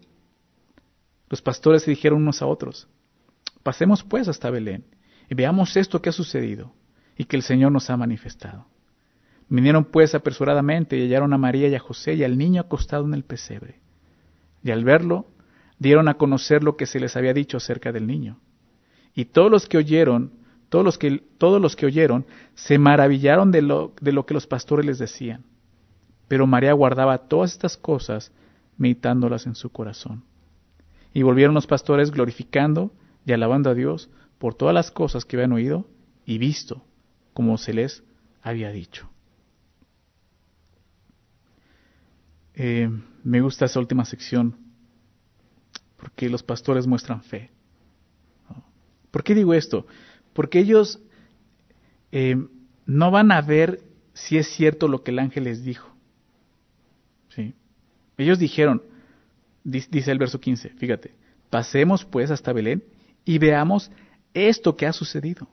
los 1.30 1.42
pastores 1.42 1.84
se 1.84 1.92
dijeron 1.92 2.22
unos 2.22 2.42
a 2.42 2.48
otros, 2.48 2.88
pasemos 3.64 4.04
pues 4.04 4.28
hasta 4.28 4.50
Belén 4.50 4.86
y 5.30 5.36
veamos 5.36 5.78
esto 5.78 6.02
que 6.02 6.10
ha 6.10 6.14
sucedido 6.14 6.74
y 7.18 7.26
que 7.26 7.38
el 7.38 7.44
Señor 7.44 7.72
nos 7.72 7.90
ha 7.90 7.98
manifestado. 7.98 8.66
Vinieron 9.48 9.86
pues 9.86 10.16
apresuradamente 10.16 10.98
y 10.98 11.02
hallaron 11.02 11.34
a 11.34 11.38
María 11.38 11.68
y 11.68 11.76
a 11.76 11.80
José 11.80 12.14
y 12.14 12.24
al 12.24 12.38
niño 12.38 12.62
acostado 12.62 13.06
en 13.06 13.14
el 13.14 13.24
pesebre. 13.24 13.82
Y 14.64 14.72
al 14.72 14.86
verlo, 14.86 15.26
dieron 15.78 16.08
a 16.08 16.14
conocer 16.14 16.64
lo 16.64 16.78
que 16.78 16.86
se 16.86 17.00
les 17.00 17.18
había 17.18 17.34
dicho 17.34 17.58
acerca 17.58 17.92
del 17.92 18.08
niño. 18.08 18.40
Y 19.14 19.26
todos 19.26 19.52
los 19.52 19.68
que 19.68 19.78
oyeron, 19.78 20.32
todos 20.70 20.86
los 20.86 20.98
que, 20.98 21.22
todos 21.38 21.62
los 21.62 21.76
que 21.76 21.86
oyeron, 21.86 22.26
se 22.56 22.78
maravillaron 22.78 23.52
de 23.52 23.62
lo, 23.62 23.94
de 24.00 24.14
lo 24.14 24.26
que 24.26 24.34
los 24.34 24.48
pastores 24.48 24.86
les 24.86 25.00
decían. 25.00 25.44
Pero 26.28 26.48
María 26.48 26.72
guardaba 26.72 27.18
todas 27.18 27.52
estas 27.52 27.76
cosas, 27.76 28.32
meditándolas 28.82 29.46
en 29.46 29.54
su 29.54 29.70
corazón. 29.70 30.24
Y 31.14 31.22
volvieron 31.22 31.54
los 31.54 31.68
pastores 31.68 32.10
glorificando 32.10 32.92
y 33.28 33.32
alabando 33.32 33.70
a 33.70 33.76
Dios 33.76 34.10
por 34.40 34.56
todas 34.56 34.74
las 34.74 34.90
cosas 34.90 35.24
que 35.24 35.36
habían 35.36 35.52
oído 35.52 35.88
y 36.26 36.40
visto, 36.40 36.84
como 37.34 37.60
se 37.60 37.74
les 37.74 38.04
había 38.42 38.72
dicho. 38.72 39.08
Eh, 42.56 42.90
me 43.24 43.42
gusta 43.42 43.66
esa 43.66 43.80
última 43.80 44.04
sección 44.04 44.58
porque 45.96 46.28
los 46.28 46.42
pastores 46.42 46.88
muestran 46.88 47.22
fe. 47.22 47.52
¿Por 49.12 49.24
qué 49.24 49.36
digo 49.36 49.54
esto? 49.54 49.86
Porque 50.34 50.58
ellos 50.58 51.00
eh, 52.12 52.36
no 52.88 53.12
van 53.12 53.32
a 53.32 53.42
ver 53.42 53.84
si 54.14 54.40
es 54.40 54.48
cierto 54.48 54.88
lo 54.88 55.04
que 55.04 55.12
el 55.12 55.20
ángel 55.20 55.44
les 55.44 55.64
dijo. 55.64 55.91
Ellos 58.22 58.40
dijeron, 58.40 58.84
dice 59.64 60.12
el 60.12 60.20
verso 60.20 60.40
15, 60.40 60.70
fíjate, 60.70 61.16
pasemos 61.50 62.06
pues 62.06 62.32
hasta 62.32 62.54
Belén 62.54 62.84
y 63.26 63.38
veamos 63.38 63.92
esto 64.34 64.76
que 64.76 64.86
ha 64.86 64.94
sucedido. 64.94 65.48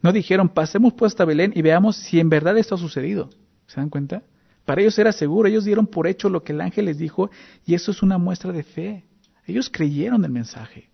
No 0.00 0.12
dijeron, 0.12 0.48
pasemos 0.48 0.94
pues 0.94 1.12
hasta 1.12 1.24
Belén 1.24 1.52
y 1.54 1.62
veamos 1.62 1.96
si 1.96 2.18
en 2.18 2.28
verdad 2.28 2.58
esto 2.58 2.74
ha 2.74 2.78
sucedido. 2.78 3.30
¿Se 3.66 3.80
dan 3.80 3.88
cuenta? 3.88 4.22
Para 4.64 4.80
ellos 4.80 4.98
era 4.98 5.12
seguro, 5.12 5.48
ellos 5.48 5.64
dieron 5.64 5.86
por 5.86 6.06
hecho 6.06 6.28
lo 6.28 6.42
que 6.42 6.52
el 6.52 6.60
ángel 6.60 6.86
les 6.86 6.98
dijo 6.98 7.30
y 7.64 7.74
eso 7.74 7.90
es 7.90 8.02
una 8.02 8.18
muestra 8.18 8.52
de 8.52 8.62
fe. 8.62 9.04
Ellos 9.46 9.70
creyeron 9.70 10.24
el 10.24 10.30
mensaje. 10.30 10.90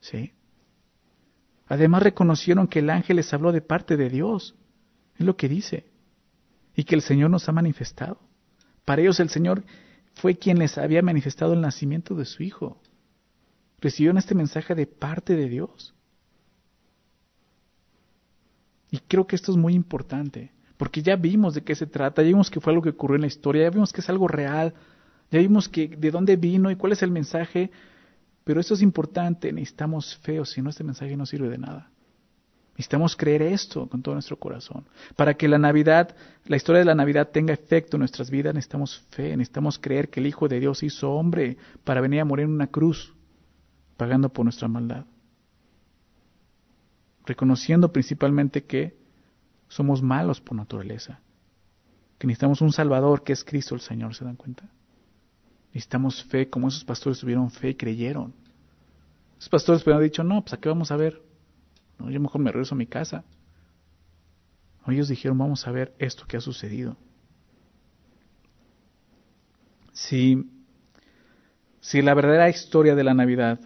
¿Sí? 0.00 0.32
Además 1.66 2.02
reconocieron 2.02 2.66
que 2.66 2.80
el 2.80 2.90
ángel 2.90 3.16
les 3.16 3.32
habló 3.32 3.52
de 3.52 3.62
parte 3.62 3.96
de 3.96 4.10
Dios. 4.10 4.54
Es 5.16 5.24
lo 5.24 5.36
que 5.36 5.48
dice. 5.48 5.86
Y 6.74 6.84
que 6.84 6.94
el 6.94 7.02
Señor 7.02 7.30
nos 7.30 7.48
ha 7.48 7.52
manifestado. 7.52 8.18
Para 8.84 9.02
ellos 9.02 9.20
el 9.20 9.30
Señor 9.30 9.64
fue 10.14 10.36
quien 10.36 10.58
les 10.58 10.78
había 10.78 11.02
manifestado 11.02 11.54
el 11.54 11.60
nacimiento 11.60 12.14
de 12.14 12.24
su 12.24 12.42
Hijo 12.42 12.80
recibieron 13.82 14.16
este 14.16 14.34
mensaje 14.34 14.74
de 14.74 14.86
parte 14.86 15.36
de 15.36 15.48
Dios. 15.48 15.92
Y 18.90 18.98
creo 18.98 19.26
que 19.26 19.36
esto 19.36 19.50
es 19.50 19.58
muy 19.58 19.74
importante, 19.74 20.52
porque 20.76 21.02
ya 21.02 21.16
vimos 21.16 21.54
de 21.54 21.62
qué 21.62 21.74
se 21.74 21.86
trata, 21.86 22.22
ya 22.22 22.28
vimos 22.28 22.50
que 22.50 22.60
fue 22.60 22.72
algo 22.72 22.82
que 22.82 22.90
ocurrió 22.90 23.16
en 23.16 23.22
la 23.22 23.26
historia, 23.26 23.64
ya 23.64 23.70
vimos 23.70 23.92
que 23.92 24.00
es 24.00 24.08
algo 24.08 24.28
real, 24.28 24.74
ya 25.30 25.40
vimos 25.40 25.68
que 25.68 25.88
de 25.88 26.10
dónde 26.10 26.36
vino 26.36 26.70
y 26.70 26.76
cuál 26.76 26.92
es 26.92 27.02
el 27.02 27.10
mensaje, 27.10 27.70
pero 28.44 28.60
esto 28.60 28.74
es 28.74 28.82
importante, 28.82 29.52
necesitamos 29.52 30.16
fe, 30.18 30.40
o 30.40 30.44
si 30.44 30.62
no 30.62 30.70
este 30.70 30.84
mensaje 30.84 31.16
no 31.16 31.26
sirve 31.26 31.48
de 31.48 31.58
nada. 31.58 31.90
Necesitamos 32.72 33.16
creer 33.16 33.42
esto 33.42 33.86
con 33.86 34.02
todo 34.02 34.14
nuestro 34.14 34.38
corazón. 34.38 34.84
Para 35.14 35.34
que 35.34 35.46
la 35.46 35.58
Navidad, 35.58 36.16
la 36.46 36.56
historia 36.56 36.78
de 36.78 36.86
la 36.86 36.94
Navidad 36.94 37.28
tenga 37.28 37.52
efecto 37.52 37.96
en 37.96 38.00
nuestras 38.00 38.30
vidas, 38.30 38.54
necesitamos 38.54 39.04
fe, 39.10 39.36
necesitamos 39.36 39.78
creer 39.78 40.08
que 40.08 40.20
el 40.20 40.26
Hijo 40.26 40.48
de 40.48 40.58
Dios 40.58 40.82
hizo 40.82 41.12
hombre 41.12 41.58
para 41.84 42.00
venir 42.00 42.20
a 42.20 42.24
morir 42.24 42.44
en 42.44 42.52
una 42.52 42.68
cruz 42.68 43.14
pagando 43.98 44.30
por 44.30 44.44
nuestra 44.44 44.68
maldad. 44.68 45.04
Reconociendo 47.26 47.92
principalmente 47.92 48.64
que 48.64 48.96
somos 49.68 50.02
malos 50.02 50.40
por 50.40 50.56
naturaleza, 50.56 51.20
que 52.18 52.26
necesitamos 52.26 52.62
un 52.62 52.72
Salvador 52.72 53.22
que 53.22 53.34
es 53.34 53.44
Cristo 53.44 53.74
el 53.74 53.80
Señor, 53.82 54.14
¿se 54.14 54.24
dan 54.24 54.36
cuenta? 54.36 54.64
Necesitamos 55.74 56.24
fe, 56.24 56.48
como 56.48 56.68
esos 56.68 56.84
pastores 56.84 57.18
tuvieron 57.18 57.50
fe 57.50 57.70
y 57.70 57.74
creyeron. 57.74 58.34
Esos 59.38 59.48
pastores 59.50 59.82
hubieran 59.82 60.02
dicho, 60.02 60.24
no, 60.24 60.42
pues 60.42 60.54
aquí 60.54 60.68
vamos 60.68 60.90
a 60.90 60.96
ver. 60.96 61.31
No, 61.98 62.10
yo 62.10 62.20
mejor 62.20 62.40
me 62.40 62.50
regreso 62.50 62.74
a 62.74 62.78
mi 62.78 62.86
casa. 62.86 63.24
ellos 64.86 65.08
dijeron, 65.08 65.38
vamos 65.38 65.66
a 65.66 65.72
ver 65.72 65.94
esto 65.98 66.26
que 66.26 66.36
ha 66.36 66.40
sucedido. 66.40 66.96
Si, 69.92 70.50
si 71.80 72.02
la 72.02 72.14
verdadera 72.14 72.48
historia 72.48 72.94
de 72.94 73.04
la 73.04 73.14
Navidad 73.14 73.60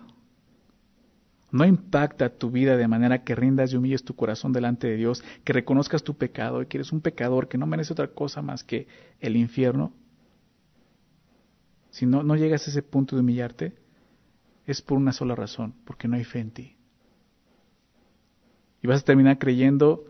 no 1.50 1.64
impacta 1.64 2.28
tu 2.28 2.50
vida 2.50 2.76
de 2.76 2.88
manera 2.88 3.24
que 3.24 3.34
rindas 3.34 3.72
y 3.72 3.76
humilles 3.76 4.04
tu 4.04 4.14
corazón 4.14 4.52
delante 4.52 4.88
de 4.88 4.96
Dios, 4.96 5.24
que 5.44 5.52
reconozcas 5.52 6.02
tu 6.02 6.16
pecado 6.16 6.60
y 6.60 6.66
que 6.66 6.78
eres 6.78 6.92
un 6.92 7.00
pecador 7.00 7.48
que 7.48 7.58
no 7.58 7.66
merece 7.66 7.92
otra 7.92 8.08
cosa 8.08 8.42
más 8.42 8.64
que 8.64 8.86
el 9.20 9.36
infierno, 9.36 9.92
si 11.90 12.04
no, 12.04 12.22
no 12.22 12.36
llegas 12.36 12.66
a 12.66 12.70
ese 12.70 12.82
punto 12.82 13.16
de 13.16 13.22
humillarte, 13.22 13.72
es 14.66 14.82
por 14.82 14.98
una 14.98 15.12
sola 15.12 15.34
razón, 15.34 15.74
porque 15.86 16.08
no 16.08 16.16
hay 16.16 16.24
fe 16.24 16.40
en 16.40 16.50
ti. 16.50 16.75
Y 18.82 18.86
vas 18.86 19.02
a 19.02 19.04
terminar 19.04 19.38
creyendo 19.38 20.04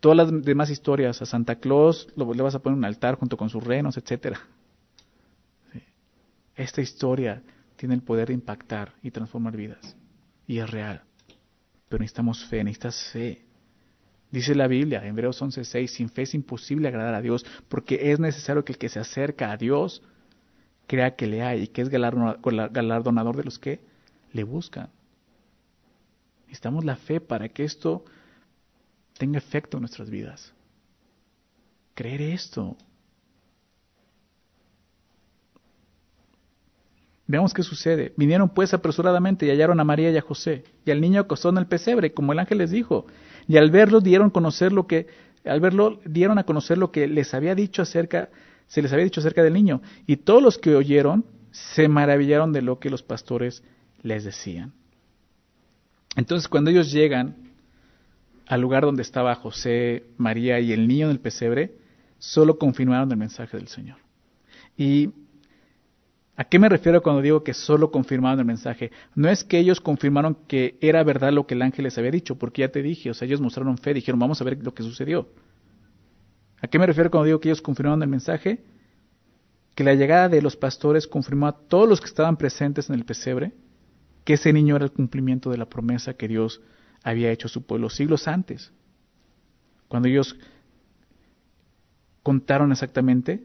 todas 0.00 0.16
las 0.16 0.42
demás 0.42 0.70
historias. 0.70 1.20
A 1.22 1.26
Santa 1.26 1.56
Claus 1.56 2.08
le 2.16 2.42
vas 2.42 2.54
a 2.54 2.60
poner 2.60 2.76
un 2.76 2.84
altar 2.84 3.16
junto 3.16 3.36
con 3.36 3.48
sus 3.48 3.62
renos, 3.62 3.96
etc. 3.96 4.36
Esta 6.54 6.80
historia 6.80 7.42
tiene 7.76 7.94
el 7.94 8.02
poder 8.02 8.28
de 8.28 8.34
impactar 8.34 8.94
y 9.02 9.10
transformar 9.10 9.56
vidas 9.56 9.96
y 10.48 10.58
es 10.58 10.68
real. 10.68 11.02
Pero 11.88 12.00
necesitamos 12.00 12.44
fe, 12.46 12.64
necesitas 12.64 13.10
fe. 13.12 13.44
Dice 14.30 14.54
la 14.54 14.66
Biblia 14.66 15.00
en 15.00 15.10
Hebreos 15.10 15.40
11:6, 15.40 15.86
sin 15.86 16.08
fe 16.08 16.22
es 16.22 16.34
imposible 16.34 16.88
agradar 16.88 17.14
a 17.14 17.22
Dios, 17.22 17.46
porque 17.68 18.10
es 18.12 18.18
necesario 18.18 18.64
que 18.64 18.72
el 18.72 18.78
que 18.78 18.88
se 18.88 18.98
acerca 18.98 19.52
a 19.52 19.56
Dios 19.56 20.02
crea 20.86 21.14
que 21.14 21.26
le 21.26 21.42
hay 21.42 21.62
y 21.62 21.68
que 21.68 21.82
es 21.82 21.88
galardonador 21.88 23.36
de 23.36 23.44
los 23.44 23.58
que 23.58 23.80
le 24.32 24.42
buscan. 24.42 24.90
Necesitamos 26.48 26.84
la 26.86 26.96
fe 26.96 27.20
para 27.20 27.50
que 27.50 27.62
esto 27.64 28.04
tenga 29.18 29.36
efecto 29.36 29.76
en 29.76 29.82
nuestras 29.82 30.08
vidas. 30.08 30.54
Creer 31.94 32.22
esto. 32.22 32.74
Veamos 37.26 37.52
qué 37.52 37.62
sucede. 37.62 38.14
Vinieron 38.16 38.48
pues 38.48 38.72
apresuradamente 38.72 39.44
y 39.44 39.50
hallaron 39.50 39.78
a 39.78 39.84
María 39.84 40.10
y 40.10 40.16
a 40.16 40.22
José, 40.22 40.64
y 40.86 40.90
al 40.90 41.02
niño 41.02 41.20
acostó 41.20 41.50
en 41.50 41.58
el 41.58 41.66
pesebre, 41.66 42.14
como 42.14 42.32
el 42.32 42.38
ángel 42.38 42.58
les 42.58 42.70
dijo. 42.70 43.06
Y 43.46 43.58
al 43.58 43.70
verlo 43.70 44.00
dieron 44.00 44.30
conocer 44.30 44.72
lo 44.72 44.86
que, 44.86 45.06
al 45.44 45.60
verlo 45.60 46.00
dieron 46.06 46.38
a 46.38 46.44
conocer 46.44 46.78
lo 46.78 46.90
que 46.90 47.06
les 47.08 47.34
había 47.34 47.54
dicho 47.54 47.82
acerca, 47.82 48.30
se 48.68 48.80
les 48.80 48.90
había 48.90 49.04
dicho 49.04 49.20
acerca 49.20 49.42
del 49.42 49.52
niño. 49.52 49.82
Y 50.06 50.16
todos 50.16 50.42
los 50.42 50.56
que 50.56 50.74
oyeron 50.74 51.26
se 51.50 51.88
maravillaron 51.88 52.54
de 52.54 52.62
lo 52.62 52.78
que 52.78 52.88
los 52.88 53.02
pastores 53.02 53.62
les 54.00 54.24
decían. 54.24 54.72
Entonces 56.18 56.48
cuando 56.48 56.70
ellos 56.70 56.90
llegan 56.90 57.36
al 58.48 58.60
lugar 58.60 58.82
donde 58.82 59.02
estaba 59.02 59.36
José, 59.36 60.02
María 60.16 60.58
y 60.58 60.72
el 60.72 60.88
niño 60.88 61.06
en 61.06 61.12
el 61.12 61.20
pesebre, 61.20 61.76
solo 62.18 62.58
confirmaron 62.58 63.08
el 63.12 63.16
mensaje 63.16 63.56
del 63.56 63.68
Señor. 63.68 63.98
Y 64.76 65.10
¿A 66.34 66.44
qué 66.44 66.58
me 66.58 66.68
refiero 66.68 67.02
cuando 67.02 67.22
digo 67.22 67.42
que 67.42 67.52
solo 67.52 67.90
confirmaron 67.90 68.38
el 68.40 68.44
mensaje? 68.44 68.92
No 69.16 69.28
es 69.28 69.42
que 69.42 69.58
ellos 69.58 69.80
confirmaron 69.80 70.36
que 70.46 70.78
era 70.80 71.02
verdad 71.02 71.32
lo 71.32 71.46
que 71.46 71.54
el 71.54 71.62
ángel 71.62 71.84
les 71.84 71.98
había 71.98 72.12
dicho, 72.12 72.36
porque 72.36 72.62
ya 72.62 72.68
te 72.68 72.80
dije, 72.80 73.10
o 73.10 73.14
sea, 73.14 73.26
ellos 73.26 73.40
mostraron 73.40 73.76
fe, 73.76 73.92
dijeron, 73.92 74.20
vamos 74.20 74.40
a 74.40 74.44
ver 74.44 74.58
lo 74.62 74.72
que 74.72 74.84
sucedió. 74.84 75.28
¿A 76.60 76.68
qué 76.68 76.78
me 76.78 76.86
refiero 76.86 77.10
cuando 77.10 77.26
digo 77.26 77.40
que 77.40 77.48
ellos 77.48 77.62
confirmaron 77.62 78.02
el 78.02 78.08
mensaje? 78.08 78.64
que 79.74 79.84
la 79.84 79.94
llegada 79.94 80.28
de 80.28 80.42
los 80.42 80.56
pastores 80.56 81.06
confirmó 81.06 81.46
a 81.46 81.52
todos 81.52 81.88
los 81.88 82.00
que 82.00 82.06
estaban 82.06 82.36
presentes 82.36 82.88
en 82.88 82.96
el 82.96 83.04
pesebre 83.04 83.52
que 84.28 84.34
ese 84.34 84.52
niño 84.52 84.76
era 84.76 84.84
el 84.84 84.92
cumplimiento 84.92 85.48
de 85.48 85.56
la 85.56 85.70
promesa 85.70 86.12
que 86.12 86.28
Dios 86.28 86.60
había 87.02 87.30
hecho 87.30 87.46
a 87.46 87.50
su 87.50 87.64
pueblo 87.64 87.88
siglos 87.88 88.28
antes. 88.28 88.74
Cuando 89.88 90.06
ellos 90.06 90.36
contaron 92.22 92.70
exactamente 92.70 93.42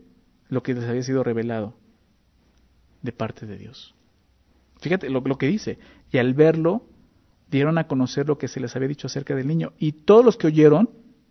lo 0.49 0.61
que 0.61 0.73
les 0.73 0.83
había 0.83 1.01
sido 1.01 1.23
revelado 1.23 1.73
de 3.01 3.13
parte 3.13 3.45
de 3.45 3.57
Dios. 3.57 3.95
Fíjate 4.81 5.09
lo, 5.09 5.23
que 5.37 5.47
dice. 5.47 5.79
Y 6.11 6.17
al 6.17 6.33
verlo, 6.33 6.85
dieron 7.49 7.77
a 7.77 7.87
conocer 7.87 8.27
lo 8.27 8.37
que 8.37 8.49
se 8.49 8.59
les 8.59 8.75
había 8.75 8.89
dicho 8.89 9.07
acerca 9.07 9.35
del 9.35 9.47
niño. 9.47 9.71
Y 9.77 9.93
todos 9.93 10.25
los 10.25 10.35
que 10.35 10.47
oyeron, 10.47 10.89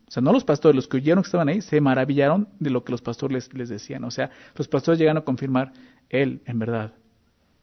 o 0.08 0.10
sea, 0.10 0.22
no 0.22 0.32
los 0.32 0.44
pastores, 0.44 0.76
los 0.76 0.88
que 0.88 0.96
oyeron 0.96 1.24
que 1.24 1.28
estaban 1.28 1.50
ahí, 1.50 1.60
se 1.60 1.78
maravillaron 1.82 2.48
de 2.58 2.70
lo 2.70 2.84
que 2.84 2.92
los 2.92 3.02
pastores 3.02 3.34
les, 3.34 3.52
les 3.52 3.68
decían. 3.68 4.02
O 4.04 4.10
sea, 4.10 4.30
los 4.56 4.66
pastores 4.66 4.98
llegaron 4.98 5.20
a 5.20 5.26
confirmar, 5.26 5.74
Él, 6.08 6.40
en 6.46 6.58
verdad, 6.58 6.94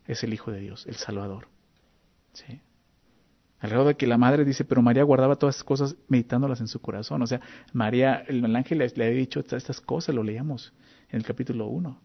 es 0.06 0.24
el 0.24 0.36
Hijo 0.36 0.52
de 0.52 0.60
Dios, 0.60 0.86
el 0.86 0.94
Salvador. 0.94 1.48
¿Sí? 2.40 2.62
Al 3.60 3.70
grado 3.72 3.86
de 3.88 3.96
que 3.96 4.08
la 4.08 4.18
madre 4.18 4.46
dice, 4.46 4.64
pero 4.64 4.82
María 4.82 5.04
guardaba 5.04 5.36
todas 5.36 5.56
esas 5.56 5.66
cosas 5.66 5.96
meditándolas 6.08 6.62
en 6.62 6.68
su 6.68 6.80
corazón. 6.80 7.22
O 7.22 7.28
sea, 7.28 7.42
María, 7.74 8.24
el, 8.28 8.56
ángel 8.56 8.78
le, 8.78 8.88
le, 8.88 9.06
había 9.06 9.20
dicho 9.20 9.42
estas 9.42 9.82
cosas, 9.82 10.16
lo 10.16 10.24
leíamos 10.24 10.74
en 11.10 11.18
el 11.18 11.26
capítulo 11.26 11.68
1. 11.68 12.02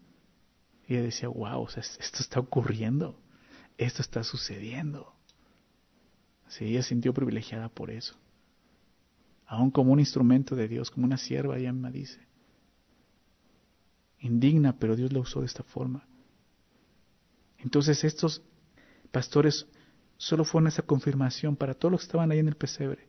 Y 0.87 0.93
ella 0.95 1.03
decía, 1.03 1.29
wow, 1.29 1.61
o 1.61 1.69
sea, 1.69 1.81
esto 1.81 2.19
está 2.19 2.41
ocurriendo, 2.41 3.17
esto 3.77 4.01
está 4.01 4.23
sucediendo. 4.23 5.15
Sí, 6.49 6.65
ella 6.65 6.83
sintió 6.83 7.13
privilegiada 7.13 7.69
por 7.69 7.89
eso. 7.89 8.15
Aún 9.47 9.71
como 9.71 9.93
un 9.93 9.99
instrumento 9.99 10.55
de 10.55 10.67
Dios, 10.67 10.91
como 10.91 11.05
una 11.05 11.17
sierva, 11.17 11.57
ella 11.57 11.71
me 11.71 11.91
dice. 11.91 12.19
Indigna, 14.19 14.77
pero 14.77 14.95
Dios 14.95 15.13
la 15.13 15.19
usó 15.19 15.39
de 15.39 15.45
esta 15.45 15.63
forma. 15.63 16.05
Entonces 17.59 18.03
estos 18.03 18.41
pastores 19.11 19.67
solo 20.17 20.45
fueron 20.45 20.67
esa 20.67 20.81
confirmación 20.81 21.55
para 21.55 21.73
todos 21.73 21.91
los 21.91 22.01
que 22.01 22.05
estaban 22.05 22.31
ahí 22.31 22.39
en 22.39 22.47
el 22.47 22.55
pesebre, 22.55 23.07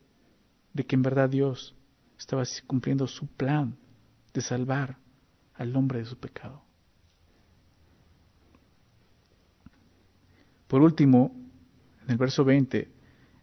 de 0.73 0.85
que 0.85 0.95
en 0.95 1.01
verdad 1.01 1.29
Dios 1.29 1.75
estaba 2.17 2.43
cumpliendo 2.65 3.07
su 3.07 3.27
plan 3.27 3.77
de 4.33 4.41
salvar 4.41 4.97
al 5.55 5.75
hombre 5.75 5.99
de 5.99 6.05
su 6.05 6.17
pecado. 6.17 6.61
Por 10.67 10.81
último, 10.81 11.31
en 12.03 12.11
el 12.11 12.17
verso 12.17 12.43
20, 12.43 12.91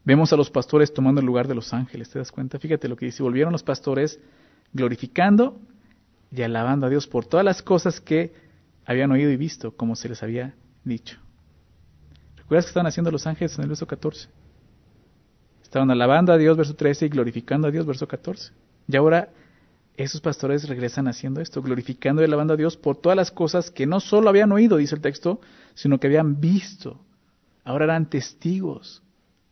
vemos 0.04 0.32
a 0.32 0.36
los 0.36 0.50
pastores 0.50 0.92
tomando 0.92 1.20
el 1.20 1.26
lugar 1.26 1.48
de 1.48 1.54
los 1.54 1.72
ángeles. 1.72 2.10
¿Te 2.10 2.18
das 2.18 2.30
cuenta? 2.30 2.58
Fíjate 2.58 2.88
lo 2.88 2.96
que 2.96 3.06
dice. 3.06 3.22
Volvieron 3.22 3.52
los 3.52 3.62
pastores 3.62 4.20
glorificando 4.72 5.58
y 6.30 6.42
alabando 6.42 6.86
a 6.86 6.90
Dios 6.90 7.06
por 7.06 7.24
todas 7.24 7.44
las 7.44 7.62
cosas 7.62 8.00
que 8.00 8.34
habían 8.84 9.10
oído 9.10 9.30
y 9.30 9.36
visto, 9.36 9.74
como 9.74 9.96
se 9.96 10.08
les 10.10 10.22
había 10.22 10.54
dicho. 10.84 11.23
¿Recuerdas 12.44 12.66
que 12.66 12.70
estaban 12.70 12.86
haciendo 12.86 13.10
los 13.10 13.26
ángeles 13.26 13.56
en 13.56 13.62
el 13.62 13.68
verso 13.68 13.86
14? 13.86 14.28
Estaban 15.62 15.90
alabando 15.90 16.32
a 16.32 16.36
Dios, 16.36 16.56
verso 16.56 16.76
13, 16.76 17.06
y 17.06 17.08
glorificando 17.08 17.68
a 17.68 17.70
Dios, 17.70 17.86
verso 17.86 18.06
14. 18.06 18.52
Y 18.86 18.96
ahora 18.96 19.30
esos 19.96 20.20
pastores 20.20 20.68
regresan 20.68 21.08
haciendo 21.08 21.40
esto, 21.40 21.62
glorificando 21.62 22.20
y 22.20 22.26
alabando 22.26 22.54
a 22.54 22.56
Dios 22.56 22.76
por 22.76 22.96
todas 22.96 23.16
las 23.16 23.30
cosas 23.30 23.70
que 23.70 23.86
no 23.86 24.00
solo 24.00 24.28
habían 24.28 24.52
oído, 24.52 24.76
dice 24.76 24.94
el 24.94 25.00
texto, 25.00 25.40
sino 25.74 25.98
que 25.98 26.08
habían 26.08 26.40
visto. 26.40 27.00
Ahora 27.64 27.84
eran 27.84 28.10
testigos 28.10 29.02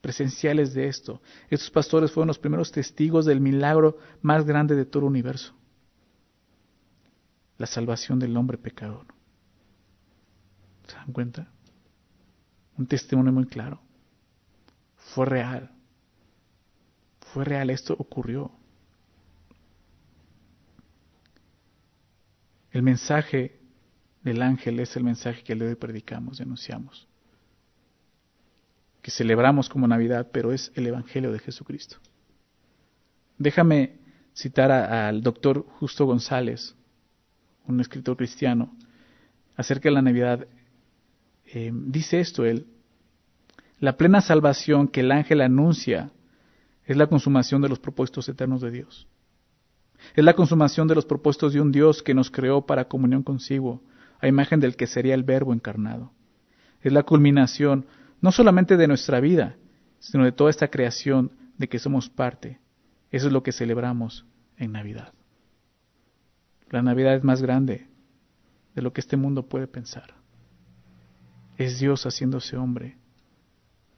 presenciales 0.00 0.74
de 0.74 0.88
esto. 0.88 1.22
Estos 1.48 1.70
pastores 1.70 2.10
fueron 2.10 2.28
los 2.28 2.38
primeros 2.38 2.72
testigos 2.72 3.24
del 3.24 3.40
milagro 3.40 3.96
más 4.20 4.44
grande 4.44 4.74
de 4.74 4.84
todo 4.84 5.04
el 5.04 5.08
universo. 5.10 5.54
La 7.56 7.66
salvación 7.66 8.18
del 8.18 8.36
hombre 8.36 8.58
pecador. 8.58 9.06
¿Se 10.88 10.96
dan 10.96 11.12
cuenta? 11.12 11.51
Un 12.78 12.86
testimonio 12.86 13.32
muy 13.32 13.46
claro. 13.46 13.80
Fue 14.96 15.26
real. 15.26 15.70
Fue 17.32 17.44
real, 17.44 17.70
esto 17.70 17.94
ocurrió. 17.98 18.52
El 22.70 22.82
mensaje 22.82 23.60
del 24.22 24.42
ángel 24.42 24.80
es 24.80 24.96
el 24.96 25.04
mensaje 25.04 25.42
que 25.42 25.52
hoy 25.52 25.74
predicamos, 25.74 26.38
denunciamos, 26.38 27.06
que 29.02 29.10
celebramos 29.10 29.68
como 29.68 29.86
Navidad, 29.86 30.30
pero 30.32 30.52
es 30.52 30.72
el 30.74 30.86
Evangelio 30.86 31.32
de 31.32 31.38
Jesucristo. 31.38 31.98
Déjame 33.36 33.98
citar 34.34 34.70
al 34.70 35.22
doctor 35.22 35.66
Justo 35.80 36.06
González, 36.06 36.74
un 37.66 37.80
escritor 37.80 38.16
cristiano, 38.16 38.74
acerca 39.56 39.88
de 39.88 39.94
la 39.94 40.02
Navidad. 40.02 40.46
Eh, 41.54 41.70
dice 41.72 42.18
esto 42.20 42.46
él, 42.46 42.66
la 43.78 43.98
plena 43.98 44.22
salvación 44.22 44.88
que 44.88 45.00
el 45.00 45.12
ángel 45.12 45.42
anuncia 45.42 46.10
es 46.86 46.96
la 46.96 47.08
consumación 47.08 47.60
de 47.60 47.68
los 47.68 47.78
propósitos 47.78 48.26
eternos 48.28 48.62
de 48.62 48.70
Dios. 48.70 49.06
Es 50.14 50.24
la 50.24 50.34
consumación 50.34 50.88
de 50.88 50.94
los 50.94 51.04
propósitos 51.04 51.52
de 51.52 51.60
un 51.60 51.72
Dios 51.72 52.02
que 52.02 52.14
nos 52.14 52.30
creó 52.30 52.64
para 52.64 52.88
comunión 52.88 53.22
consigo, 53.22 53.82
a 54.18 54.28
imagen 54.28 54.60
del 54.60 54.76
que 54.76 54.86
sería 54.86 55.14
el 55.14 55.24
Verbo 55.24 55.52
encarnado. 55.52 56.12
Es 56.80 56.92
la 56.92 57.02
culminación 57.02 57.86
no 58.20 58.32
solamente 58.32 58.76
de 58.76 58.88
nuestra 58.88 59.20
vida, 59.20 59.56
sino 59.98 60.24
de 60.24 60.32
toda 60.32 60.48
esta 60.48 60.68
creación 60.68 61.32
de 61.58 61.68
que 61.68 61.78
somos 61.78 62.08
parte. 62.08 62.60
Eso 63.10 63.26
es 63.26 63.32
lo 63.32 63.42
que 63.42 63.52
celebramos 63.52 64.24
en 64.56 64.72
Navidad. 64.72 65.12
La 66.70 66.82
Navidad 66.82 67.14
es 67.14 67.24
más 67.24 67.42
grande 67.42 67.88
de 68.74 68.82
lo 68.82 68.92
que 68.92 69.02
este 69.02 69.18
mundo 69.18 69.48
puede 69.48 69.66
pensar. 69.66 70.21
Es 71.56 71.78
Dios 71.78 72.04
haciéndose 72.04 72.56
hombre, 72.56 72.96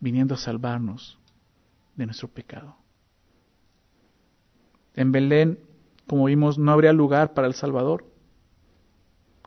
viniendo 0.01 0.35
a 0.35 0.39
salvarnos 0.39 1.19
de 1.97 2.07
nuestro 2.07 2.29
pecado. 2.29 2.77
En 4.95 5.13
Belén 5.13 5.59
como 6.07 6.27
vimos, 6.27 6.59
no 6.59 6.73
habría 6.73 6.93
lugar 6.93 7.33
para 7.33 7.47
el 7.47 7.55
Salvador, 7.55 8.05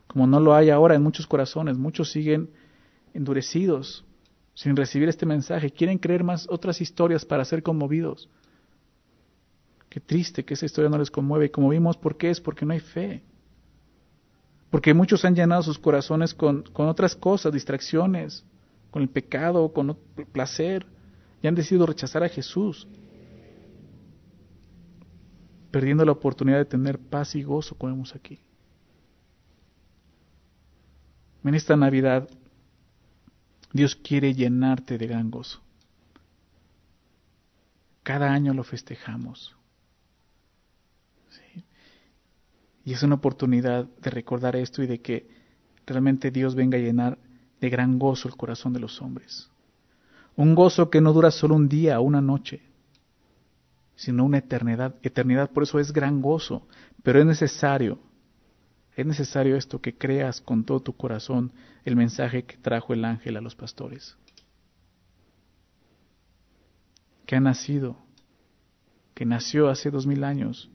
como 0.08 0.26
no 0.26 0.39
lo 0.39 0.55
hay 0.55 0.70
ahora 0.70 0.95
en 0.95 1.03
muchos 1.03 1.28
corazones. 1.28 1.78
Muchos 1.78 2.12
siguen 2.12 2.49
endurecidos 3.14 4.05
sin 4.55 4.76
recibir 4.76 5.08
este 5.08 5.26
mensaje, 5.26 5.70
quieren 5.70 5.99
creer 5.99 6.24
más 6.24 6.47
otras 6.49 6.82
historias 6.82 7.26
para 7.26 7.45
ser 7.45 7.62
conmovidos. 7.62 8.30
Qué 9.89 9.99
triste 9.99 10.43
que 10.43 10.55
esa 10.55 10.66
historia 10.66 10.89
no 10.89 10.97
les 10.97 11.12
conmueve. 11.12 11.51
Como 11.51 11.70
vimos, 11.70 11.95
¿por 11.97 12.18
qué 12.18 12.32
es? 12.32 12.41
Porque 12.41 12.66
no 12.66 12.74
hay 12.74 12.80
fe. 12.80 13.24
Porque 14.70 14.93
muchos 14.93 15.24
han 15.26 15.36
llenado 15.36 15.63
sus 15.63 15.80
corazones 15.80 16.34
con, 16.34 16.65
otras 16.76 17.15
cosas, 17.15 17.53
distracciones, 17.53 18.45
con 18.91 19.01
el 19.01 19.09
pecado, 19.09 19.72
con 19.72 19.97
el 20.18 20.26
placer, 20.26 20.86
y 21.41 21.47
han 21.47 21.55
decidido 21.55 21.86
rechazar 21.86 22.24
a 22.24 22.30
Jesús 22.30 22.88
perdiendo 25.72 26.05
la 26.05 26.13
oportunidad 26.13 26.57
de 26.57 26.65
tener 26.65 26.97
paz 26.97 27.36
y 27.36 27.43
gozo 27.43 27.78
como 27.78 27.93
vemos 27.93 28.15
aquí. 28.15 28.39
En 31.43 31.55
esta 31.55 31.76
Navidad, 31.76 32.30
Dios 33.72 33.95
quiere 33.95 34.34
llenarte 34.34 34.97
de 34.97 35.07
gran 35.07 35.30
gozo. 35.30 35.61
Cada 38.03 38.32
año 38.32 38.53
lo 38.53 38.63
festejamos. 38.63 39.57
Y 42.88 42.93
es 42.93 43.03
una 43.03 43.15
oportunidad 43.15 43.83
de 43.83 44.09
recordar 44.09 44.55
esto 44.55 44.81
y 44.81 44.88
de 44.88 45.01
que 45.01 45.27
realmente 45.85 46.31
Dios 46.31 46.55
venga 46.55 46.77
a 46.77 46.79
llenar 46.79 47.17
de 47.59 47.69
gran 47.69 47.99
gozo 47.99 48.29
el 48.29 48.38
corazón 48.38 48.71
de 48.71 48.79
los 48.79 49.01
hombres. 49.01 49.51
Un 50.38 50.55
gozo 50.55 50.89
que 50.89 51.01
no 51.01 51.11
dura 51.11 51.29
solo 51.31 51.55
un 51.55 51.67
día 51.67 51.99
o 51.99 52.03
una 52.03 52.21
noche, 52.21 52.61
sino 53.97 54.23
una 54.23 54.38
eternidad. 54.38 54.95
Eternidad 55.03 55.51
por 55.51 55.63
eso 55.63 55.79
es 55.79 55.91
gran 55.91 56.21
gozo, 56.21 56.65
pero 57.03 57.19
es 57.19 57.25
necesario, 57.25 57.99
es 58.95 59.05
necesario 59.05 59.57
esto 59.57 59.81
que 59.81 59.97
creas 59.97 60.39
con 60.39 60.63
todo 60.63 60.79
tu 60.79 60.93
corazón 60.93 61.51
el 61.83 61.97
mensaje 61.97 62.45
que 62.45 62.55
trajo 62.55 62.93
el 62.93 63.03
ángel 63.03 63.35
a 63.35 63.41
los 63.41 63.53
pastores. 63.53 64.15
Que 67.25 67.35
ha 67.35 67.41
nacido, 67.41 67.97
que 69.13 69.25
nació 69.25 69.67
hace 69.67 69.91
dos 69.91 70.07
mil 70.07 70.23
años 70.23 70.69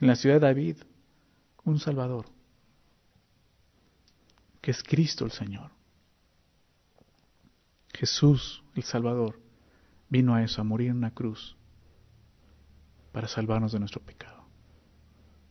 en 0.00 0.08
la 0.08 0.16
ciudad 0.16 0.40
de 0.40 0.46
David, 0.48 0.78
un 1.64 1.78
Salvador, 1.78 2.26
que 4.60 4.70
es 4.70 4.82
Cristo 4.82 5.24
el 5.24 5.32
Señor. 5.32 5.70
Jesús, 7.92 8.62
el 8.74 8.82
Salvador, 8.82 9.38
vino 10.08 10.34
a 10.34 10.42
eso, 10.42 10.60
a 10.60 10.64
morir 10.64 10.90
en 10.90 10.96
una 10.96 11.12
cruz 11.12 11.56
para 13.12 13.28
salvarnos 13.28 13.72
de 13.72 13.78
nuestro 13.78 14.00
pecado. 14.00 14.44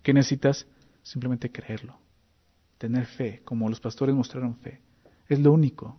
¿Qué 0.01 0.13
necesitas? 0.13 0.67
Simplemente 1.01 1.51
creerlo, 1.51 1.97
tener 2.77 3.05
fe, 3.05 3.41
como 3.45 3.69
los 3.69 3.79
pastores 3.79 4.15
mostraron 4.15 4.55
fe. 4.57 4.81
Es 5.27 5.39
lo 5.39 5.51
único. 5.51 5.97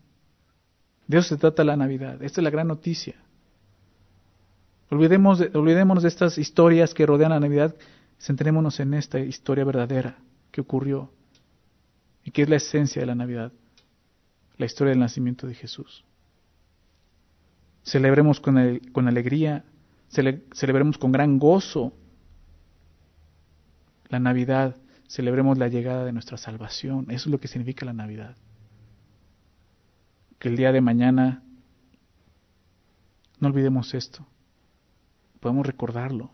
Dios 1.07 1.27
se 1.27 1.37
trata 1.37 1.65
la 1.65 1.77
Navidad. 1.77 2.23
Esta 2.23 2.41
es 2.41 2.45
la 2.45 2.51
gran 2.51 2.69
noticia. 2.69 3.15
Olvidemos 4.91 5.39
de, 5.39 5.51
olvidémonos 5.55 6.03
de 6.03 6.09
estas 6.09 6.39
historias 6.39 6.95
que 6.95 7.07
rodean 7.07 7.31
la 7.31 7.41
Navidad, 7.41 7.75
centrémonos 8.19 8.81
en 8.81 8.95
esta 8.95 9.21
historia 9.21 9.65
verdadera 9.65 10.19
que 10.51 10.61
ocurrió. 10.61 11.13
¿Y 12.25 12.31
qué 12.31 12.43
es 12.43 12.49
la 12.49 12.57
esencia 12.57 13.01
de 13.01 13.07
la 13.07 13.15
Navidad? 13.15 13.53
La 14.57 14.67
historia 14.67 14.91
del 14.91 15.01
nacimiento 15.01 15.47
de 15.47 15.55
Jesús. 15.55 16.05
Celebremos 17.83 18.41
con 18.41 19.09
alegría, 19.09 19.65
celebremos 20.09 20.97
con 20.97 21.13
gran 21.13 21.39
gozo 21.39 21.93
la 24.09 24.21
Navidad, 24.21 24.77
celebremos 25.09 25.59
la 25.59 25.69
llegada 25.69 26.05
de 26.05 26.13
nuestra 26.13 26.37
salvación. 26.37 27.07
Eso 27.11 27.29
es 27.29 27.33
lo 27.33 27.41
que 27.41 27.49
significa 27.49 27.85
la 27.85 27.93
Navidad. 27.93 28.37
Que 30.39 30.49
el 30.49 30.57
día 30.57 30.73
de 30.73 30.81
mañana 30.81 31.43
no 33.41 33.49
olvidemos 33.49 33.93
esto. 33.93 34.27
Podemos 35.41 35.67
recordarlo. 35.67 36.31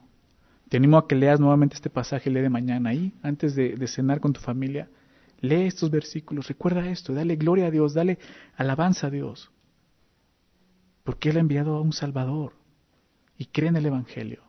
Te 0.71 0.77
animo 0.77 0.99
a 0.99 1.09
que 1.09 1.17
leas 1.17 1.41
nuevamente 1.41 1.75
este 1.75 1.91
pasaje 1.91 2.31
día 2.31 2.43
de 2.43 2.49
mañana 2.49 2.91
ahí, 2.91 3.13
antes 3.23 3.57
de, 3.57 3.75
de 3.77 3.89
cenar 3.89 4.21
con 4.21 4.33
tu 4.33 4.41
familia. 4.41 4.89
Lee 5.41 5.67
estos 5.67 5.91
versículos, 5.91 6.47
recuerda 6.47 6.89
esto, 6.89 7.13
dale 7.13 7.35
gloria 7.35 7.67
a 7.67 7.71
Dios, 7.73 7.93
dale 7.93 8.21
alabanza 8.57 9.09
a 9.09 9.11
Dios. 9.11 9.51
Porque 11.03 11.31
Él 11.31 11.39
ha 11.39 11.41
enviado 11.41 11.75
a 11.75 11.81
un 11.81 11.93
Salvador 11.93 12.53
y 13.37 13.47
cree 13.47 13.69
en 13.69 13.79
el 13.79 13.87
Evangelio. 13.87 14.45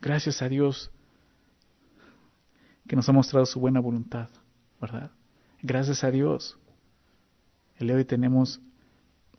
Gracias 0.00 0.42
a 0.42 0.48
Dios 0.48 0.90
que 2.88 2.96
nos 2.96 3.08
ha 3.08 3.12
mostrado 3.12 3.46
su 3.46 3.60
buena 3.60 3.78
voluntad, 3.78 4.30
¿verdad? 4.80 5.12
Gracias 5.62 6.02
a 6.02 6.10
Dios. 6.10 6.58
El 7.76 7.86
día 7.86 7.94
de 7.94 8.02
hoy 8.02 8.04
tenemos 8.04 8.60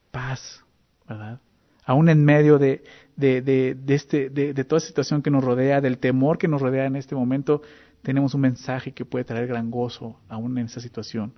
paz, 0.09 0.63
¿verdad? 1.05 1.41
Aún 1.85 2.09
en 2.09 2.23
medio 2.23 2.59
de, 2.59 2.83
de, 3.15 3.41
de, 3.41 3.75
de 3.75 3.95
este, 3.95 4.29
de, 4.29 4.63
toda 4.63 4.79
situación 4.79 5.21
que 5.21 5.29
nos 5.29 5.43
rodea, 5.43 5.81
del 5.81 5.97
temor 5.97 6.37
que 6.37 6.47
nos 6.47 6.61
rodea 6.61 6.85
en 6.85 6.95
este 6.95 7.15
momento, 7.15 7.61
tenemos 8.01 8.33
un 8.33 8.41
mensaje 8.41 8.93
que 8.93 9.05
puede 9.05 9.25
traer 9.25 9.47
gran 9.47 9.69
gozo 9.71 10.19
aún 10.29 10.57
en 10.57 10.65
esa 10.65 10.79
situación. 10.79 11.33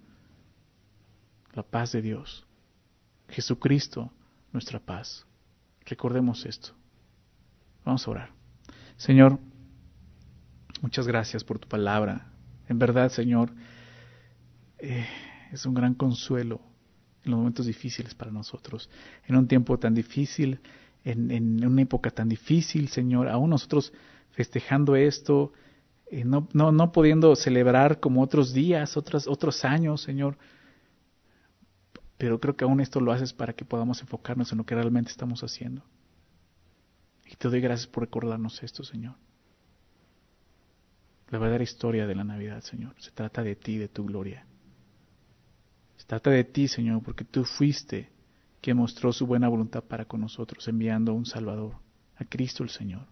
La 1.53 1.63
paz 1.63 1.91
de 1.91 2.01
Dios. 2.01 2.45
Jesucristo, 3.29 4.11
nuestra 4.51 4.79
paz. 4.79 5.25
Recordemos 5.85 6.45
esto. 6.45 6.73
Vamos 7.83 8.07
a 8.07 8.11
orar. 8.11 8.29
Señor, 8.97 9.39
muchas 10.81 11.07
gracias 11.07 11.43
por 11.43 11.59
tu 11.59 11.67
palabra. 11.67 12.27
En 12.67 12.79
verdad, 12.79 13.09
Señor, 13.09 13.51
eh, 14.79 15.05
es 15.51 15.65
un 15.65 15.75
gran 15.75 15.93
consuelo 15.93 16.61
en 17.25 17.31
los 17.31 17.39
momentos 17.39 17.65
difíciles 17.65 18.13
para 18.13 18.31
nosotros, 18.31 18.89
en 19.27 19.35
un 19.35 19.47
tiempo 19.47 19.77
tan 19.77 19.93
difícil, 19.93 20.59
en, 21.03 21.63
una 21.65 21.81
época 21.81 22.09
tan 22.09 22.29
difícil, 22.29 22.87
Señor, 22.89 23.27
aún 23.27 23.49
nosotros 23.49 23.93
festejando 24.31 24.95
esto, 24.95 25.51
eh, 26.07 26.23
no, 26.23 26.47
no, 26.53 26.71
no 26.71 26.91
pudiendo 26.91 27.35
celebrar 27.35 27.99
como 27.99 28.21
otros 28.21 28.53
días, 28.53 28.97
otros, 28.97 29.27
otros 29.27 29.65
años, 29.65 30.01
Señor, 30.01 30.37
pero 32.17 32.39
creo 32.39 32.55
que 32.55 32.63
aún 32.63 32.79
esto 32.79 32.99
lo 32.99 33.11
haces 33.11 33.33
para 33.33 33.53
que 33.53 33.65
podamos 33.65 34.01
enfocarnos 34.01 34.51
en 34.51 34.59
lo 34.59 34.65
que 34.65 34.75
realmente 34.75 35.11
estamos 35.11 35.43
haciendo. 35.43 35.83
Y 37.25 37.35
te 37.35 37.49
doy 37.49 37.59
gracias 37.59 37.87
por 37.87 38.03
recordarnos 38.03 38.61
esto, 38.63 38.83
Señor. 38.83 39.15
La 41.29 41.39
verdadera 41.39 41.63
historia 41.63 42.05
de 42.05 42.15
la 42.15 42.23
Navidad, 42.23 42.61
Señor, 42.61 42.93
se 42.99 43.11
trata 43.11 43.41
de 43.41 43.55
ti, 43.55 43.77
de 43.77 43.87
tu 43.87 44.05
gloria. 44.05 44.45
Trata 46.07 46.29
de 46.29 46.43
ti, 46.43 46.67
Señor, 46.67 47.01
porque 47.01 47.25
tú 47.25 47.45
fuiste 47.45 48.09
quien 48.61 48.77
mostró 48.77 49.11
su 49.11 49.25
buena 49.25 49.47
voluntad 49.47 49.83
para 49.83 50.05
con 50.05 50.21
nosotros, 50.21 50.67
enviando 50.67 51.11
a 51.11 51.15
un 51.15 51.25
Salvador, 51.25 51.75
a 52.15 52.25
Cristo 52.25 52.63
el 52.63 52.69
Señor. 52.69 53.07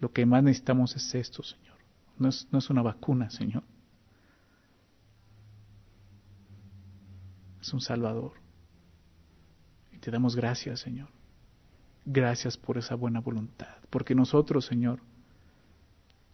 Lo 0.00 0.12
que 0.12 0.26
más 0.26 0.42
necesitamos 0.42 0.96
es 0.96 1.14
esto, 1.14 1.42
Señor. 1.42 1.76
No 2.18 2.28
es, 2.28 2.48
no 2.50 2.58
es 2.58 2.70
una 2.70 2.82
vacuna, 2.82 3.30
Señor. 3.30 3.62
Es 7.60 7.72
un 7.72 7.80
Salvador. 7.80 8.32
Y 9.92 9.98
te 9.98 10.10
damos 10.10 10.36
gracias, 10.36 10.80
Señor. 10.80 11.08
Gracias 12.04 12.56
por 12.56 12.78
esa 12.78 12.94
buena 12.94 13.20
voluntad. 13.20 13.76
Porque 13.90 14.14
nosotros, 14.14 14.66
Señor, 14.66 15.00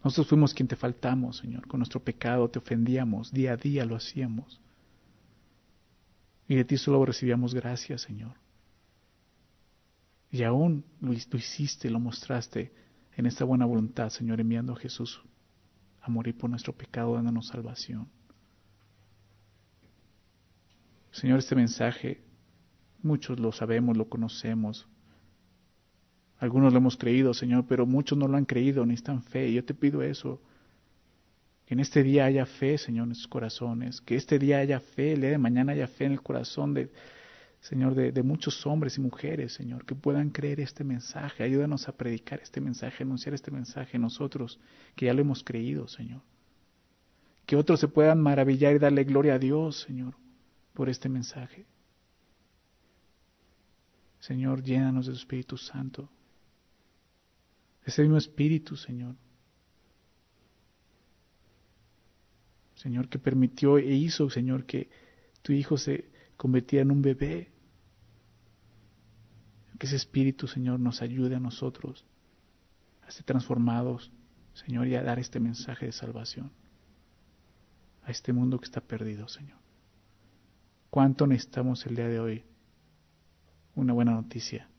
nosotros 0.03 0.29
fuimos 0.29 0.55
quien 0.55 0.69
te 0.69 0.77
faltamos, 0.77 1.37
Señor. 1.37 1.67
Con 1.67 1.79
nuestro 1.79 2.01
pecado 2.01 2.49
te 2.49 2.59
ofendíamos, 2.59 3.33
día 3.33 3.53
a 3.53 3.57
día 3.57 3.85
lo 3.85 3.97
hacíamos. 3.97 4.61
Y 6.51 6.57
de 6.57 6.65
ti 6.65 6.77
solo 6.77 7.07
recibíamos 7.07 7.55
gracias, 7.55 8.03
Señor. 8.03 8.33
Y 10.33 10.43
aún 10.43 10.85
lo, 11.01 11.13
hiciste, 11.13 11.89
lo 11.89 12.01
mostraste 12.01 12.73
en 13.17 13.27
esta 13.27 13.45
buena 13.45 13.67
voluntad, 13.67 14.11
Señor, 14.11 14.41
enviando 14.41 14.73
a 14.73 14.77
Jesús 14.77 15.23
a 16.01 16.11
morir 16.11 16.37
por 16.37 16.51
nuestro 16.51 16.73
pecado, 16.73 17.15
dándonos 17.15 17.47
salvación. 17.47 18.09
Señor, 21.13 21.39
este 21.39 21.55
mensaje, 21.55 22.21
muchos 23.01 23.39
lo 23.39 23.53
sabemos, 23.53 23.97
lo 23.97 24.09
conocemos. 24.09 24.89
Algunos 26.41 26.73
lo 26.73 26.81
hemos 26.81 26.97
creído, 26.97 27.33
Señor, 27.33 27.67
pero 27.69 27.87
muchos 27.87 28.19
no 28.19 28.27
lo 28.27 28.37
han 28.37 28.45
creído, 28.45 28.85
ni 28.85 28.95
están 28.95 29.23
fe. 29.23 29.51
Y 29.51 29.55
yo 29.55 29.65
te 29.65 29.73
pido 29.73 30.03
eso, 30.03 30.43
que 31.71 31.75
en 31.75 31.81
este 31.81 32.03
día 32.03 32.25
haya 32.25 32.47
fe, 32.47 32.79
Señor, 32.79 33.07
en 33.07 33.15
sus 33.15 33.29
corazones. 33.29 34.01
Que 34.01 34.17
este 34.17 34.41
día 34.41 34.59
haya 34.59 34.81
fe, 34.81 35.13
el 35.13 35.21
día 35.21 35.31
de 35.31 35.39
mañana 35.39 35.71
haya 35.71 35.87
fe 35.87 36.07
en 36.07 36.11
el 36.11 36.21
corazón 36.21 36.75
de, 36.75 36.91
Señor, 37.61 37.95
de, 37.95 38.23
muchos 38.25 38.67
hombres 38.67 38.99
y 38.99 39.01
mujeres, 39.01 39.53
Señor, 39.53 39.87
que 39.87 39.95
puedan 39.95 40.31
creer 40.31 40.59
este 40.59 40.83
mensaje. 40.83 41.45
Ayúdanos 41.45 41.89
a 41.89 41.97
predicar 41.97 42.41
este 42.41 42.61
mensaje, 42.61 43.05
a 43.05 43.07
anunciar 43.07 43.37
este 43.37 43.53
mensaje 43.53 44.01
nosotros, 44.01 44.59
que 44.97 45.07
ya 45.07 45.15
lo 45.15 45.21
hemos 45.21 45.45
creído, 45.45 45.87
Señor. 45.87 46.23
Que 47.47 47.55
otros 47.55 47.79
se 47.79 47.87
puedan 47.87 48.21
maravillar 48.21 48.75
y 48.75 48.81
darle 48.81 49.05
gloria 49.05 49.35
a 49.35 49.39
Dios, 49.39 49.79
Señor, 49.83 50.17
por 50.75 50.89
este 50.89 51.09
mensaje. 51.09 51.67
Señor, 54.19 54.65
llénanos 54.65 55.07
de 55.07 55.13
tu 55.13 55.19
Espíritu 55.19 55.57
Santo. 55.57 56.11
Ese 57.85 58.03
mismo 58.03 58.17
Espíritu, 58.17 58.77
Señor, 58.77 59.15
Señor, 62.81 63.11
que 63.11 63.19
permitió 63.19 63.77
e 63.77 63.93
hizo, 63.93 64.31
Señor, 64.31 64.65
que 64.65 64.89
tu 65.43 65.53
Hijo 65.53 65.77
se 65.77 66.11
convirtiera 66.39 66.83
en 66.83 66.91
un 66.91 67.03
bebé. 67.03 67.51
Que 69.79 69.87
ese 69.87 69.97
Espíritu, 69.97 70.47
Señor, 70.47 70.81
nos 70.81 71.03
ayude 71.03 71.37
a 71.37 71.41
nosotros 71.41 72.07
a 73.07 73.11
ser 73.11 73.25
transformados, 73.25 74.11
Señor, 74.55 74.89
y 74.89 74.95
a 74.95 75.03
dar 75.03 75.19
este 75.19 75.41
mensaje 75.41 75.87
de 75.87 75.93
salvación 75.93 76.53
a 78.03 78.11
este 78.11 78.33
mundo 78.33 78.59
que 78.59 78.65
está 78.65 78.81
perdido, 78.81 79.29
Señor. 79.29 79.59
¿Cuánto 80.89 81.27
necesitamos 81.27 81.85
el 81.85 81.97
día 81.97 82.09
de 82.09 82.19
hoy? 82.19 82.45
Una 83.75 83.93
buena 83.93 84.13
noticia. 84.13 84.71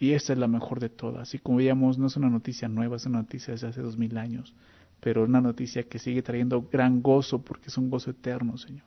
Y 0.00 0.12
esta 0.12 0.32
es 0.32 0.38
la 0.40 0.48
mejor 0.48 0.80
de 0.80 0.88
todas. 0.88 1.32
Y 1.32 1.38
como 1.38 1.58
veíamos, 1.58 1.96
no 1.96 2.08
es 2.08 2.16
una 2.16 2.28
noticia 2.28 2.66
nueva, 2.68 2.96
es 2.96 3.06
una 3.06 3.18
noticia 3.20 3.52
desde 3.52 3.68
hace 3.68 3.82
dos 3.82 3.96
mil 3.96 4.18
años 4.18 4.52
pero 5.00 5.24
una 5.24 5.40
noticia 5.40 5.84
que 5.84 5.98
sigue 5.98 6.22
trayendo 6.22 6.62
gran 6.62 7.02
gozo 7.02 7.42
porque 7.42 7.68
es 7.68 7.78
un 7.78 7.90
gozo 7.90 8.10
eterno, 8.10 8.56
Señor. 8.58 8.86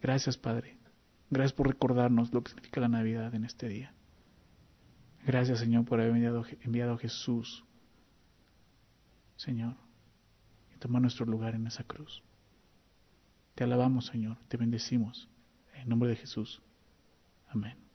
Gracias, 0.00 0.38
Padre. 0.38 0.76
Gracias 1.30 1.52
por 1.52 1.68
recordarnos 1.68 2.32
lo 2.32 2.42
que 2.42 2.50
significa 2.50 2.80
la 2.80 2.88
Navidad 2.88 3.34
en 3.34 3.44
este 3.44 3.68
día. 3.68 3.92
Gracias, 5.26 5.58
Señor, 5.58 5.84
por 5.84 6.00
haber 6.00 6.14
enviado, 6.14 6.44
enviado 6.62 6.94
a 6.94 6.98
Jesús, 6.98 7.64
Señor, 9.36 9.74
y 10.74 10.78
tomar 10.78 11.02
nuestro 11.02 11.26
lugar 11.26 11.54
en 11.54 11.66
esa 11.66 11.84
cruz. 11.84 12.22
Te 13.54 13.64
alabamos, 13.64 14.06
Señor, 14.06 14.38
te 14.48 14.56
bendecimos. 14.56 15.28
En 15.74 15.88
nombre 15.88 16.08
de 16.08 16.16
Jesús. 16.16 16.62
Amén. 17.48 17.87